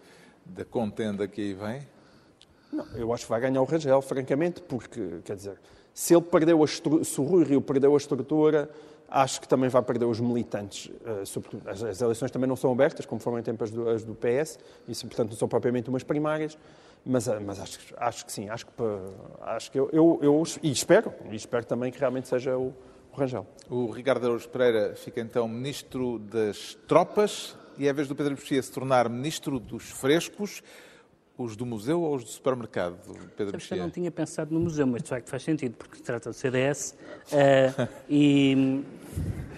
da 0.44 0.64
contenda 0.64 1.29
que 1.29 1.40
aí 1.40 1.55
vem? 1.55 1.87
Não, 2.72 2.87
eu 2.94 3.12
acho 3.12 3.24
que 3.24 3.30
vai 3.30 3.40
ganhar 3.40 3.61
o 3.61 3.64
Rangel, 3.64 4.00
francamente, 4.00 4.62
porque, 4.62 5.20
quer 5.24 5.37
dizer, 5.37 5.59
se 5.92 6.14
ele 6.14 6.22
perdeu 6.22 6.62
a 6.62 6.66
se 6.66 7.20
o 7.20 7.24
Rui 7.24 7.44
Rio 7.44 7.61
perdeu 7.61 7.94
a 7.94 7.96
estrutura, 7.96 8.70
acho 9.11 9.40
que 9.40 9.48
também 9.48 9.68
vai 9.68 9.83
perder 9.83 10.04
os 10.04 10.20
militantes. 10.20 10.87
Uh, 10.87 11.26
sobretudo, 11.26 11.68
as, 11.68 11.83
as, 11.83 12.00
eleições 12.00 12.30
também 12.30 12.48
não 12.48 12.56
são 12.56 12.70
abertas, 12.70 13.04
como 13.04 13.20
foram 13.20 13.38
em 13.38 13.42
tempo 13.42 13.62
as 13.64 13.70
do, 13.70 13.88
as 13.88 14.04
do 14.04 14.14
PS, 14.14 14.59
e 14.87 14.94
portanto 14.94 15.30
não 15.30 15.37
são 15.37 15.48
propriamente 15.48 15.88
umas 15.88 16.04
primárias, 16.04 16.56
mas, 17.04 17.26
uh, 17.26 17.40
mas 17.44 17.61
acho, 17.61 17.78
acho 17.96 18.24
que 18.24 18.33
sim, 18.33 18.48
acho 18.48 18.66
que, 18.66 18.72
acho 19.42 19.70
que 19.72 19.80
eu, 19.80 19.90
eu, 19.92 20.20
eu, 20.22 20.42
e 20.62 20.70
espero, 20.70 21.12
e 21.30 21.35
espero 21.35 21.64
também 21.64 21.90
que 21.90 21.98
realmente 21.98 22.28
seja 22.28 22.56
o, 22.56 22.72
o 23.12 23.16
Rangel. 23.16 23.46
O 23.68 23.90
Ricardo 23.90 24.24
Araújo 24.24 24.48
Pereira 24.48 24.94
fica 24.94 25.20
então 25.20 25.48
ministro 25.48 26.18
das 26.20 26.78
tropas 26.87 27.56
e 27.76 27.87
é 27.87 27.90
a 27.90 27.92
vez 27.92 28.06
do 28.06 28.14
Pedro 28.14 28.33
Mexia 28.33 28.62
se 28.62 28.70
tornar 28.70 29.09
ministro 29.09 29.59
dos 29.59 29.90
frescos. 29.90 30.62
Os 31.40 31.57
do 31.57 31.64
museu 31.64 32.03
ou 32.03 32.14
os 32.14 32.22
do 32.22 32.29
supermercado, 32.29 32.98
Pedro 33.35 33.55
Mexia? 33.55 33.79
Eu 33.79 33.85
não 33.85 33.90
tinha 33.90 34.11
pensado 34.11 34.53
no 34.53 34.61
museu, 34.61 34.87
mas 34.87 35.03
de 35.03 35.09
facto 35.09 35.31
faz 35.31 35.42
sentido, 35.42 35.74
porque 35.74 35.96
se 35.96 36.03
trata 36.03 36.29
do 36.29 36.35
CDS 36.35 36.94
uh, 37.33 37.35
eh, 37.35 37.88
e, 38.11 38.85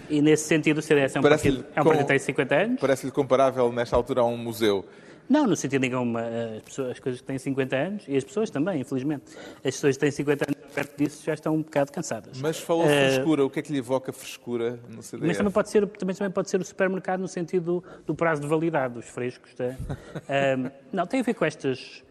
e, 0.09 0.21
nesse 0.21 0.45
sentido 0.45 0.77
o 0.77 0.81
CDS 0.81 1.17
é 1.17 1.19
um 1.19 1.23
partido, 1.23 1.65
é 1.75 1.81
um 1.81 1.83
partido 1.83 2.03
que 2.03 2.07
tem 2.07 2.19
50 2.19 2.55
anos. 2.55 2.79
Parece-lhe 2.79 3.11
comparável 3.11 3.69
nesta 3.73 3.97
altura 3.97 4.21
a 4.21 4.23
um 4.23 4.37
museu. 4.37 4.85
Não, 5.27 5.45
no 5.45 5.57
sentido 5.57 5.81
nenhum, 5.81 6.13
as, 6.17 6.63
pessoas, 6.63 6.91
as 6.91 6.99
coisas 6.99 7.19
que 7.19 7.27
têm 7.27 7.37
50 7.37 7.75
anos, 7.75 8.03
e 8.07 8.15
as 8.15 8.23
pessoas 8.23 8.49
também, 8.49 8.79
infelizmente, 8.79 9.25
as 9.57 9.61
pessoas 9.75 9.97
que 9.97 9.99
têm 9.99 10.11
50 10.11 10.45
anos 10.45 10.52
perto 10.73 10.97
disso 10.97 11.23
já 11.23 11.33
estão 11.33 11.55
um 11.55 11.61
bocado 11.61 11.91
cansadas. 11.91 12.39
Mas 12.41 12.59
falou 12.59 12.85
uh, 12.85 12.87
frescura, 12.87 13.45
o 13.45 13.49
que 13.49 13.59
é 13.59 13.61
que 13.61 13.71
lhe 13.71 13.77
evoca 13.77 14.11
frescura 14.11 14.79
no 14.89 15.01
CDF? 15.01 15.27
Mas 15.27 15.37
também 15.37 15.53
pode 15.53 15.69
ser, 15.69 15.87
também, 15.87 16.15
também 16.15 16.31
pode 16.31 16.49
ser 16.49 16.59
o 16.59 16.65
supermercado 16.65 17.19
no 17.19 17.27
sentido 17.27 17.83
do, 18.05 18.15
prazo 18.15 18.41
de 18.41 18.47
validade 18.47 18.95
dos 18.95 19.07
frescos. 19.07 19.53
Tá? 19.53 19.65
uh, 19.65 20.71
não, 20.91 21.05
tem 21.05 21.19
a 21.19 21.23
ver 21.23 21.33
com 21.33 21.45
estas... 21.45 22.03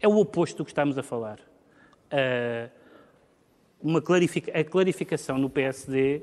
É 0.00 0.08
o 0.08 0.16
oposto 0.16 0.58
do 0.58 0.64
que 0.64 0.70
estamos 0.70 0.96
a 0.96 1.02
falar. 1.02 1.38
Uh, 2.12 2.70
uma 3.82 4.00
clarific... 4.00 4.50
A 4.50 4.64
clarificação 4.64 5.36
no 5.38 5.50
PSD, 5.50 6.22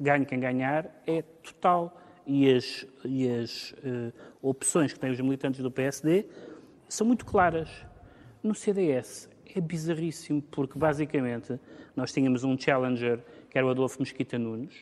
ganhe 0.00 0.24
quem 0.24 0.38
ganhar, 0.38 0.88
é 1.06 1.22
total. 1.42 2.00
E 2.26 2.50
as, 2.50 2.86
e 3.04 3.28
as 3.28 3.72
uh, 3.72 4.12
opções 4.40 4.92
que 4.92 4.98
têm 4.98 5.10
os 5.10 5.20
militantes 5.20 5.60
do 5.60 5.70
PSD 5.70 6.26
são 6.88 7.06
muito 7.06 7.26
claras. 7.26 7.68
No 8.42 8.54
CDS 8.54 9.28
é 9.54 9.60
bizarríssimo, 9.60 10.42
porque 10.42 10.78
basicamente 10.78 11.58
nós 11.94 12.12
tínhamos 12.12 12.42
um 12.44 12.58
challenger, 12.58 13.20
que 13.48 13.56
era 13.56 13.66
o 13.66 13.70
Adolfo 13.70 14.00
Mesquita 14.00 14.38
Nunes, 14.38 14.74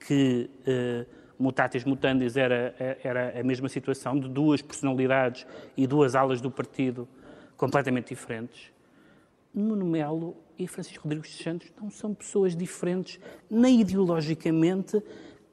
que 0.00 0.50
uh, 0.66 1.06
mutatis 1.38 1.84
mutandis 1.84 2.36
era, 2.36 2.74
era 3.02 3.38
a 3.38 3.42
mesma 3.42 3.68
situação, 3.68 4.18
de 4.18 4.28
duas 4.28 4.60
personalidades 4.60 5.46
e 5.76 5.86
duas 5.86 6.14
alas 6.14 6.40
do 6.40 6.50
partido 6.50 7.08
completamente 7.56 8.08
diferentes. 8.08 8.72
Nuno 9.54 9.84
Melo 9.84 10.36
e 10.58 10.66
Francisco 10.66 11.04
Rodrigues 11.04 11.30
dos 11.30 11.42
Santos 11.42 11.72
não 11.80 11.90
são 11.90 12.14
pessoas 12.14 12.56
diferentes, 12.56 13.20
nem 13.50 13.80
ideologicamente, 13.80 15.02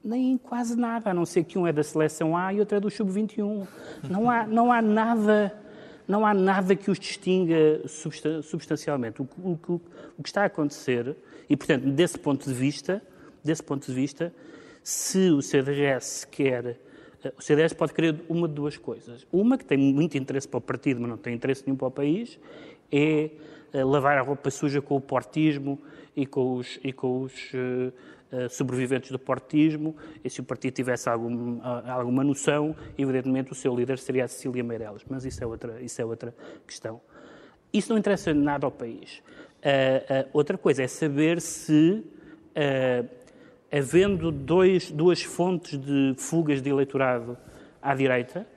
nem 0.03 0.31
em 0.31 0.37
quase 0.37 0.77
nada, 0.77 1.11
a 1.11 1.13
não 1.13 1.25
ser 1.25 1.43
que 1.43 1.59
um 1.59 1.67
é 1.67 1.73
da 1.73 1.83
seleção 1.83 2.35
A 2.35 2.53
e 2.53 2.59
outro 2.59 2.77
é 2.77 2.79
do 2.79 2.89
sub-21. 2.89 3.67
Não 4.09 4.29
há, 4.29 4.47
não 4.47 4.71
há 4.71 4.81
nada 4.81 5.53
não 6.09 6.25
há 6.25 6.33
nada 6.33 6.75
que 6.75 6.89
os 6.89 6.99
distinga 6.99 7.83
substancialmente. 8.41 9.21
O, 9.21 9.29
o, 9.43 9.81
o, 10.17 10.23
que 10.23 10.27
está 10.29 10.41
a 10.41 10.45
acontecer, 10.45 11.15
e 11.47 11.55
portanto, 11.55 11.85
desse 11.85 12.17
ponto 12.17 12.49
de 12.49 12.53
vista, 12.53 12.99
desse 13.43 13.61
ponto 13.61 13.85
de 13.85 13.93
vista, 13.93 14.33
se 14.83 15.29
o 15.29 15.39
CDS 15.39 16.25
quer 16.25 16.79
eh, 17.23 17.33
o 17.37 17.41
CDS 17.41 17.73
pode 17.73 17.93
querer 17.93 18.15
uma 18.27 18.47
de 18.47 18.55
duas 18.55 18.75
coisas. 18.75 19.27
Uma, 19.31 19.55
que 19.55 19.63
tem 19.63 19.77
muito 19.77 20.17
interesse 20.17 20.47
para 20.47 20.57
o 20.57 20.61
partido, 20.61 20.99
mas 20.99 21.11
não 21.11 21.17
tem 21.17 21.35
interesse 21.35 21.63
nenhum 21.63 21.77
para 21.77 21.87
o 21.87 21.91
país, 21.91 22.39
é 22.91 23.29
eh, 23.71 23.83
lavar 23.83 24.17
a 24.17 24.21
roupa 24.21 24.49
suja 24.49 24.81
com 24.81 24.95
o 24.95 25.01
portismo 25.01 25.79
e 26.15 26.25
com 26.25 26.55
os, 26.55 26.79
e 26.83 26.91
com 26.91 27.21
os 27.21 27.33
eh, 27.53 27.91
sobreviventes 28.49 29.11
do 29.11 29.19
portismo, 29.19 29.95
e 30.23 30.29
se 30.29 30.39
o 30.39 30.43
partido 30.43 30.73
tivesse 30.73 31.09
algum, 31.09 31.59
alguma 31.63 32.23
noção, 32.23 32.75
evidentemente 32.97 33.51
o 33.51 33.55
seu 33.55 33.75
líder 33.75 33.97
seria 33.97 34.25
a 34.25 34.27
Cecília 34.27 34.63
Meirelles, 34.63 35.03
mas 35.09 35.25
isso 35.25 35.43
é 35.43 35.47
outra, 35.47 35.81
isso 35.81 36.01
é 36.01 36.05
outra 36.05 36.35
questão. 36.65 37.01
Isso 37.73 37.91
não 37.91 37.97
interessa 37.97 38.33
nada 38.33 38.65
ao 38.65 38.71
país. 38.71 39.21
Uh, 39.59 40.25
uh, 40.25 40.29
outra 40.33 40.57
coisa 40.57 40.83
é 40.83 40.87
saber 40.87 41.41
se, 41.41 42.03
havendo 43.71 44.31
dois, 44.31 44.91
duas 44.91 45.21
fontes 45.21 45.77
de 45.77 46.15
fugas 46.17 46.61
de 46.61 46.69
eleitorado 46.69 47.37
à 47.81 47.93
direita, 47.93 48.47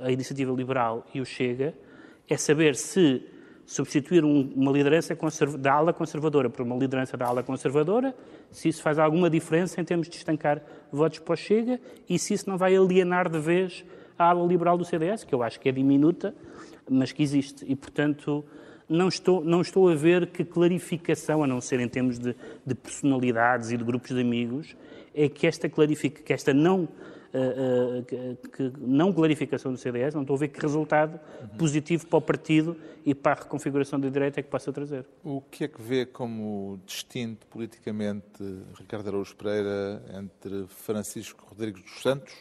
a 0.00 0.10
Iniciativa 0.10 0.52
Liberal 0.52 1.06
e 1.14 1.20
o 1.20 1.26
Chega, 1.26 1.74
é 2.28 2.36
saber 2.36 2.74
se 2.74 3.22
substituir 3.66 4.24
um, 4.24 4.52
uma 4.54 4.70
liderança 4.70 5.16
da 5.58 5.72
ala 5.72 5.92
conservadora 5.92 6.50
por 6.50 6.62
uma 6.62 6.76
liderança 6.76 7.16
da 7.16 7.26
ala 7.26 7.42
conservadora, 7.42 8.14
se 8.50 8.68
isso 8.68 8.82
faz 8.82 8.98
alguma 8.98 9.30
diferença 9.30 9.80
em 9.80 9.84
termos 9.84 10.08
de 10.08 10.16
estancar 10.16 10.62
votos 10.92 11.18
para 11.18 11.34
o 11.34 11.36
Chega 11.36 11.80
e 12.08 12.18
se 12.18 12.34
isso 12.34 12.48
não 12.48 12.58
vai 12.58 12.76
alienar 12.76 13.28
de 13.28 13.38
vez 13.38 13.84
a 14.18 14.30
ala 14.30 14.46
liberal 14.46 14.76
do 14.76 14.84
CDS, 14.84 15.24
que 15.24 15.34
eu 15.34 15.42
acho 15.42 15.58
que 15.58 15.68
é 15.68 15.72
diminuta, 15.72 16.34
mas 16.88 17.12
que 17.12 17.22
existe. 17.22 17.64
E, 17.66 17.74
portanto, 17.74 18.44
não 18.88 19.08
estou, 19.08 19.42
não 19.42 19.60
estou 19.60 19.88
a 19.88 19.94
ver 19.94 20.26
que 20.28 20.44
clarificação, 20.44 21.42
a 21.42 21.46
não 21.46 21.60
ser 21.60 21.80
em 21.80 21.88
termos 21.88 22.18
de, 22.18 22.36
de 22.64 22.74
personalidades 22.74 23.70
e 23.70 23.76
de 23.76 23.84
grupos 23.84 24.10
de 24.10 24.20
amigos, 24.20 24.76
é 25.14 25.28
que 25.28 25.46
esta, 25.46 25.68
clarifica, 25.68 26.22
que 26.22 26.32
esta 26.32 26.52
não 26.52 26.88
que, 28.06 28.48
que, 28.48 28.72
não 28.78 29.12
clarificação 29.12 29.72
do 29.72 29.78
CDS, 29.78 30.14
não 30.14 30.22
estou 30.22 30.36
a 30.36 30.38
ver 30.38 30.48
que 30.48 30.60
resultado 30.60 31.18
positivo 31.58 32.06
para 32.06 32.18
o 32.18 32.22
partido 32.22 32.76
e 33.04 33.14
para 33.14 33.32
a 33.32 33.42
reconfiguração 33.42 33.98
da 33.98 34.08
direita 34.08 34.38
é 34.38 34.42
que 34.42 34.48
possa 34.48 34.72
trazer. 34.72 35.04
O 35.24 35.40
que 35.40 35.64
é 35.64 35.68
que 35.68 35.82
vê 35.82 36.06
como 36.06 36.80
distinto 36.86 37.46
politicamente 37.48 38.24
Ricardo 38.78 39.08
Araújo 39.08 39.34
Pereira 39.34 40.02
entre 40.14 40.66
Francisco 40.68 41.44
Rodrigues 41.48 41.82
dos 41.82 42.02
Santos 42.02 42.34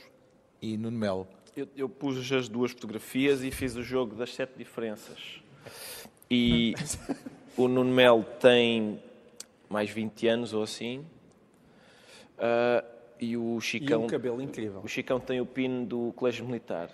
e 0.61 0.77
Nuno 0.77 0.97
Melo? 0.97 1.27
Eu, 1.57 1.67
eu 1.75 1.89
pus 1.89 2.31
as 2.31 2.47
duas 2.47 2.71
fotografias 2.71 3.43
e 3.43 3.49
fiz 3.49 3.75
o 3.75 3.81
jogo 3.81 4.15
das 4.15 4.33
sete 4.33 4.57
diferenças. 4.57 5.41
E 6.29 6.75
o 7.57 7.67
Nuno 7.67 7.91
Melo 7.91 8.23
tem 8.39 9.01
mais 9.67 9.89
20 9.89 10.27
anos 10.27 10.53
ou 10.53 10.61
assim. 10.61 11.05
Uh, 12.37 12.92
e 13.23 13.37
o 13.37 13.59
Chicão. 13.59 14.01
E 14.01 14.05
um 14.05 14.07
cabelo 14.07 14.41
incrível. 14.41 14.81
O 14.83 14.87
Chicão 14.87 15.19
tem 15.19 15.39
o 15.39 15.45
pino 15.45 15.85
do 15.85 16.13
Colégio 16.13 16.45
Militar. 16.45 16.89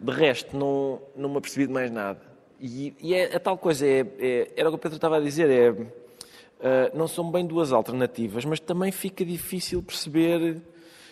De 0.00 0.12
resto, 0.12 0.56
não, 0.56 1.00
não 1.16 1.28
me 1.30 1.38
apercebi 1.38 1.66
de 1.66 1.72
mais 1.72 1.90
nada. 1.90 2.20
E, 2.60 2.94
e 3.00 3.14
é 3.14 3.36
a 3.36 3.40
tal 3.40 3.58
coisa, 3.58 3.86
é, 3.86 4.00
é, 4.18 4.52
era 4.56 4.68
o 4.68 4.72
que 4.72 4.76
o 4.76 4.78
Pedro 4.78 4.96
estava 4.96 5.16
a 5.16 5.20
dizer, 5.20 5.50
é, 5.50 5.70
uh, 5.70 5.86
não 6.94 7.06
são 7.06 7.30
bem 7.30 7.46
duas 7.46 7.72
alternativas, 7.72 8.44
mas 8.44 8.60
também 8.60 8.90
fica 8.90 9.24
difícil 9.24 9.82
perceber 9.82 10.62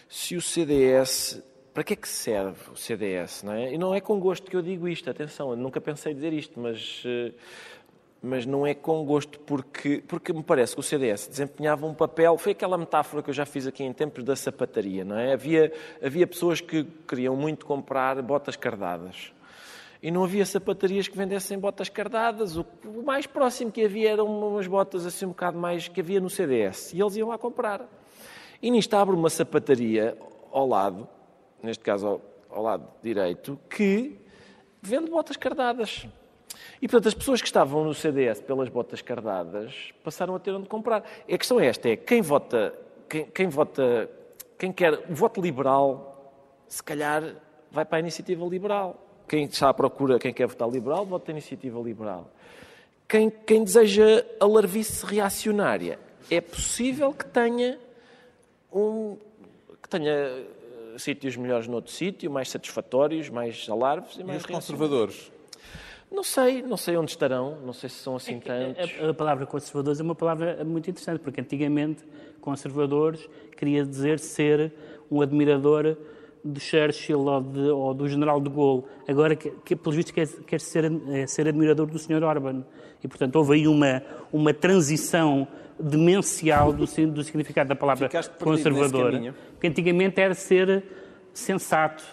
se 0.08 0.36
o 0.36 0.42
CDS. 0.42 1.42
Para 1.72 1.82
que 1.82 1.94
é 1.94 1.96
que 1.96 2.08
serve 2.08 2.70
o 2.70 2.76
CDS? 2.76 3.42
Não 3.42 3.52
é? 3.52 3.74
E 3.74 3.78
não 3.78 3.92
é 3.92 4.00
com 4.00 4.20
gosto 4.20 4.48
que 4.48 4.56
eu 4.56 4.62
digo 4.62 4.86
isto, 4.86 5.10
atenção, 5.10 5.50
eu 5.50 5.56
nunca 5.56 5.80
pensei 5.80 6.14
dizer 6.14 6.32
isto, 6.32 6.60
mas, 6.60 7.02
eh, 7.04 7.32
mas 8.24 8.46
não 8.46 8.66
é 8.66 8.72
com 8.72 9.04
gosto 9.04 9.38
porque, 9.40 10.02
porque 10.08 10.32
me 10.32 10.42
parece 10.42 10.74
que 10.74 10.80
o 10.80 10.82
CDS 10.82 11.28
desempenhava 11.28 11.86
um 11.86 11.92
papel. 11.92 12.38
Foi 12.38 12.52
aquela 12.52 12.78
metáfora 12.78 13.22
que 13.22 13.28
eu 13.28 13.34
já 13.34 13.44
fiz 13.44 13.66
aqui 13.66 13.84
em 13.84 13.92
tempos 13.92 14.24
da 14.24 14.34
sapataria, 14.34 15.04
não 15.04 15.18
é? 15.18 15.34
Havia, 15.34 15.70
havia 16.02 16.26
pessoas 16.26 16.60
que 16.60 16.84
queriam 17.06 17.36
muito 17.36 17.66
comprar 17.66 18.20
botas 18.22 18.56
cardadas 18.56 19.32
e 20.02 20.10
não 20.10 20.24
havia 20.24 20.44
sapatarias 20.44 21.06
que 21.06 21.16
vendessem 21.16 21.58
botas 21.58 21.88
cardadas. 21.88 22.56
O, 22.56 22.66
mais 23.04 23.26
próximo 23.26 23.70
que 23.70 23.84
havia 23.84 24.12
eram 24.12 24.26
umas 24.26 24.66
botas 24.66 25.04
assim 25.06 25.26
um 25.26 25.28
bocado 25.28 25.58
mais 25.58 25.88
que 25.88 26.00
havia 26.00 26.20
no 26.20 26.30
CDS. 26.30 26.92
E 26.94 27.00
eles 27.00 27.16
iam 27.16 27.28
lá 27.28 27.38
comprar. 27.38 27.86
E 28.62 28.70
nisto 28.70 28.94
abre 28.94 29.14
uma 29.14 29.28
sapataria 29.28 30.16
ao 30.50 30.66
lado, 30.66 31.06
neste 31.62 31.84
caso 31.84 32.06
ao, 32.06 32.22
ao 32.50 32.62
lado 32.62 32.86
direito, 33.02 33.58
que 33.68 34.18
vende 34.82 35.10
botas 35.10 35.36
cardadas. 35.36 36.06
E, 36.80 36.88
portanto, 36.88 37.08
as 37.08 37.14
pessoas 37.14 37.40
que 37.40 37.46
estavam 37.46 37.84
no 37.84 37.94
CDS 37.94 38.40
pelas 38.40 38.68
botas 38.68 39.02
cardadas 39.02 39.92
passaram 40.02 40.34
a 40.34 40.38
ter 40.38 40.52
onde 40.52 40.68
comprar. 40.68 41.04
E 41.28 41.34
a 41.34 41.38
questão 41.38 41.60
é 41.60 41.66
esta, 41.66 41.88
é 41.88 41.96
quem 41.96 42.22
vota, 42.22 42.74
quem, 43.08 43.24
quem 43.26 43.48
vota, 43.48 44.10
quem 44.58 44.72
quer 44.72 44.94
o 45.08 45.14
voto 45.14 45.40
liberal, 45.40 46.32
se 46.68 46.82
calhar 46.82 47.22
vai 47.70 47.84
para 47.84 47.98
a 47.98 48.00
iniciativa 48.00 48.44
liberal. 48.46 49.00
Quem 49.28 49.44
está 49.44 49.70
à 49.70 49.74
procura, 49.74 50.18
quem 50.18 50.32
quer 50.32 50.46
votar 50.46 50.68
liberal, 50.68 51.04
vota 51.04 51.30
a 51.30 51.32
iniciativa 51.32 51.80
liberal. 51.80 52.30
Quem, 53.08 53.30
quem 53.30 53.64
deseja 53.64 54.24
a 54.40 54.46
larvice 54.46 55.04
reacionária, 55.04 55.98
é 56.30 56.40
possível 56.40 57.12
que 57.12 57.26
tenha 57.26 57.78
um 58.72 59.16
que 59.82 59.88
tenha 59.88 60.10
eh, 60.10 60.44
sítios 60.96 61.36
melhores 61.36 61.68
noutro 61.68 61.92
sítio, 61.92 62.30
mais 62.30 62.48
satisfatórios, 62.48 63.28
mais 63.28 63.68
alarves 63.68 64.16
e, 64.16 64.22
e 64.22 64.24
mais 64.24 64.40
os 64.40 64.46
conservadores? 64.46 65.30
Não 66.14 66.22
sei, 66.22 66.62
não 66.62 66.76
sei 66.76 66.96
onde 66.96 67.10
estarão, 67.10 67.58
não 67.64 67.72
sei 67.72 67.90
se 67.90 67.96
são 67.96 68.14
assim 68.14 68.38
tantos. 68.38 68.88
A, 69.00 69.10
a, 69.10 69.14
palavra 69.14 69.44
conservadores 69.46 69.98
é 69.98 70.02
uma 70.04 70.14
palavra 70.14 70.64
muito 70.64 70.88
interessante, 70.88 71.18
porque 71.18 71.40
antigamente 71.40 72.04
conservadores 72.40 73.28
queria 73.56 73.84
dizer 73.84 74.20
ser 74.20 74.72
um 75.10 75.20
admirador 75.20 75.96
de 76.44 76.60
Churchill 76.60 77.18
ou, 77.18 77.40
de, 77.40 77.60
ou, 77.60 77.94
do 77.94 78.08
general 78.08 78.40
de 78.40 78.48
Gaulle. 78.48 78.84
Agora, 79.08 79.34
que, 79.34 79.50
que 79.64 79.74
pelos 79.74 79.96
vistos, 79.96 80.12
quer, 80.12 80.28
quer 80.46 80.60
ser, 80.60 80.84
é, 81.08 81.26
ser 81.26 81.48
admirador 81.48 81.86
do 81.86 81.98
Sr. 81.98 82.22
Orban. 82.22 82.64
E, 83.02 83.08
portanto, 83.08 83.34
houve 83.34 83.54
aí 83.54 83.66
uma, 83.66 84.00
uma 84.32 84.54
transição 84.54 85.48
demencial 85.80 86.72
do, 86.72 86.86
do 86.86 87.24
significado 87.24 87.68
da 87.68 87.74
palavra 87.74 88.08
conservadora. 88.38 89.34
Porque 89.52 89.66
antigamente 89.66 90.20
era 90.20 90.34
ser 90.34 90.84
sensato, 91.32 92.04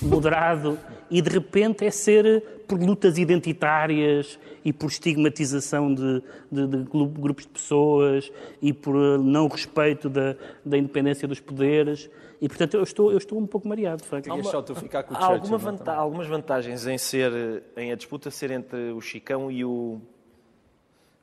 moderado, 0.00 0.78
e 1.10 1.20
de 1.20 1.30
repente 1.30 1.84
é 1.84 1.90
ser 1.90 2.42
por 2.66 2.80
lutas 2.80 3.18
identitárias 3.18 4.38
e 4.64 4.72
por 4.72 4.86
estigmatização 4.86 5.92
de, 5.92 6.22
de, 6.50 6.66
de 6.66 6.84
grupos 6.84 7.44
de 7.44 7.50
pessoas 7.50 8.32
e 8.60 8.72
por 8.72 8.94
não 9.18 9.48
respeito 9.48 10.08
da, 10.08 10.34
da 10.64 10.78
independência 10.78 11.28
dos 11.28 11.40
poderes. 11.40 12.08
E, 12.40 12.48
portanto, 12.48 12.74
eu 12.74 12.82
estou, 12.82 13.12
eu 13.12 13.18
estou 13.18 13.38
um 13.38 13.46
pouco 13.46 13.68
mareado. 13.68 14.02
Há, 14.10 14.34
uma, 14.34 14.74
ficar 14.74 15.02
com 15.04 15.14
o 15.14 15.16
há 15.16 15.26
alguma 15.26 15.58
vanta 15.58 15.92
algumas 15.92 16.26
vantagens 16.26 16.86
em, 16.86 16.98
ser, 16.98 17.62
em 17.76 17.92
a 17.92 17.94
disputa 17.94 18.30
ser 18.30 18.50
entre 18.50 18.90
o 18.92 19.00
Chicão 19.00 19.50
e 19.50 19.64
o 19.64 20.00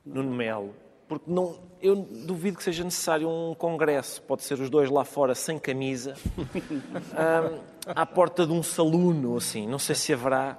Nuno 0.06 0.34
Melo. 0.34 0.74
Porque 1.10 1.28
não, 1.28 1.58
eu 1.82 1.96
duvido 1.96 2.56
que 2.56 2.62
seja 2.62 2.84
necessário 2.84 3.28
um 3.28 3.52
congresso. 3.52 4.22
Pode 4.22 4.44
ser 4.44 4.60
os 4.60 4.70
dois 4.70 4.88
lá 4.88 5.04
fora 5.04 5.34
sem 5.34 5.58
camisa, 5.58 6.14
um, 6.38 7.58
à 7.92 8.06
porta 8.06 8.46
de 8.46 8.52
um 8.52 8.62
saluno, 8.62 9.36
assim. 9.36 9.66
Não 9.66 9.80
sei 9.80 9.96
se 9.96 10.12
haverá. 10.12 10.56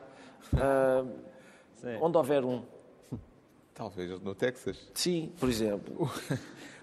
onde 2.01 2.17
houver 2.17 2.43
um. 2.43 2.63
Talvez 3.73 4.19
no 4.19 4.35
Texas. 4.35 4.91
Sim, 4.93 5.31
por 5.39 5.47
exemplo. 5.47 6.11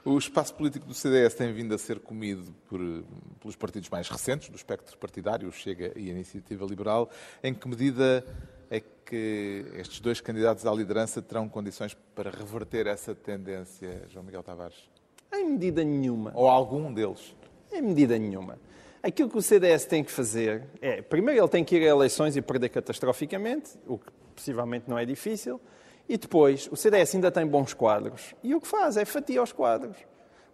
O 0.03 0.17
espaço 0.17 0.55
político 0.55 0.87
do 0.87 0.95
CDS 0.95 1.35
tem 1.35 1.53
vindo 1.53 1.75
a 1.75 1.79
ser 1.79 2.01
comido 2.01 2.55
por, 2.71 2.81
pelos 3.39 3.55
partidos 3.55 3.91
mais 3.91 4.09
recentes 4.09 4.49
do 4.49 4.57
espectro 4.57 4.97
partidário, 4.97 5.47
o 5.47 5.53
Chega 5.53 5.93
e 5.95 6.09
a 6.09 6.13
Iniciativa 6.13 6.65
Liberal. 6.65 7.11
Em 7.43 7.53
que 7.53 7.69
medida 7.69 8.25
é 8.71 8.81
que 8.81 9.65
estes 9.75 10.01
dois 10.01 10.21
candidatos 10.21 10.67
à 10.67 10.73
liderança 10.73 11.23
terão 11.23 11.49
condições 11.49 11.97
para 12.15 12.31
reverter 12.31 12.87
essa 12.87 13.15
tendência, 13.15 14.05
João 14.11 14.25
Miguel 14.25 14.43
Tavares? 14.43 14.89
Em 15.33 15.45
medida 15.45 15.83
nenhuma. 15.83 16.33
Ou 16.35 16.49
algum 16.49 16.93
deles? 16.93 17.35
Em 17.73 17.83
medida 17.83 18.19
nenhuma. 18.19 18.59
Aquilo 19.03 19.31
que 19.31 19.39
o 19.39 19.43
CDS 19.43 19.85
tem 19.85 20.03
que 20.03 20.11
fazer 20.11 20.65
é, 20.81 21.01
primeiro, 21.01 21.41
ele 21.41 21.49
tem 21.49 21.65
que 21.65 21.77
ir 21.77 21.87
a 21.87 21.91
eleições 21.91 22.37
e 22.37 22.43
perder 22.43 22.69
catastroficamente, 22.69 23.71
o 23.87 23.99
que 23.99 24.11
possivelmente 24.35 24.89
não 24.89 24.99
é 24.99 25.05
difícil, 25.05 25.61
e 26.09 26.17
depois, 26.17 26.69
o 26.73 26.77
CDS 26.77 27.15
ainda 27.15 27.31
tem 27.31 27.47
bons 27.47 27.75
quadros, 27.75 28.35
e 28.43 28.55
o 28.55 28.61
que 28.61 28.67
faz 28.67 28.97
é 28.97 29.05
fatia 29.05 29.43
os 29.43 29.53
quadros. 29.53 29.97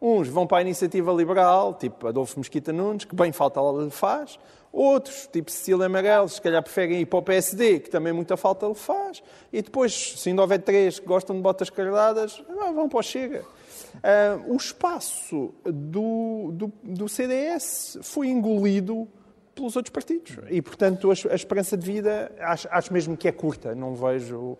Uns 0.07 0.29
vão 0.29 0.47
para 0.47 0.59
a 0.59 0.61
iniciativa 0.61 1.11
liberal, 1.15 1.73
tipo 1.73 2.07
Adolfo 2.07 2.39
Mesquita 2.39 2.71
Nunes, 2.75 3.07
que 3.07 3.17
bem 3.17 3.33
falta 3.33 3.59
lhe 3.83 3.89
faz. 3.89 4.39
Outros, 4.71 5.27
tipo 5.33 5.51
Cecília 5.51 5.87
Amarelos, 5.87 6.35
se 6.35 6.43
calhar 6.43 6.63
preferem 6.63 7.01
ir 7.01 7.07
para 7.07 7.21
o 7.21 7.23
PSD, 7.23 7.81
que 7.81 7.89
também 7.89 8.13
muita 8.13 8.37
falta 8.37 8.67
lhe 8.67 8.75
faz. 8.75 9.23
E 9.51 9.63
depois, 9.63 10.13
se 10.21 10.29
ainda 10.29 10.43
houver 10.43 10.61
três 10.61 10.99
que 10.99 11.07
gostam 11.07 11.35
de 11.35 11.41
botas 11.41 11.71
cardadas, 11.71 12.45
vão 12.75 12.87
para 12.87 12.99
o 12.99 13.03
Chega. 13.03 13.47
Uh, 13.95 14.53
o 14.53 14.57
espaço 14.57 15.55
do, 15.65 16.51
do, 16.53 16.73
do, 16.83 17.09
CDS 17.09 17.99
foi 18.03 18.29
engolido 18.29 19.09
pelos 19.55 19.75
outros 19.75 19.91
partidos. 19.91 20.37
E, 20.51 20.61
portanto, 20.61 21.11
a, 21.11 21.15
a 21.33 21.35
esperança 21.35 21.79
de 21.79 21.87
vida 21.91 22.31
acho, 22.41 22.69
acho, 22.71 22.93
mesmo 22.93 23.17
que 23.17 23.27
é 23.27 23.33
curta. 23.33 23.75
Não 23.75 23.95
vejo 23.95 24.37
o, 24.37 24.59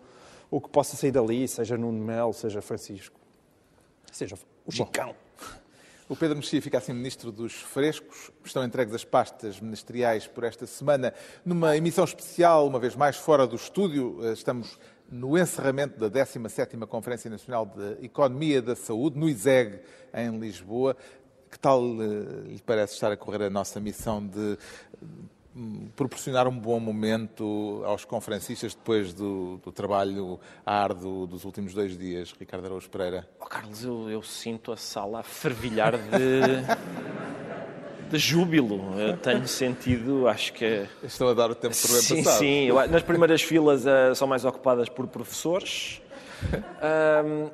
o 0.49 0.59
que 0.59 0.69
possa 0.69 0.97
sair 0.97 1.11
dali, 1.11 1.47
seja 1.47 1.77
Nuno 1.77 2.03
Melo, 2.03 2.33
seja 2.33 2.63
Francisco, 2.63 3.19
seja 4.11 4.35
o 4.65 4.71
Chicão. 4.71 5.09
Bom. 5.09 5.24
O 6.07 6.15
Pedro 6.15 6.35
Mexia 6.35 6.61
fica 6.61 6.77
assim 6.77 6.93
ministro 6.93 7.31
dos 7.31 7.53
frescos. 7.53 8.29
Estão 8.43 8.63
entregues 8.63 8.93
as 8.93 9.03
pastas 9.03 9.59
ministeriais 9.59 10.27
por 10.27 10.43
esta 10.43 10.67
semana. 10.67 11.11
Numa 11.43 11.75
emissão 11.75 12.03
especial, 12.03 12.67
uma 12.67 12.79
vez 12.79 12.95
mais 12.95 13.17
fora 13.17 13.47
do 13.47 13.55
estúdio, 13.55 14.19
eh, 14.21 14.33
estamos 14.33 14.77
no 15.09 15.35
encerramento 15.35 15.97
da 15.97 16.07
17ª 16.07 16.85
Conferência 16.85 17.27
Nacional 17.27 17.65
de 17.65 18.05
Economia 18.05 18.61
da 18.61 18.75
Saúde, 18.75 19.17
no 19.17 19.27
ISEG, 19.27 19.79
em 20.13 20.37
Lisboa. 20.37 20.95
Que 21.49 21.57
tal 21.57 21.81
eh, 21.81 22.49
lhe 22.49 22.61
parece 22.63 22.93
estar 22.93 23.11
a 23.11 23.17
correr 23.17 23.41
a 23.41 23.49
nossa 23.49 23.79
missão 23.79 24.23
de 24.23 24.59
proporcionar 25.95 26.47
um 26.47 26.57
bom 26.57 26.79
momento 26.79 27.81
aos 27.85 28.03
conferencistas 28.03 28.75
depois 28.75 29.13
do, 29.13 29.57
do 29.63 29.71
trabalho 29.71 30.39
árduo 30.65 31.25
dos 31.25 31.45
últimos 31.45 31.73
dois 31.73 31.97
dias, 31.97 32.33
Ricardo 32.37 32.65
Araújo 32.65 32.89
Pereira? 32.89 33.27
Oh, 33.39 33.45
Carlos, 33.45 33.83
eu, 33.83 34.09
eu, 34.09 34.21
sinto 34.21 34.73
a 34.73 34.77
sala 34.77 35.21
a 35.21 35.23
fervilhar 35.23 35.93
de, 35.97 36.61
de 38.11 38.17
júbilo. 38.17 38.99
Eu 38.99 39.15
tenho 39.15 39.47
sentido, 39.47 40.27
acho 40.27 40.51
que... 40.51 40.85
Estão 41.01 41.29
a 41.29 41.33
dar 41.33 41.49
o 41.49 41.55
tempo 41.55 41.73
bem 41.73 42.01
sim, 42.01 42.23
passado. 42.23 42.39
Sim, 42.39 42.69
sim. 42.69 42.91
Nas 42.91 43.03
primeiras 43.03 43.41
filas 43.41 43.85
uh, 43.85 44.13
são 44.13 44.27
mais 44.27 44.43
ocupadas 44.43 44.89
por 44.89 45.07
professores. 45.07 46.01
Uh, 46.85 47.49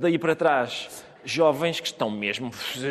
daí 0.00 0.18
para 0.18 0.34
trás, 0.34 1.04
jovens 1.24 1.78
que 1.78 1.86
estão 1.86 2.10
mesmo 2.10 2.50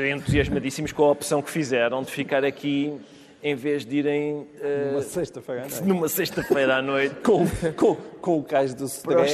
entusiasmadíssimos 0.09 0.93
com 0.93 1.03
a 1.03 1.11
opção 1.11 1.41
que 1.41 1.51
fizeram 1.51 2.01
de 2.01 2.09
ficar 2.09 2.45
aqui 2.45 2.97
em 3.41 3.55
vez 3.55 3.85
de 3.85 3.97
irem. 3.97 4.33
Uh, 4.33 4.91
numa 4.91 5.01
sexta-feira 5.01 5.61
à 5.61 5.67
noite. 5.67 5.83
Numa 5.83 6.09
sexta-feira 6.09 6.77
à 6.77 6.81
noite. 6.81 7.15
com, 7.23 7.45
com, 7.75 7.95
com 7.95 8.39
o 8.39 8.43
cais 8.43 8.73
do 8.73 8.85
Stré 8.85 9.25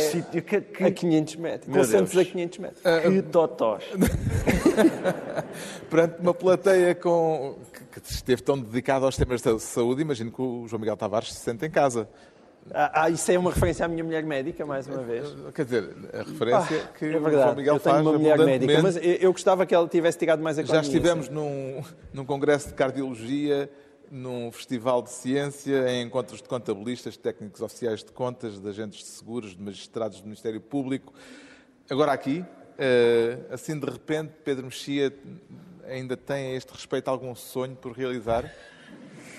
que, 0.42 0.62
que, 0.62 0.84
a 0.84 0.92
500 0.92 1.36
metros. 1.38 1.76
Com 1.76 1.84
Santos 1.84 2.18
a 2.18 2.26
500 2.26 2.60
metros. 2.60 2.82
Uh, 2.82 3.12
que 3.12 3.22
totós. 3.24 3.84
Perante 5.90 6.20
uma 6.20 6.34
plateia 6.34 6.96
com, 6.96 7.58
que, 7.72 8.02
que 8.02 8.12
esteve 8.12 8.42
tão 8.42 8.60
dedicada 8.60 9.06
aos 9.06 9.16
temas 9.16 9.42
da 9.42 9.58
saúde, 9.60 10.02
imagino 10.02 10.32
que 10.32 10.42
o 10.42 10.68
João 10.68 10.80
Miguel 10.80 10.98
Tavares 10.98 11.34
se 11.34 11.40
sente 11.40 11.66
em 11.66 11.72
casa. 11.72 12.08
Ah, 12.72 13.10
isso 13.10 13.30
é 13.30 13.38
uma 13.38 13.52
referência 13.52 13.86
à 13.86 13.90
minha 13.90 14.04
mulher 14.04 14.24
médica, 14.24 14.66
mais 14.66 14.88
uma 14.88 15.00
vez. 15.00 15.36
Quer 15.54 15.66
dizer, 15.66 15.90
a 16.14 16.20
referência 16.20 16.84
ah, 16.84 16.98
que 16.98 17.06
é 17.06 17.10
verdade, 17.10 17.36
o 17.36 17.40
João 17.40 17.56
Miguel 17.56 17.76
eu 17.76 17.80
tenho 17.80 17.96
faz 17.96 18.08
uma 18.08 18.18
mulher 18.18 18.40
médica, 18.40 18.82
mas 18.82 18.98
eu 19.02 19.32
gostava 19.34 19.66
que 19.66 19.76
ela 19.76 19.88
tivesse 19.88 20.18
tirado 20.18 20.42
mais 20.42 20.58
a 20.58 20.64
Já 20.64 20.80
estivemos 20.80 21.28
num, 21.28 21.84
num 22.14 22.24
congresso 22.24 22.70
de 22.70 22.74
cardiologia 22.74 23.70
num 24.14 24.52
festival 24.52 25.02
de 25.02 25.10
ciência, 25.10 25.90
em 25.90 26.04
encontros 26.04 26.40
de 26.40 26.48
contabilistas, 26.48 27.18
técnicos 27.18 27.62
oficiais 27.62 28.04
de 28.04 28.12
contas, 28.12 28.60
de 28.60 28.70
agentes 28.70 29.00
de 29.00 29.06
seguros, 29.06 29.56
de 29.56 29.62
magistrados 29.62 30.20
do 30.20 30.26
Ministério 30.26 30.62
Público. 30.62 31.12
Agora 31.90 32.12
aqui, 32.12 32.46
eh, 32.78 33.40
assim 33.50 33.78
de 33.80 33.88
repente, 33.88 34.34
Pedro 34.46 34.66
Mexia 34.66 35.12
ainda 35.88 36.16
tem 36.16 36.54
a 36.54 36.56
este 36.56 36.72
respeito 36.72 37.08
algum 37.08 37.34
sonho 37.34 37.76
por 37.76 37.92
realizar? 37.94 38.54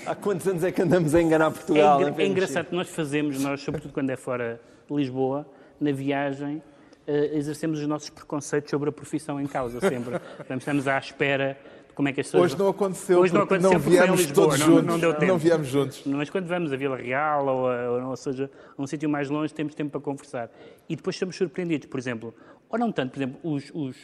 Há 0.04 0.14
quantos 0.16 0.48
anos 0.48 0.64
é 0.64 0.72
que 0.72 0.82
andamos 0.82 1.14
a 1.14 1.22
enganar 1.22 1.52
Portugal? 1.52 2.02
É, 2.02 2.22
é 2.22 2.26
engraçado 2.26 2.66
que 2.66 2.74
nós 2.74 2.88
fazemos, 2.88 3.40
nós, 3.40 3.60
sobretudo 3.60 3.94
quando 3.94 4.10
é 4.10 4.16
fora 4.16 4.60
de 4.90 4.96
Lisboa, 4.96 5.46
na 5.80 5.92
viagem, 5.92 6.56
uh, 6.56 7.12
exercemos 7.32 7.78
os 7.78 7.86
nossos 7.86 8.10
preconceitos 8.10 8.70
sobre 8.70 8.88
a 8.88 8.92
profissão 8.92 9.40
em 9.40 9.46
causa 9.46 9.78
sempre. 9.78 10.20
Estamos 10.58 10.88
à 10.88 10.98
espera 10.98 11.56
como 11.94 12.08
é 12.08 12.12
que 12.12 12.20
as 12.20 12.26
pessoas... 12.26 12.52
Hoje 12.52 12.58
não 12.58 12.68
aconteceu 12.68 13.18
Hoje 13.20 13.32
não 13.32 13.40
porque 13.46 13.54
aconteceu 13.54 13.78
não 13.78 13.86
em 13.86 13.90
viemos 13.90 14.20
Lisboa, 14.20 14.46
todos 14.48 14.60
não, 14.60 14.66
juntos. 14.66 14.86
não 14.86 14.98
deu 14.98 15.14
tempo. 15.14 15.26
Não 15.26 15.38
viemos 15.38 15.68
juntos. 15.68 16.02
Mas 16.06 16.30
quando 16.30 16.46
vamos 16.46 16.72
a 16.72 16.76
Vila 16.76 16.96
Real 16.96 17.46
ou, 17.46 17.68
a, 17.68 18.08
ou 18.08 18.16
seja, 18.16 18.50
a 18.76 18.82
um 18.82 18.86
sítio 18.86 19.08
mais 19.08 19.30
longe, 19.30 19.54
temos 19.54 19.74
tempo 19.74 19.90
para 19.90 20.00
conversar. 20.00 20.50
E 20.88 20.96
depois 20.96 21.16
somos 21.16 21.36
surpreendidos, 21.36 21.86
por 21.88 21.98
exemplo, 21.98 22.34
ou 22.68 22.78
não 22.78 22.90
tanto, 22.90 23.12
por 23.12 23.18
exemplo, 23.18 23.38
os, 23.42 23.70
os, 23.74 23.96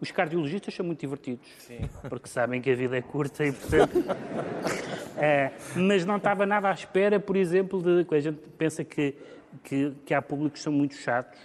os 0.00 0.10
cardiologistas 0.10 0.74
são 0.74 0.84
muito 0.84 1.00
divertidos, 1.00 1.46
porque 2.08 2.28
sabem 2.28 2.60
que 2.60 2.70
a 2.70 2.74
vida 2.74 2.96
é 2.96 3.02
curta 3.02 3.44
e, 3.44 3.52
portanto... 3.52 3.92
É, 5.16 5.52
mas 5.76 6.04
não 6.04 6.16
estava 6.16 6.44
nada 6.44 6.68
à 6.68 6.72
espera, 6.72 7.20
por 7.20 7.36
exemplo, 7.36 7.80
de... 7.80 8.04
A 8.14 8.20
gente 8.20 8.40
pensa 8.58 8.82
que, 8.82 9.14
que, 9.62 9.92
que 10.04 10.12
há 10.12 10.20
públicos 10.20 10.58
que 10.58 10.64
são 10.64 10.72
muito 10.72 10.96
chatos, 10.96 11.38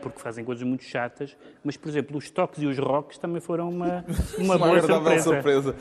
porque 0.00 0.18
fazem 0.20 0.44
coisas 0.44 0.62
muito 0.62 0.84
chatas, 0.84 1.36
mas, 1.62 1.76
por 1.76 1.88
exemplo, 1.88 2.16
os 2.16 2.30
toques 2.30 2.62
e 2.62 2.66
os 2.66 2.78
rocks 2.78 3.18
também 3.18 3.40
foram 3.40 3.68
uma, 3.68 4.04
uma, 4.38 4.54
Uma 4.54 4.58
boa 4.58 4.78
agradável 4.78 5.22
surpresa. 5.22 5.72
surpresa. 5.72 5.74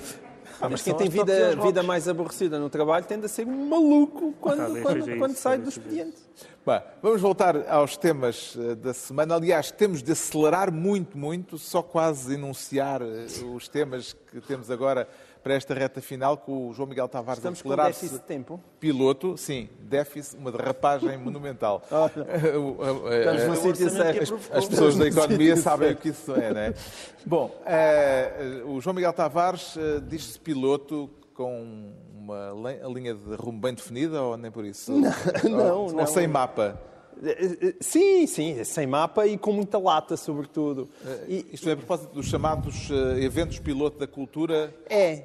Ah, 0.61 0.69
mas 0.69 0.81
quem 0.81 0.93
tem 0.93 1.09
vida, 1.09 1.55
vida 1.57 1.83
mais 1.83 2.07
aborrecida 2.07 2.59
no 2.59 2.69
trabalho 2.69 3.05
tende 3.05 3.25
a 3.25 3.29
ser 3.29 3.45
um 3.45 3.67
maluco 3.67 4.33
quando, 4.39 4.59
Talvez 4.59 4.83
quando, 4.83 5.17
quando 5.17 5.31
isso, 5.31 5.41
sai 5.41 5.57
do 5.57 5.67
expediente. 5.67 6.17
Bem, 6.65 6.81
vamos 7.01 7.21
voltar 7.21 7.69
aos 7.69 7.97
temas 7.97 8.55
eh, 8.57 8.75
da 8.75 8.93
semana. 8.93 9.35
Aliás, 9.35 9.71
temos 9.71 10.01
de 10.01 10.13
acelerar 10.13 10.71
muito, 10.71 11.17
muito, 11.17 11.57
só 11.57 11.81
quase 11.81 12.35
enunciar 12.35 13.01
eh, 13.01 13.25
os 13.53 13.67
temas 13.67 14.13
que 14.13 14.39
temos 14.39 14.71
agora 14.71 15.07
para 15.43 15.55
esta 15.55 15.73
reta 15.73 16.01
final, 16.01 16.37
com 16.37 16.69
o 16.69 16.73
João 16.73 16.87
Miguel 16.87 17.07
Tavares 17.09 17.39
Estamos 17.39 17.59
a 17.59 17.61
acelerar-se 17.61 18.01
déficit 18.01 18.21
de 18.21 18.25
tempo. 18.25 18.59
piloto, 18.79 19.37
sim, 19.37 19.67
déficit, 19.81 20.37
uma 20.37 20.51
derrapagem 20.51 21.17
monumental. 21.17 21.83
As 24.51 24.65
pessoas 24.65 24.95
da 24.95 25.07
economia 25.07 25.57
sabem 25.57 25.91
o 25.91 25.97
que 25.97 26.09
isso 26.09 26.33
é, 26.33 26.53
não 26.53 26.61
é? 26.61 26.73
Bom, 27.25 27.61
eh, 27.65 28.61
o 28.65 28.79
João 28.79 28.93
Miguel 28.93 29.11
Tavares 29.11 29.75
eh, 29.75 30.01
diz-se 30.07 30.39
piloto 30.39 31.09
com 31.33 31.91
uma 32.15 32.53
linha 32.93 33.13
de 33.13 33.35
rumo 33.35 33.59
bem 33.59 33.73
definida 33.73 34.21
ou 34.21 34.37
nem 34.37 34.49
por 34.49 34.63
isso? 34.63 34.93
não, 35.43 35.81
ou, 35.81 35.91
não. 35.91 35.99
Ou 35.99 36.07
sem 36.07 36.25
mapa? 36.25 36.79
Eh, 37.21 37.57
eh, 37.61 37.75
Sim, 37.79 38.25
sim, 38.27 38.63
sem 38.63 38.87
mapa 38.87 39.27
e 39.27 39.37
com 39.37 39.51
muita 39.51 39.77
lata, 39.77 40.15
sobretudo. 40.17 40.89
E, 41.27 41.45
Isto 41.53 41.69
é 41.69 41.73
a 41.73 41.77
propósito 41.77 42.13
dos 42.13 42.27
chamados 42.27 42.89
eh, 42.89 43.23
eventos 43.23 43.59
piloto 43.59 43.99
da 43.99 44.07
cultura 44.07 44.73
é, 44.89 45.23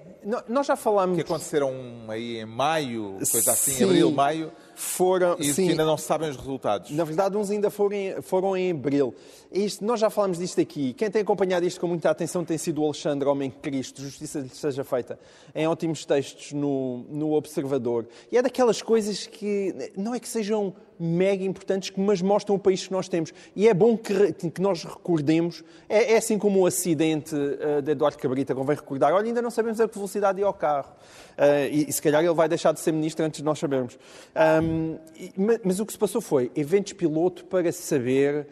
nós 0.48 0.66
já 0.66 0.76
falámos. 0.76 1.16
que 1.16 1.22
aconteceram 1.22 1.72
aí 2.08 2.38
em 2.38 2.44
maio, 2.44 3.18
coisa 3.30 3.52
assim, 3.52 3.72
Sim. 3.72 3.84
abril, 3.84 4.10
maio, 4.10 4.52
Foram, 4.74 5.34
e 5.34 5.38
que 5.38 5.54
sim, 5.54 5.70
ainda 5.70 5.84
não 5.84 5.96
se 5.96 6.04
sabem 6.04 6.28
os 6.28 6.36
resultados. 6.36 6.90
Na 6.90 7.04
verdade, 7.04 7.36
uns 7.36 7.50
ainda 7.50 7.70
foram 7.70 7.96
em, 7.96 8.22
foram 8.22 8.56
em 8.56 8.70
abril. 8.70 9.14
Isto, 9.50 9.84
nós 9.84 10.00
já 10.00 10.10
falámos 10.10 10.38
disto 10.38 10.60
aqui. 10.60 10.92
Quem 10.92 11.10
tem 11.10 11.22
acompanhado 11.22 11.66
isto 11.66 11.80
com 11.80 11.86
muita 11.86 12.10
atenção 12.10 12.44
tem 12.44 12.58
sido 12.58 12.82
o 12.82 12.84
Alexandre 12.84 13.28
Homem 13.28 13.50
Cristo, 13.50 14.02
justiça 14.02 14.40
lhe 14.40 14.48
seja 14.48 14.84
feita, 14.84 15.18
em 15.54 15.66
ótimos 15.66 16.04
textos 16.04 16.52
no, 16.52 17.04
no 17.10 17.32
Observador. 17.32 18.06
E 18.30 18.36
é 18.38 18.42
daquelas 18.42 18.82
coisas 18.82 19.26
que 19.26 19.92
não 19.96 20.14
é 20.14 20.20
que 20.20 20.28
sejam 20.28 20.74
mega 20.98 21.44
importantes, 21.44 21.92
mas 21.96 22.20
mostram 22.20 22.56
o 22.56 22.58
país 22.58 22.86
que 22.86 22.92
nós 22.92 23.08
temos. 23.08 23.32
E 23.54 23.68
é 23.68 23.74
bom 23.74 23.96
que, 23.96 24.32
que 24.32 24.60
nós 24.60 24.84
recordemos. 24.84 25.62
É, 25.88 26.14
é 26.14 26.16
assim 26.16 26.38
como 26.38 26.60
o 26.60 26.66
acidente 26.66 27.34
eh, 27.36 27.80
de 27.80 27.92
Eduardo 27.92 28.18
Cabrita, 28.18 28.54
convém 28.54 28.76
recordar. 28.76 29.12
Olha, 29.12 29.26
ainda 29.26 29.40
não 29.42 29.50
sabemos 29.50 29.80
a 29.80 29.88
que 29.88 29.94
velocidade 29.94 30.40
ia 30.40 30.46
ao 30.46 30.54
carro. 30.54 30.92
Eh, 31.36 31.68
e, 31.70 31.88
e 31.88 31.92
se 31.92 32.02
calhar 32.02 32.24
ele 32.24 32.34
vai 32.34 32.48
deixar 32.48 32.72
de 32.72 32.80
ser 32.80 32.92
ministro 32.92 33.24
antes 33.24 33.38
de 33.38 33.44
nós 33.44 33.58
sabermos. 33.58 33.98
Ahm, 34.34 34.96
e- 35.16 35.32
ma- 35.36 35.60
mas 35.64 35.78
o 35.80 35.86
que 35.86 35.92
se 35.92 35.98
passou 35.98 36.20
foi 36.20 36.50
eventos 36.56 36.92
piloto 36.94 37.44
para 37.44 37.70
saber 37.72 38.46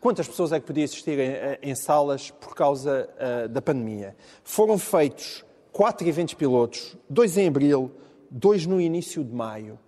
quantas 0.00 0.28
pessoas 0.28 0.52
é 0.52 0.60
que 0.60 0.66
podia 0.66 0.84
existir 0.84 1.18
em, 1.18 1.70
em 1.70 1.74
salas 1.74 2.30
por 2.30 2.54
causa 2.54 3.08
ah, 3.18 3.46
da 3.48 3.60
pandemia. 3.62 4.14
Foram 4.42 4.78
feitos 4.78 5.44
quatro 5.72 6.06
eventos 6.06 6.34
pilotos, 6.34 6.96
dois 7.10 7.36
em 7.36 7.48
abril, 7.48 7.90
dois 8.30 8.64
no 8.66 8.80
início 8.80 9.24
de 9.24 9.34
maio. 9.34 9.78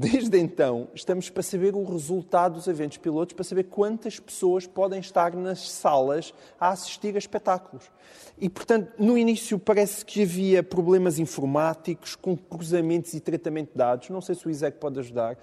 Desde 0.00 0.38
então, 0.38 0.86
estamos 0.94 1.28
para 1.28 1.42
saber 1.42 1.74
o 1.74 1.82
resultado 1.82 2.52
dos 2.54 2.68
eventos 2.68 2.98
pilotos, 2.98 3.32
para 3.34 3.42
saber 3.42 3.64
quantas 3.64 4.20
pessoas 4.20 4.64
podem 4.64 5.00
estar 5.00 5.34
nas 5.34 5.68
salas 5.68 6.32
a 6.60 6.68
assistir 6.68 7.16
a 7.16 7.18
espetáculos. 7.18 7.90
E, 8.38 8.48
portanto, 8.48 8.92
no 8.96 9.18
início 9.18 9.58
parece 9.58 10.04
que 10.04 10.22
havia 10.22 10.62
problemas 10.62 11.18
informáticos 11.18 12.14
com 12.14 12.36
cruzamentos 12.36 13.12
e 13.12 13.18
tratamento 13.18 13.72
de 13.72 13.76
dados. 13.78 14.08
Não 14.08 14.20
sei 14.20 14.36
se 14.36 14.46
o 14.46 14.50
ISEC 14.50 14.78
pode 14.78 15.00
ajudar. 15.00 15.36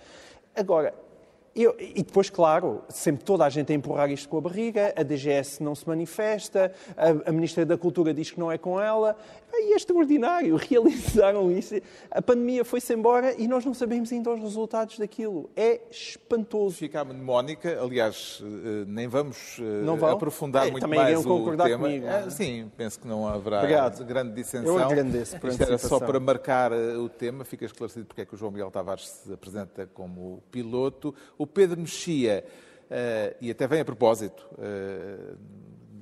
Agora, 0.55 0.93
eu- 1.53 1.75
e 1.77 2.01
depois, 2.01 2.29
claro, 2.29 2.81
sempre 2.89 3.23
toda 3.23 3.45
a 3.45 3.49
gente 3.49 3.71
a 3.71 3.75
empurrar 3.75 4.09
isto 4.11 4.27
com 4.27 4.37
a 4.37 4.41
barriga, 4.41 4.93
a 4.95 5.03
DGS 5.03 5.63
não 5.63 5.73
se 5.73 5.87
manifesta, 5.87 6.71
a, 6.97 7.29
a 7.29 7.31
Ministra 7.33 7.65
da 7.65 7.77
Cultura 7.77 8.13
diz 8.13 8.31
que 8.31 8.39
não 8.39 8.51
é 8.51 8.57
com 8.57 8.79
ela. 8.79 9.17
E 9.57 9.73
é 9.73 9.75
extraordinário, 9.75 10.55
realizaram 10.69 11.51
isso. 11.51 11.75
A 12.11 12.21
pandemia 12.21 12.63
foi-se 12.65 12.93
embora 12.93 13.33
e 13.39 13.47
nós 13.47 13.63
não 13.65 13.73
sabemos 13.73 14.11
ainda 14.11 14.31
os 14.31 14.39
resultados 14.39 14.97
daquilo. 14.99 15.49
É 15.55 15.81
espantoso. 15.89 16.75
Fica 16.75 17.01
a 17.01 17.05
mnemónica, 17.05 17.81
aliás, 17.81 18.41
eh, 18.43 18.85
nem 18.87 19.07
vamos 19.07 19.57
eh, 19.59 19.63
Não 19.83 19.97
vão? 19.97 20.09
aprofundar 20.09 20.67
É, 20.67 20.71
muito 20.71 20.83
também 20.83 20.99
mais 20.99 21.25
o 21.25 21.55
tema. 21.57 21.77
comigo, 21.87 22.05
é? 22.05 22.23
Ah, 22.25 22.29
sim, 22.29 22.71
penso 22.77 22.99
que 22.99 23.07
não 23.07 23.27
haverá 23.27 23.59
Obrigado. 23.59 24.03
grande 24.05 24.33
dissensão. 24.33 24.77
Eu 24.77 24.83
agradeço 24.83 25.39
por 25.39 25.49
Isto 25.49 25.63
era 25.63 25.77
só 25.77 25.99
para 25.99 26.19
marcar 26.19 26.71
eh, 26.71 26.97
o 26.97 27.09
tema, 27.09 27.43
fica 27.45 27.65
esclarecido 27.65 28.05
porque 28.05 28.21
é 28.21 28.25
que 28.25 28.33
o 28.33 28.37
João 28.37 28.51
Miguel 28.51 28.71
Tavares 28.71 29.07
se 29.07 29.31
apresenta 29.33 29.87
como 29.93 30.43
piloto. 30.51 31.13
O 31.37 31.45
Pedro 31.47 31.79
Mexia, 31.79 32.43
e 33.41 33.49
até 33.51 33.67
vem 33.67 33.79
a 33.81 33.85
propósito, 33.85 34.47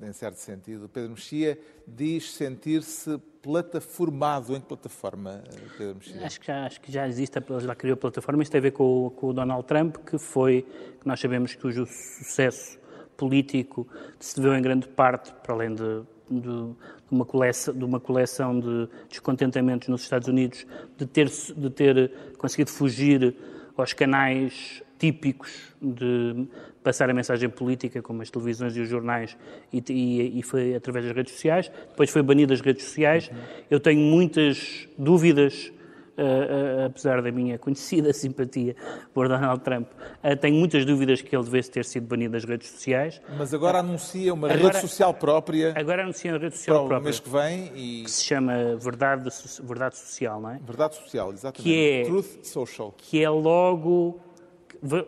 em 0.05 0.13
certo 0.13 0.35
sentido, 0.37 0.89
Pedro 0.89 1.11
Mexia 1.11 1.57
diz 1.87 2.33
sentir-se 2.33 3.17
plataformado. 3.41 4.55
Em 4.55 4.59
que 4.61 4.67
plataforma, 4.67 5.43
eh, 5.47 5.59
Pedro 5.77 5.95
Mexia? 5.95 6.25
Acho 6.25 6.39
que 6.39 6.47
já, 6.47 6.65
acho 6.65 6.81
que 6.81 6.91
já 6.91 7.07
existe, 7.07 7.39
já 7.61 7.75
criou 7.75 7.93
a 7.93 7.97
plataforma. 7.97 8.41
Isto 8.43 8.51
tem 8.51 8.59
a 8.59 8.61
ver 8.61 8.71
com, 8.71 9.09
com 9.15 9.27
o 9.27 9.33
Donald 9.33 9.65
Trump, 9.65 9.97
que 9.97 10.17
foi, 10.17 10.63
que 10.99 11.07
nós 11.07 11.19
sabemos 11.19 11.55
que 11.55 11.65
o 11.67 11.71
sucesso 11.85 12.77
político 13.17 13.87
se 14.19 14.35
deveu 14.35 14.55
em 14.55 14.61
grande 14.61 14.87
parte, 14.87 15.31
para 15.43 15.53
além 15.53 15.75
de, 15.75 16.01
de- 16.29 16.41
de 16.41 16.75
uma, 17.11 17.25
coleção, 17.25 17.73
de 17.73 17.85
uma 17.85 17.99
coleção 17.99 18.59
de 18.59 18.89
descontentamentos 19.09 19.87
nos 19.87 20.01
Estados 20.01 20.27
Unidos, 20.27 20.65
de 20.97 21.05
ter, 21.05 21.29
de 21.29 21.69
ter 21.69 22.11
conseguido 22.37 22.71
fugir 22.71 23.35
aos 23.77 23.93
canais 23.93 24.81
típicos 24.97 25.73
de 25.81 26.47
passar 26.84 27.09
a 27.09 27.13
mensagem 27.13 27.49
política, 27.49 28.01
como 28.01 28.21
as 28.21 28.29
televisões 28.29 28.75
e 28.75 28.81
os 28.81 28.89
jornais, 28.89 29.38
e, 29.71 29.84
e- 29.89 30.39
e 30.39 30.43
foi 30.43 30.75
através 30.75 31.05
das 31.05 31.15
redes 31.15 31.34
sociais. 31.34 31.71
Depois 31.89 32.09
foi 32.09 32.21
banido 32.21 32.49
das 32.53 32.61
redes 32.61 32.84
sociais. 32.86 33.31
Eu 33.71 33.79
tenho 33.79 33.99
muitas 34.01 34.88
dúvidas, 34.97 35.71
ah, 36.17 36.21
ah, 36.21 36.86
apesar 36.88 37.21
da 37.21 37.31
minha 37.31 37.57
conhecida 37.57 38.11
simpatia 38.13 38.75
por 39.13 39.27
Donald 39.27 39.63
Trump, 39.63 39.88
ah, 40.21 40.36
tenho 40.36 40.55
muitas 40.55 40.86
dúvidas 40.86 41.21
que 41.21 41.36
ele 41.36 41.43
devesse 41.45 41.71
ter 41.71 41.86
sido 41.86 42.05
banido 42.07 42.34
das 42.34 42.43
redes 42.43 42.67
sociais. 42.69 43.21
Mas 43.38 43.53
agora 43.53 43.79
anuncia 43.79 44.34
uma 44.34 44.51
Agora- 44.51 44.73
rede 44.73 44.81
social 44.81 45.13
própria 45.13 45.73
Agora 45.75 46.03
anuncia 46.03 46.36
a 46.36 46.38
rede 46.38 46.57
social 46.57 46.86
própria, 46.88 46.99
mês 47.05 47.19
que 47.19 47.29
vem 47.29 47.71
e 47.75 48.03
que 48.03 48.11
se 48.11 48.23
chama 48.25 48.75
Verdade, 48.77 49.29
Verdade 49.63 49.97
Social, 49.97 50.39
não 50.41 50.49
é? 50.51 50.59
Verdade 50.63 50.95
Social, 50.95 51.31
exatamente. 51.31 51.63
Que 51.63 51.89
é- 51.89 52.03
Truth 52.03 52.43
Social. 52.45 52.93
que 52.97 53.23
é 53.23 53.29
logo, 53.29 54.19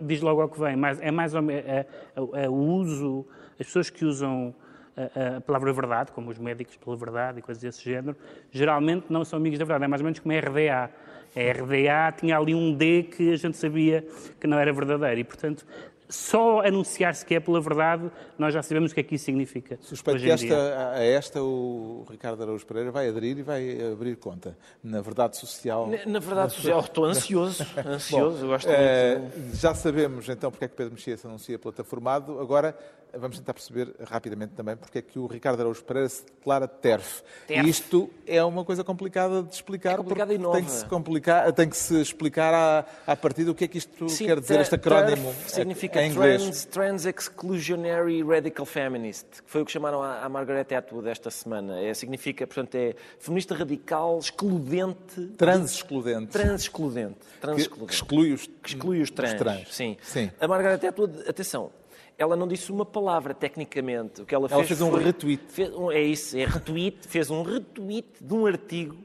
diz 0.02 0.22
logo 0.22 0.42
ao 0.42 0.50
que 0.50 0.60
vem, 0.60 0.76
mas 0.76 1.00
é 1.02 1.12
mais 1.12 1.36
ou 1.36 1.42
menos 1.42 1.66
é, 1.66 1.86
é 2.34 2.50
o 2.50 2.54
uso, 2.54 3.26
as 3.60 3.66
pessoas 3.66 3.90
que 3.90 4.06
usam 4.06 4.54
a, 4.96 5.38
a 5.38 5.42
palavra 5.42 5.74
verdade, 5.74 6.12
como 6.12 6.30
os 6.30 6.38
médicos 6.38 6.76
pela 6.78 6.96
verdade 6.96 7.40
e 7.40 7.42
coisas 7.42 7.62
desse 7.62 7.84
género, 7.84 8.16
geralmente 8.52 9.06
não 9.10 9.26
são 9.26 9.38
amigos 9.38 9.60
da 9.60 9.66
verdade, 9.66 9.86
é 9.86 9.88
mais 9.88 10.02
ou 10.02 10.06
menos 10.06 10.20
como 10.20 10.34
a 10.34 10.40
RDA. 10.40 10.90
A 11.36 11.52
RDA 11.52 12.18
tinha 12.18 12.38
ali 12.38 12.56
um 12.56 12.74
D 12.74 13.04
que 13.04 13.34
a 13.34 13.36
gente 13.36 13.58
sabia 13.58 14.08
que 14.40 14.48
não 14.48 14.58
era 14.58 14.72
verdadeiro 14.72 15.20
e, 15.20 15.24
portanto, 15.24 15.66
só 16.08 16.62
anunciar-se 16.62 17.26
que 17.26 17.36
é 17.36 17.40
pela 17.40 17.60
verdade, 17.60 18.10
nós 18.38 18.54
já 18.54 18.62
sabemos 18.62 18.92
o 18.92 18.94
que 18.94 19.00
é 19.02 19.04
que 19.04 19.16
isso 19.16 19.26
significa. 19.26 19.78
Suspeito 19.82 20.22
que 20.22 20.30
esta, 20.30 20.92
a 20.94 21.04
esta 21.04 21.42
o 21.42 22.06
Ricardo 22.10 22.42
Araújo 22.44 22.66
Pereira 22.66 22.92
vai 22.92 23.10
aderir 23.10 23.38
e 23.40 23.44
vai 23.44 23.92
abrir 23.92 24.16
conta. 24.18 24.58
Na 24.84 25.02
Verdade 25.02 25.38
Social. 25.38 25.88
Na- 25.88 26.06
Na 26.06 26.20
verdade, 26.20 26.54
social, 26.54 26.80
estou 26.80 27.06
ansioso. 27.06 27.66
Ansioso, 27.86 28.44
eu 28.46 28.48
gosto 28.50 28.70
Eh, 28.70 29.18
muito. 29.20 29.56
já 29.58 29.74
sabemos 29.74 30.28
então 30.30 30.52
porque 30.52 30.66
é 30.66 30.68
que 30.68 30.76
Pedro 30.76 30.94
Mexia 30.94 31.18
se 31.18 31.26
anuncia 31.28 31.58
plataformado. 31.60 32.40
Agora 32.40 32.78
vamos 33.18 33.38
tentar 33.38 33.54
perceber 33.54 33.94
rapidamente 34.04 34.54
também 34.54 34.76
porque 34.76 35.00
é 35.00 35.02
que 35.02 35.18
o 35.18 35.28
Ricardo 35.28 35.60
Araújo 35.60 35.84
Pereira 35.84 36.10
se 36.10 36.26
declara 36.26 36.68
TERF. 36.68 37.24
TERF. 37.48 37.66
E 37.66 37.70
isto 37.70 38.10
é 38.26 38.44
uma 38.44 38.64
coisa 38.64 38.84
complicada 38.84 39.44
de 39.44 39.54
explicar. 39.54 39.94
É 39.94 39.98
complicada 39.98 40.34
porque 40.34 40.42
e 40.42 40.44
nova. 40.44 40.58
Tem 40.58 40.66
que 40.66 40.72
se, 40.72 40.86
complicar, 40.86 41.54
tem 41.54 41.70
que 41.70 41.78
se 41.78 42.02
explicar 42.02 42.54
à, 42.54 42.86
à 43.08 43.16
partida 43.16 43.52
o 43.52 43.56
que 43.56 43.66
é 43.66 43.68
que 43.68 43.78
isto 43.78 44.10
Sim, 44.10 44.26
quer 44.26 44.40
dizer, 44.40 44.60
este 44.60 44.76
acrónimo 44.76 45.34
TERF 45.34 45.52
significa 45.52 46.02
em 46.02 46.12
inglês. 46.12 46.42
Trans, 46.42 46.66
Trans 46.66 47.06
Exclusionary 47.06 48.24
Radical 48.24 48.66
Feminist, 48.66 49.26
que 49.44 49.50
foi 49.50 49.62
o 49.62 49.66
que 49.66 49.72
chamaram 49.72 50.02
à, 50.02 50.24
à 50.24 50.30
Margaret 50.30 50.74
Atwood 50.76 51.08
esta 51.08 51.30
semana. 51.30 51.80
É, 51.80 51.94
significa, 51.94 52.46
portanto, 52.46 52.76
é 52.76 52.96
feminista 53.20 53.56
radical, 53.56 54.20
excludente. 54.20 55.28
Trans-excludente. 55.38 56.32
Trans-excludente. 56.32 57.16
Que, 57.20 57.42
Trans-excludente. 57.42 57.88
que 57.88 57.94
exclui 57.94 58.34
os, 58.34 58.48
que 58.48 58.70
exclui 58.70 59.02
os 59.02 59.12
trans. 59.12 59.34
trans. 59.36 59.74
Sim. 59.74 59.98
Sim. 60.02 60.32
A 60.40 60.48
Margaret 60.48 60.86
Atwood, 60.88 61.28
atenção, 61.28 61.72
ela 62.18 62.36
não 62.36 62.48
disse 62.48 62.72
uma 62.72 62.86
palavra 62.86 63.34
tecnicamente. 63.34 64.22
O 64.22 64.26
que 64.26 64.34
ela, 64.34 64.48
Ela 64.48 64.58
fez, 64.58 64.68
fez 64.70 64.82
um 64.82 64.92
foi- 64.92 65.04
retweet. 65.04 65.44
fez 65.50 65.74
um- 65.76 65.92
é 65.92 66.02
isso, 66.02 66.38
é 66.38 66.46
retweet, 66.46 66.98
fez 67.08 67.30
um 67.30 67.42
retweet 67.44 68.08
de 68.22 68.34
um 68.34 68.46
artigo 68.46 68.98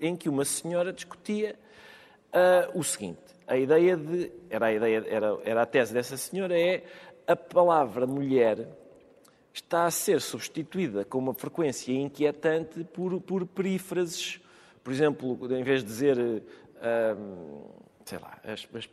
em 0.00 0.16
que 0.16 0.28
uma 0.28 0.44
senhora 0.44 0.92
discutia 0.92 1.56
ah, 2.32 2.70
o 2.74 2.82
seguinte: 2.82 3.18
a 3.46 3.56
ideia 3.56 3.96
de. 3.96 4.30
Era 4.50 4.66
a, 4.66 4.72
ideia, 4.72 5.04
era, 5.08 5.38
era 5.44 5.62
a 5.62 5.66
tese 5.66 5.92
dessa 5.94 6.16
senhora, 6.16 6.58
é 6.58 6.84
a 7.26 7.36
palavra 7.36 8.06
mulher 8.06 8.66
está 9.52 9.84
a 9.84 9.90
ser 9.90 10.20
substituída 10.20 11.04
com 11.04 11.18
uma 11.18 11.34
frequência 11.34 11.92
inquietante 11.92 12.84
por, 12.84 13.20
por 13.20 13.44
perífrases. 13.46 14.40
Por 14.82 14.92
exemplo, 14.92 15.38
em 15.52 15.62
vez 15.62 15.80
de 15.82 15.86
dizer, 15.88 16.42
ah, 16.80 17.16
sei 18.04 18.18
lá, 18.18 18.38
as- 18.44 18.66
as- 18.74 18.88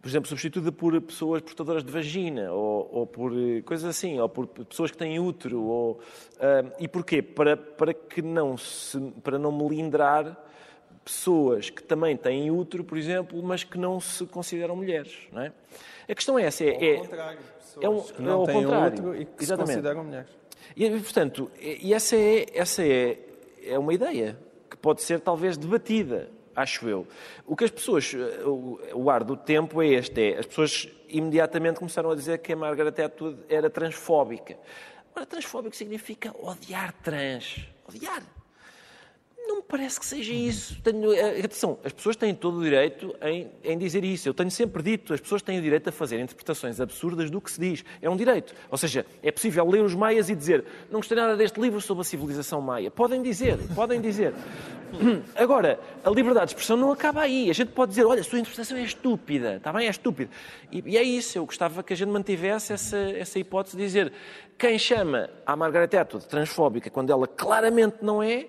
por 0.00 0.08
exemplo, 0.08 0.28
substituída 0.28 0.72
por 0.72 0.98
pessoas 1.02 1.42
portadoras 1.42 1.84
de 1.84 1.90
vagina, 1.92 2.50
ou, 2.52 2.88
ou 2.90 3.06
por 3.06 3.32
eh, 3.36 3.60
coisas 3.62 3.84
assim, 3.84 4.18
ou 4.18 4.28
por 4.28 4.46
pessoas 4.46 4.90
que 4.90 4.96
têm 4.96 5.20
útero. 5.20 5.62
Ou, 5.62 6.00
ah, 6.40 6.64
e 6.78 6.88
porquê? 6.88 7.20
Para, 7.20 7.56
para 7.56 7.92
que 7.92 8.22
não 8.22 8.56
se, 8.56 8.98
para 9.22 9.38
não 9.38 9.52
melindrar 9.52 10.42
pessoas 11.04 11.68
que 11.70 11.82
também 11.82 12.16
têm 12.16 12.50
útero, 12.50 12.82
por 12.82 12.96
exemplo, 12.96 13.42
mas 13.42 13.62
que 13.62 13.76
não 13.78 14.00
se 14.00 14.24
consideram 14.26 14.74
mulheres. 14.76 15.14
Não 15.32 15.42
é? 15.42 15.52
A 16.08 16.14
questão 16.14 16.38
é 16.38 16.44
essa. 16.44 16.64
É, 16.64 16.68
é, 16.68 16.94
é 17.80 17.88
um- 17.88 18.02
que 18.02 18.20
é 18.20 18.24
não 18.24 18.40
ao 18.40 18.46
têm 18.46 18.62
contrário. 18.62 19.04
outro 19.06 19.14
e 19.20 19.24
que 19.26 19.32
se 19.38 19.44
Exatamente. 19.44 19.72
consideram 19.74 20.04
mulheres. 20.04 20.30
E, 20.76 20.90
portanto, 20.90 21.50
e 21.60 21.92
essa, 21.92 22.16
é, 22.16 22.46
essa 22.54 22.82
é, 22.82 23.18
é 23.66 23.78
uma 23.78 23.92
ideia 23.92 24.38
que 24.70 24.76
pode 24.76 25.02
ser 25.02 25.20
talvez 25.20 25.56
debatida, 25.58 26.30
acho 26.54 26.88
eu. 26.88 27.06
O 27.46 27.56
que 27.56 27.64
as 27.64 27.70
pessoas, 27.70 28.12
eh, 28.14 28.44
o, 28.44 29.10
ar 29.10 29.24
do 29.24 29.36
tempo 29.36 29.82
é 29.82 29.88
este, 29.88 30.32
é, 30.32 30.38
as 30.38 30.46
pessoas 30.46 30.88
imediatamente 31.08 31.78
começaram 31.78 32.10
a 32.10 32.14
dizer 32.14 32.38
que 32.38 32.52
a 32.52 32.56
Margaret 32.56 33.02
Atwood 33.02 33.38
era 33.48 33.68
transfóbica. 33.68 34.58
Ora, 35.14 35.26
transfóbico 35.26 35.74
significa 35.74 36.34
odiar 36.40 36.92
trans. 37.02 37.66
Odiar. 37.88 38.22
Não 39.50 39.56
me 39.56 39.62
parece 39.62 39.98
que 39.98 40.06
seja 40.06 40.32
isso. 40.32 40.80
Tenho, 40.80 41.12
eh, 41.12 41.40
atenção, 41.40 41.76
as 41.82 41.92
pessoas 41.92 42.14
têm 42.14 42.32
todo 42.32 42.58
o 42.58 42.62
direito 42.62 43.12
em, 43.20 43.50
em 43.64 43.76
dizer 43.76 44.04
isso. 44.04 44.28
Eu 44.28 44.32
tenho 44.32 44.48
sempre 44.48 44.80
dito, 44.80 45.12
as 45.12 45.20
pessoas 45.20 45.42
têm 45.42 45.58
o 45.58 45.62
direito 45.62 45.88
a 45.88 45.92
fazer 45.92 46.20
interpretações 46.20 46.80
absurdas 46.80 47.28
do 47.32 47.40
que 47.40 47.50
se 47.50 47.60
diz. 47.60 47.84
É 48.00 48.08
um 48.08 48.16
direito. 48.16 48.54
Ou 48.70 48.78
seja, 48.78 49.04
é 49.20 49.32
possível 49.32 49.68
ler 49.68 49.82
os 49.82 49.92
maias 49.92 50.30
e 50.30 50.36
dizer 50.36 50.64
não 50.88 51.00
gostei 51.00 51.16
nada 51.16 51.36
deste 51.36 51.60
livro 51.60 51.80
sobre 51.80 52.02
a 52.02 52.04
civilização 52.04 52.60
maia. 52.60 52.92
Podem 52.92 53.20
dizer, 53.22 53.58
podem 53.74 54.00
dizer. 54.00 54.32
Agora, 55.34 55.80
a 56.04 56.10
liberdade 56.10 56.46
de 56.46 56.52
expressão 56.52 56.76
não 56.76 56.92
acaba 56.92 57.22
aí. 57.22 57.50
A 57.50 57.52
gente 57.52 57.72
pode 57.72 57.90
dizer, 57.90 58.04
olha, 58.04 58.20
a 58.20 58.24
sua 58.24 58.38
interpretação 58.38 58.76
é 58.76 58.82
estúpida. 58.82 59.56
Está 59.56 59.72
bem, 59.72 59.88
é 59.88 59.90
estúpida. 59.90 60.30
E, 60.70 60.80
e 60.86 60.96
é 60.96 61.02
isso. 61.02 61.36
Eu 61.36 61.44
gostava 61.44 61.82
que 61.82 61.92
a 61.92 61.96
gente 61.96 62.10
mantivesse 62.10 62.72
essa, 62.72 62.96
essa 62.96 63.36
hipótese 63.36 63.76
de 63.76 63.82
dizer 63.82 64.12
quem 64.56 64.78
chama 64.78 65.28
a 65.44 65.56
Margaret 65.56 65.96
Atwood 65.96 66.28
transfóbica 66.28 66.88
quando 66.88 67.10
ela 67.10 67.26
claramente 67.26 67.96
não 68.00 68.22
é, 68.22 68.46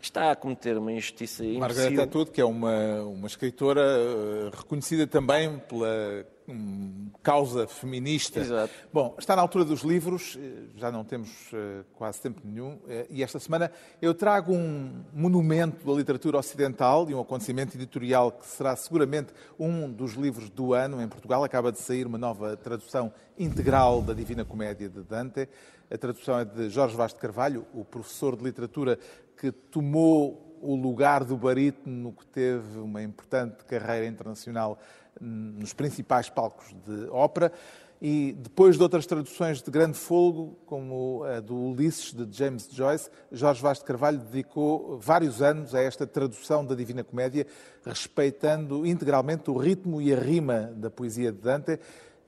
está 0.00 0.30
a 0.30 0.36
cometer 0.36 0.76
uma 0.76 0.92
injustiça 0.92 1.42
Margaret 1.44 1.88
imbecil. 1.88 2.02
Atwood, 2.02 2.30
que 2.30 2.40
é 2.40 2.44
uma, 2.44 3.02
uma 3.02 3.26
escritora 3.26 3.82
eh, 3.82 4.50
reconhecida 4.56 5.06
também 5.06 5.58
pela 5.60 6.24
hum, 6.48 7.10
causa 7.22 7.66
feminista. 7.66 8.40
Exato. 8.40 8.72
Bom, 8.92 9.14
está 9.18 9.34
na 9.34 9.42
altura 9.42 9.64
dos 9.64 9.82
livros, 9.82 10.38
eh, 10.40 10.68
já 10.76 10.90
não 10.92 11.04
temos 11.04 11.30
eh, 11.52 11.82
quase 11.94 12.20
tempo 12.20 12.40
nenhum, 12.44 12.78
e 13.10 13.22
esta 13.22 13.38
semana 13.38 13.70
eu 14.00 14.14
trago 14.14 14.52
um 14.52 15.04
monumento 15.12 15.86
da 15.86 15.92
literatura 15.92 16.38
ocidental 16.38 17.08
e 17.10 17.14
um 17.14 17.20
acontecimento 17.20 17.76
editorial 17.76 18.32
que 18.32 18.46
será 18.46 18.76
seguramente 18.76 19.32
um 19.58 19.90
dos 19.90 20.12
livros 20.14 20.48
do 20.48 20.74
ano 20.74 21.02
em 21.02 21.08
Portugal. 21.08 21.42
Acaba 21.42 21.72
de 21.72 21.78
sair 21.78 22.06
uma 22.06 22.18
nova 22.18 22.56
tradução 22.56 23.12
integral 23.38 24.02
da 24.02 24.14
Divina 24.14 24.44
Comédia 24.44 24.88
de 24.88 25.02
Dante. 25.02 25.48
A 25.90 25.96
tradução 25.96 26.38
é 26.38 26.44
de 26.44 26.68
Jorge 26.68 26.94
Vaz 26.94 27.14
de 27.14 27.18
Carvalho, 27.18 27.66
o 27.72 27.82
professor 27.82 28.36
de 28.36 28.44
literatura 28.44 28.98
que 29.38 29.52
tomou 29.52 30.58
o 30.60 30.74
lugar 30.74 31.24
do 31.24 31.36
barítono 31.36 32.12
que 32.12 32.26
teve 32.26 32.78
uma 32.78 33.02
importante 33.02 33.64
carreira 33.64 34.06
internacional 34.06 34.78
nos 35.20 35.72
principais 35.72 36.28
palcos 36.28 36.74
de 36.86 37.08
ópera. 37.10 37.52
E 38.00 38.32
depois 38.38 38.76
de 38.76 38.82
outras 38.82 39.06
traduções 39.06 39.60
de 39.60 39.70
grande 39.72 39.98
folgo, 39.98 40.56
como 40.66 41.24
a 41.24 41.40
do 41.40 41.56
Ulisses, 41.56 42.12
de 42.12 42.28
James 42.36 42.68
Joyce, 42.70 43.10
Jorge 43.32 43.60
Vaz 43.60 43.78
de 43.78 43.84
Carvalho 43.84 44.18
dedicou 44.18 45.00
vários 45.00 45.42
anos 45.42 45.74
a 45.74 45.82
esta 45.82 46.06
tradução 46.06 46.64
da 46.64 46.76
Divina 46.76 47.02
Comédia, 47.02 47.44
respeitando 47.84 48.86
integralmente 48.86 49.50
o 49.50 49.56
ritmo 49.56 50.00
e 50.00 50.14
a 50.14 50.18
rima 50.18 50.72
da 50.76 50.88
poesia 50.90 51.32
de 51.32 51.38
Dante. 51.38 51.80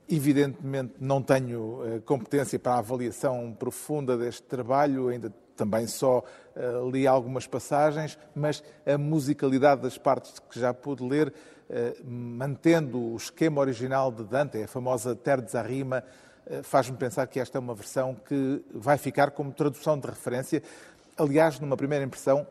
Evidentemente, 0.09 0.95
não 0.99 1.21
tenho 1.21 1.79
eh, 1.85 1.99
competência 1.99 2.59
para 2.59 2.73
a 2.73 2.79
avaliação 2.79 3.55
profunda 3.57 4.17
deste 4.17 4.43
trabalho, 4.43 5.07
ainda 5.07 5.33
também 5.61 5.85
só 5.85 6.23
eh, 6.55 6.89
li 6.91 7.05
algumas 7.05 7.45
passagens, 7.45 8.17
mas 8.33 8.63
a 8.83 8.97
musicalidade 8.97 9.83
das 9.83 9.95
partes 9.95 10.39
que 10.49 10.59
já 10.59 10.73
pude 10.73 11.07
ler, 11.07 11.31
eh, 11.69 11.95
mantendo 12.03 12.99
o 12.99 13.15
esquema 13.15 13.61
original 13.61 14.11
de 14.11 14.23
Dante, 14.23 14.63
a 14.63 14.67
famosa 14.67 15.15
à 15.53 15.61
Rima, 15.61 16.03
eh, 16.47 16.63
faz-me 16.63 16.97
pensar 16.97 17.27
que 17.27 17.39
esta 17.39 17.59
é 17.59 17.61
uma 17.61 17.75
versão 17.75 18.15
que 18.27 18.65
vai 18.73 18.97
ficar 18.97 19.29
como 19.29 19.51
tradução 19.51 19.99
de 19.99 20.07
referência. 20.07 20.63
Aliás, 21.15 21.59
numa 21.59 21.77
primeira 21.77 22.03
impressão, 22.03 22.47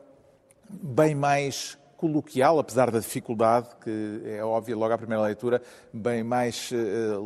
bem 0.69 1.13
mais 1.13 1.77
coloquial, 1.97 2.61
apesar 2.61 2.93
da 2.93 3.01
dificuldade, 3.01 3.71
que 3.83 4.23
é 4.25 4.45
óbvia 4.45 4.77
logo 4.77 4.95
à 4.95 4.97
primeira 4.97 5.25
leitura, 5.25 5.61
bem 5.93 6.23
mais 6.23 6.71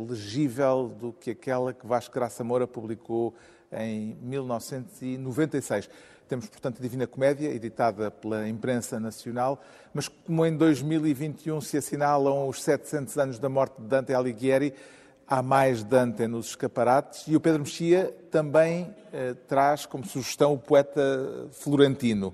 legível 0.09 0.89
do 0.89 1.13
que 1.13 1.31
aquela 1.31 1.71
que 1.71 1.87
Vasco 1.87 2.13
Graça 2.13 2.43
Moura 2.43 2.67
publicou 2.67 3.33
em 3.71 4.15
1996. 4.21 5.89
Temos, 6.27 6.47
portanto, 6.47 6.77
a 6.79 6.81
Divina 6.81 7.05
Comédia, 7.05 7.49
editada 7.49 8.09
pela 8.09 8.47
imprensa 8.49 8.99
nacional, 8.99 9.61
mas 9.93 10.07
como 10.07 10.43
em 10.45 10.57
2021 10.57 11.61
se 11.61 11.77
assinalam 11.77 12.47
os 12.47 12.63
700 12.63 13.17
anos 13.17 13.39
da 13.39 13.47
morte 13.47 13.79
de 13.79 13.87
Dante 13.87 14.11
Alighieri, 14.13 14.73
há 15.27 15.41
mais 15.43 15.83
Dante 15.83 16.25
nos 16.27 16.47
escaparates 16.47 17.25
e 17.27 17.35
o 17.35 17.39
Pedro 17.39 17.59
Mexia 17.59 18.11
também 18.31 18.91
eh, 19.13 19.35
traz 19.47 19.85
como 19.85 20.03
sugestão 20.05 20.53
o 20.53 20.57
poeta 20.57 21.47
florentino. 21.51 22.33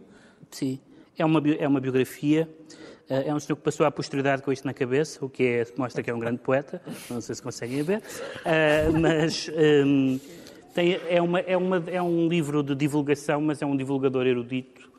Sim, 0.49 0.79
é 1.17 1.25
uma, 1.25 1.41
é 1.59 1.67
uma 1.67 1.81
biografia. 1.81 2.49
eh, 3.09 3.27
É 3.27 3.33
um 3.35 3.39
senhor 3.41 3.57
que 3.57 3.63
passou 3.63 3.85
à 3.85 3.91
posteridade 3.91 4.41
com 4.41 4.53
isto 4.53 4.65
na 4.65 4.73
cabeça, 4.73 5.23
o 5.23 5.29
que 5.29 5.43
é- 5.43 5.67
mostra 5.77 6.01
que 6.01 6.09
é 6.09 6.13
um 6.13 6.19
grande 6.19 6.39
poeta. 6.39 6.81
Não 7.09 7.19
sei 7.19 7.35
se 7.35 7.41
conseguem 7.41 7.83
ver. 7.83 8.01
Eh, 8.45 8.89
mas 8.89 9.49
hum, 9.85 10.17
tem- 10.73 10.99
é, 11.09 11.21
uma- 11.21 11.39
é 11.39 11.55
uma- 11.57 11.83
é 11.87 12.01
um 12.01 12.27
livro 12.27 12.63
de 12.63 12.75
divulgação, 12.75 13.41
mas 13.41 13.61
é 13.61 13.65
um 13.65 13.75
divulgador 13.75 14.25
erudito 14.27 14.89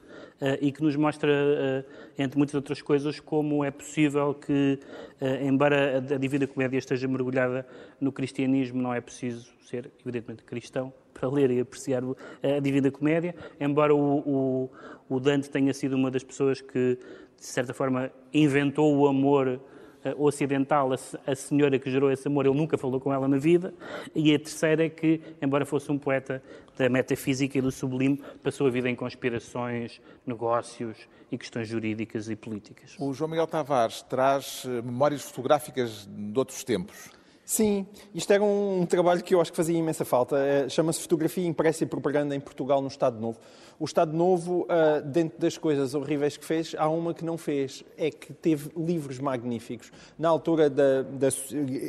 eh, 0.45 0.59
e 0.61 0.73
que 0.73 0.83
nos 0.83 0.97
mostra, 0.97 1.31
eh, 1.33 1.85
entre 2.18 2.37
muitas 2.37 2.55
outras 2.57 2.83
coisas, 2.83 3.20
como 3.20 3.64
é 3.64 3.70
possível 3.70 4.35
que, 4.35 4.77
eh, 5.20 5.47
embora 5.47 6.03
a 6.11 6.14
a 6.14 6.18
Divina 6.18 6.49
Comédia 6.49 6.79
esteja 6.79 7.07
mergulhada 7.07 7.64
no 8.01 8.11
cristianismo, 8.11 8.83
não 8.83 8.93
é 8.93 9.01
preciso 9.01 9.49
ser, 9.64 9.89
evidentemente, 10.05 10.43
cristão 10.43 10.93
para 11.14 11.29
ler 11.29 11.51
e 11.53 11.61
apreciar 11.61 12.03
a 12.43 12.59
Divina 12.59 12.91
Comédia, 12.91 13.37
embora 13.61 13.95
o, 13.95 14.18
o- 14.27 14.70
o 15.09 15.20
Dante 15.20 15.49
tenha 15.49 15.73
sido 15.73 15.95
uma 15.95 16.11
das 16.11 16.25
pessoas 16.25 16.61
que, 16.61 16.99
de 17.39 17.47
certa 17.47 17.73
forma, 17.73 18.11
inventou 18.35 18.97
o 18.97 19.07
amor 19.07 19.61
ocidental, 20.19 20.93
a, 20.93 20.97
se- 20.97 21.19
a 21.27 21.35
senhora 21.35 21.79
que 21.79 21.91
gerou 21.91 22.11
esse 22.11 22.27
amor, 22.29 22.47
ele 22.47 22.55
nunca 22.57 22.77
falou 22.79 23.01
com 23.01 23.13
ela 23.13 23.29
na 23.29 23.39
vida. 23.39 23.73
E 24.15 24.35
a 24.35 24.39
terceira 24.39 24.85
é 24.87 24.89
que, 24.89 25.21
embora 25.41 25.65
fosse 25.65 25.91
um 25.93 25.99
poeta 25.99 26.43
da 26.77 26.89
metafísica 26.89 27.59
e 27.59 27.61
do 27.61 27.71
sublime, 27.71 28.21
passou 28.43 28.67
a 28.67 28.71
vida 28.71 28.89
em 28.89 28.95
conspirações, 28.97 30.01
negócios 30.27 30.97
e 31.31 31.39
questões 31.39 31.69
jurídicas 31.69 32.29
e 32.29 32.37
políticas. 32.37 32.97
O 32.99 33.13
João 33.13 33.31
Miguel 33.31 33.47
Tavares 33.47 34.03
traz 34.03 34.65
eh, 34.67 34.83
memórias 34.83 35.23
fotográficas 35.23 36.07
de 36.11 36.39
outros 36.39 36.65
tempos. 36.65 37.11
Sim, 37.45 37.84
isto 38.14 38.32
era 38.32 38.43
um 38.43 38.86
trabalho 38.86 39.22
que 39.22 39.34
eu 39.34 39.40
acho 39.40 39.51
que 39.51 39.57
fazia 39.57 39.76
imensa 39.76 40.05
falta. 40.05 40.36
Eh, 40.38 40.68
Chama-se 40.68 41.01
Fotografia 41.01 41.45
Impressa 41.47 41.82
e 41.82 41.86
Propaganda 41.86 42.34
em 42.36 42.40
Portugal 42.40 42.80
no 42.80 42.86
Estado 42.86 43.20
Novo. 43.20 43.38
O 43.80 43.84
Estado 43.84 44.12
Novo, 44.16 44.64
ah, 44.68 45.01
dentro 45.01 45.38
das 45.40 45.59
coisas 45.59 45.93
horríveis 45.93 46.36
que 46.36 46.45
fez, 46.45 46.72
há 46.78 46.88
uma 46.88 47.12
que 47.12 47.24
não 47.24 47.36
fez. 47.36 47.82
É 47.99 48.11
que 48.11 48.32
teve 48.32 48.70
livros 48.76 49.18
magníficos. 49.18 49.90
Na 50.16 50.28
altura, 50.28 50.70
da, 50.70 51.03
da- 51.03 51.28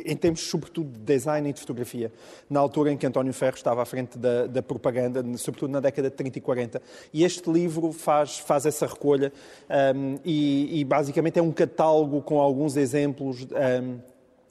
em 0.04 0.16
termos 0.16 0.40
sobretudo 0.40 0.90
de 0.90 0.98
design 0.98 1.48
e 1.48 1.52
de 1.52 1.60
fotografia, 1.60 2.12
na 2.50 2.58
altura 2.58 2.92
em 2.92 2.96
que 2.96 3.06
António 3.06 3.32
Ferro 3.32 3.54
estava 3.56 3.80
à 3.80 3.84
frente 3.86 4.18
da, 4.18 4.46
da 4.48 4.60
propaganda, 4.62 5.22
sobretudo 5.38 5.70
na 5.70 5.80
década 5.80 6.10
de 6.10 6.16
30 6.16 6.36
e 6.38 6.40
40. 6.42 6.82
E 7.12 7.22
este 7.24 7.48
livro 7.50 7.92
faz, 7.92 8.38
faz 8.40 8.66
essa 8.66 8.86
recolha 8.86 9.32
ahm, 9.70 10.16
e, 10.24 10.80
e 10.80 10.84
basicamente 10.84 11.38
é 11.38 11.42
um 11.42 11.52
catálogo 11.52 12.20
com 12.22 12.40
alguns 12.40 12.76
exemplos. 12.76 13.46
ahm, 13.54 13.98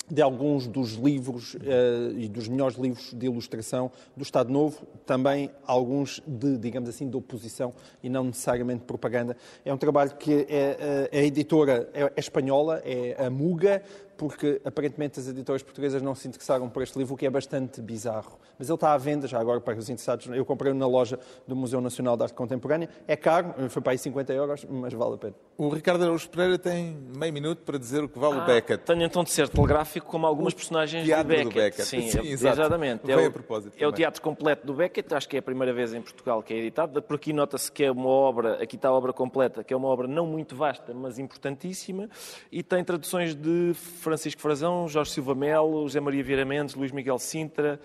de 0.09 0.21
alguns 0.21 0.67
dos 0.67 0.93
livros 0.93 1.55
eh, 1.63 2.13
e 2.17 2.27
dos 2.27 2.47
melhores 2.47 2.77
livros 2.77 3.13
de 3.13 3.25
ilustração 3.25 3.89
do 4.15 4.23
Estado 4.23 4.51
Novo, 4.51 4.85
também 5.05 5.49
alguns 5.65 6.21
de, 6.27 6.57
digamos 6.57 6.89
assim, 6.89 7.09
de 7.09 7.15
oposição 7.15 7.73
e 8.03 8.09
não 8.09 8.25
necessariamente 8.25 8.83
propaganda. 8.83 9.35
É 9.63 9.73
um 9.73 9.77
trabalho 9.77 10.11
que 10.15 10.45
é, 10.49 11.09
eh, 11.11 11.19
a 11.19 11.23
editora 11.23 11.89
é, 11.93 12.03
é 12.03 12.19
espanhola, 12.19 12.81
é 12.83 13.25
a 13.25 13.29
Muga, 13.29 13.81
porque 14.17 14.61
aparentemente 14.63 15.19
as 15.19 15.27
editoras 15.27 15.63
portuguesas 15.63 16.01
não 16.01 16.15
se 16.15 16.27
interessaram 16.27 16.69
por 16.69 16.83
este 16.83 16.97
livro, 16.97 17.13
o 17.13 17.17
que 17.17 17.25
é 17.25 17.29
bastante 17.29 17.81
bizarro. 17.81 18.39
Mas 18.57 18.69
ele 18.69 18.75
está 18.75 18.93
à 18.93 18.97
venda 18.97 19.27
já 19.27 19.39
agora 19.39 19.59
para 19.59 19.77
os 19.77 19.89
interessados. 19.89 20.27
Eu 20.27 20.45
comprei 20.45 20.73
na 20.73 20.87
loja 20.87 21.19
do 21.47 21.55
Museu 21.55 21.81
Nacional 21.81 22.15
de 22.15 22.23
Arte 22.23 22.33
Contemporânea. 22.33 22.89
É 23.07 23.15
caro, 23.15 23.53
foi 23.69 23.81
para 23.81 23.93
aí 23.93 23.97
50 23.97 24.33
euros, 24.33 24.65
mas 24.69 24.93
vale 24.93 25.15
a 25.15 25.17
pena. 25.17 25.35
O 25.57 25.69
Ricardo 25.69 26.03
Araújo 26.03 26.29
Pereira 26.29 26.57
tem 26.57 26.97
meio 27.15 27.31
minuto 27.31 27.59
para 27.63 27.77
dizer 27.77 28.03
o 28.03 28.09
que 28.09 28.17
vale 28.17 28.39
ah, 28.39 28.43
o 28.43 28.45
Beckett. 28.45 28.83
Tenho 28.85 29.03
então 29.03 29.23
de 29.23 29.31
ser 29.31 29.47
telegráfico 29.49 30.07
como 30.07 30.25
algumas 30.25 30.53
personagens 30.53 31.05
teatro 31.05 31.27
Beckett. 31.27 31.49
Do 31.49 31.55
Beckett. 31.55 31.85
Sim, 31.85 32.09
Sim 32.09 32.27
exatamente. 32.27 33.11
É 33.11 33.15
o, 33.15 33.33
é 33.77 33.87
o 33.87 33.91
teatro 33.91 34.21
completo 34.21 34.65
do 34.65 34.73
Beckett, 34.73 35.13
acho 35.13 35.29
que 35.29 35.35
é 35.35 35.39
a 35.39 35.43
primeira 35.43 35.73
vez 35.73 35.93
em 35.93 36.01
Portugal 36.01 36.41
que 36.41 36.53
é 36.53 36.57
editado. 36.57 37.01
Por 37.01 37.15
aqui 37.15 37.33
nota-se 37.33 37.71
que 37.71 37.83
é 37.83 37.91
uma 37.91 38.09
obra, 38.09 38.63
aqui 38.63 38.75
está 38.75 38.89
a 38.89 38.93
obra 38.93 39.13
completa, 39.13 39.63
que 39.63 39.73
é 39.73 39.77
uma 39.77 39.87
obra 39.87 40.07
não 40.07 40.25
muito 40.25 40.55
vasta, 40.55 40.93
mas 40.93 41.19
importantíssima, 41.19 42.09
e 42.51 42.63
tem 42.63 42.83
traduções 42.83 43.35
de 43.35 43.73
Francisco 44.03 44.41
Frazão, 44.41 44.87
Jorge 44.87 45.11
Silva 45.11 45.33
Melo, 45.33 45.83
José 45.83 45.99
Maria 45.99 46.23
Vieira 46.23 46.45
Mendes, 46.45 46.75
Luís 46.75 46.91
Miguel 46.91 47.17
Sintra, 47.17 47.79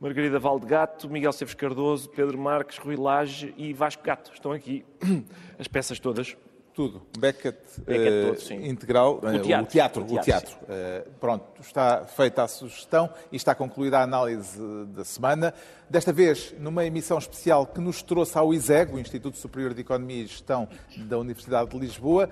Margarida 0.00 0.38
Valdegato, 0.38 1.08
Miguel 1.10 1.32
Seves 1.32 1.54
Cardoso, 1.54 2.08
Pedro 2.08 2.38
Marques, 2.38 2.78
Rui 2.78 2.96
Lage 2.96 3.52
e 3.56 3.72
Vasco 3.72 4.02
Gato. 4.02 4.30
Estão 4.32 4.52
aqui 4.52 4.84
as 5.58 5.68
peças 5.68 5.98
todas. 5.98 6.36
Tudo. 6.74 7.02
Beckett, 7.16 7.56
Beckett 7.86 8.26
todo, 8.26 8.40
sim. 8.40 8.66
integral. 8.66 9.18
O 9.18 9.20
teatro. 9.20 9.62
O 9.62 9.66
teatro. 9.66 10.02
O 10.02 10.06
teatro. 10.06 10.20
O 10.20 10.24
teatro. 10.24 10.56
Uh, 10.62 11.10
pronto, 11.20 11.44
está 11.60 12.04
feita 12.04 12.42
a 12.42 12.48
sugestão 12.48 13.08
e 13.30 13.36
está 13.36 13.54
concluída 13.54 13.98
a 13.98 14.02
análise 14.02 14.58
da 14.88 15.04
semana. 15.04 15.54
Desta 15.88 16.12
vez, 16.12 16.52
numa 16.58 16.84
emissão 16.84 17.16
especial 17.16 17.64
que 17.64 17.80
nos 17.80 18.02
trouxe 18.02 18.36
ao 18.36 18.52
ISEG, 18.52 18.92
o 18.92 18.98
Instituto 18.98 19.38
Superior 19.38 19.72
de 19.72 19.82
Economia 19.82 20.24
e 20.24 20.26
Gestão 20.26 20.68
da 20.96 21.16
Universidade 21.16 21.70
de 21.70 21.78
Lisboa, 21.78 22.28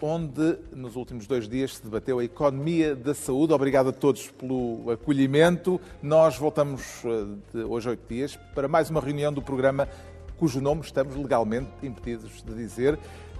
onde 0.00 0.58
nos 0.72 0.96
últimos 0.96 1.26
dois 1.26 1.48
dias 1.48 1.76
se 1.76 1.84
debateu 1.84 2.18
a 2.18 2.24
economia 2.24 2.94
da 2.94 3.14
saúde. 3.14 3.52
Obrigado 3.52 3.88
a 3.88 3.92
todos 3.92 4.30
pelo 4.30 4.90
acolhimento. 4.90 5.80
Nós 6.02 6.36
voltamos 6.36 7.02
eh, 7.04 7.26
de 7.54 7.64
hoje 7.64 7.88
a 7.88 7.90
oito 7.90 8.08
dias 8.08 8.38
para 8.54 8.68
mais 8.68 8.90
uma 8.90 9.00
reunião 9.00 9.32
do 9.32 9.42
programa 9.42 9.88
cujo 10.38 10.60
nome 10.60 10.82
estamos 10.82 11.16
legalmente 11.16 11.70
impedidos 11.82 12.42
de 12.42 12.54
dizer. 12.54 12.98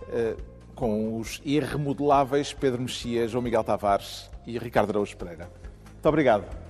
Eh, 0.08 0.36
com 0.74 1.18
os 1.18 1.40
irremodeláveis 1.44 2.52
Pedro 2.52 2.82
Mexias, 2.82 3.30
João 3.30 3.42
Miguel 3.42 3.64
Tavares 3.64 4.30
e 4.46 4.58
Ricardo 4.58 4.90
Araújo 4.90 5.16
Pereira. 5.16 5.50
Muito 5.94 6.06
obrigado. 6.06 6.65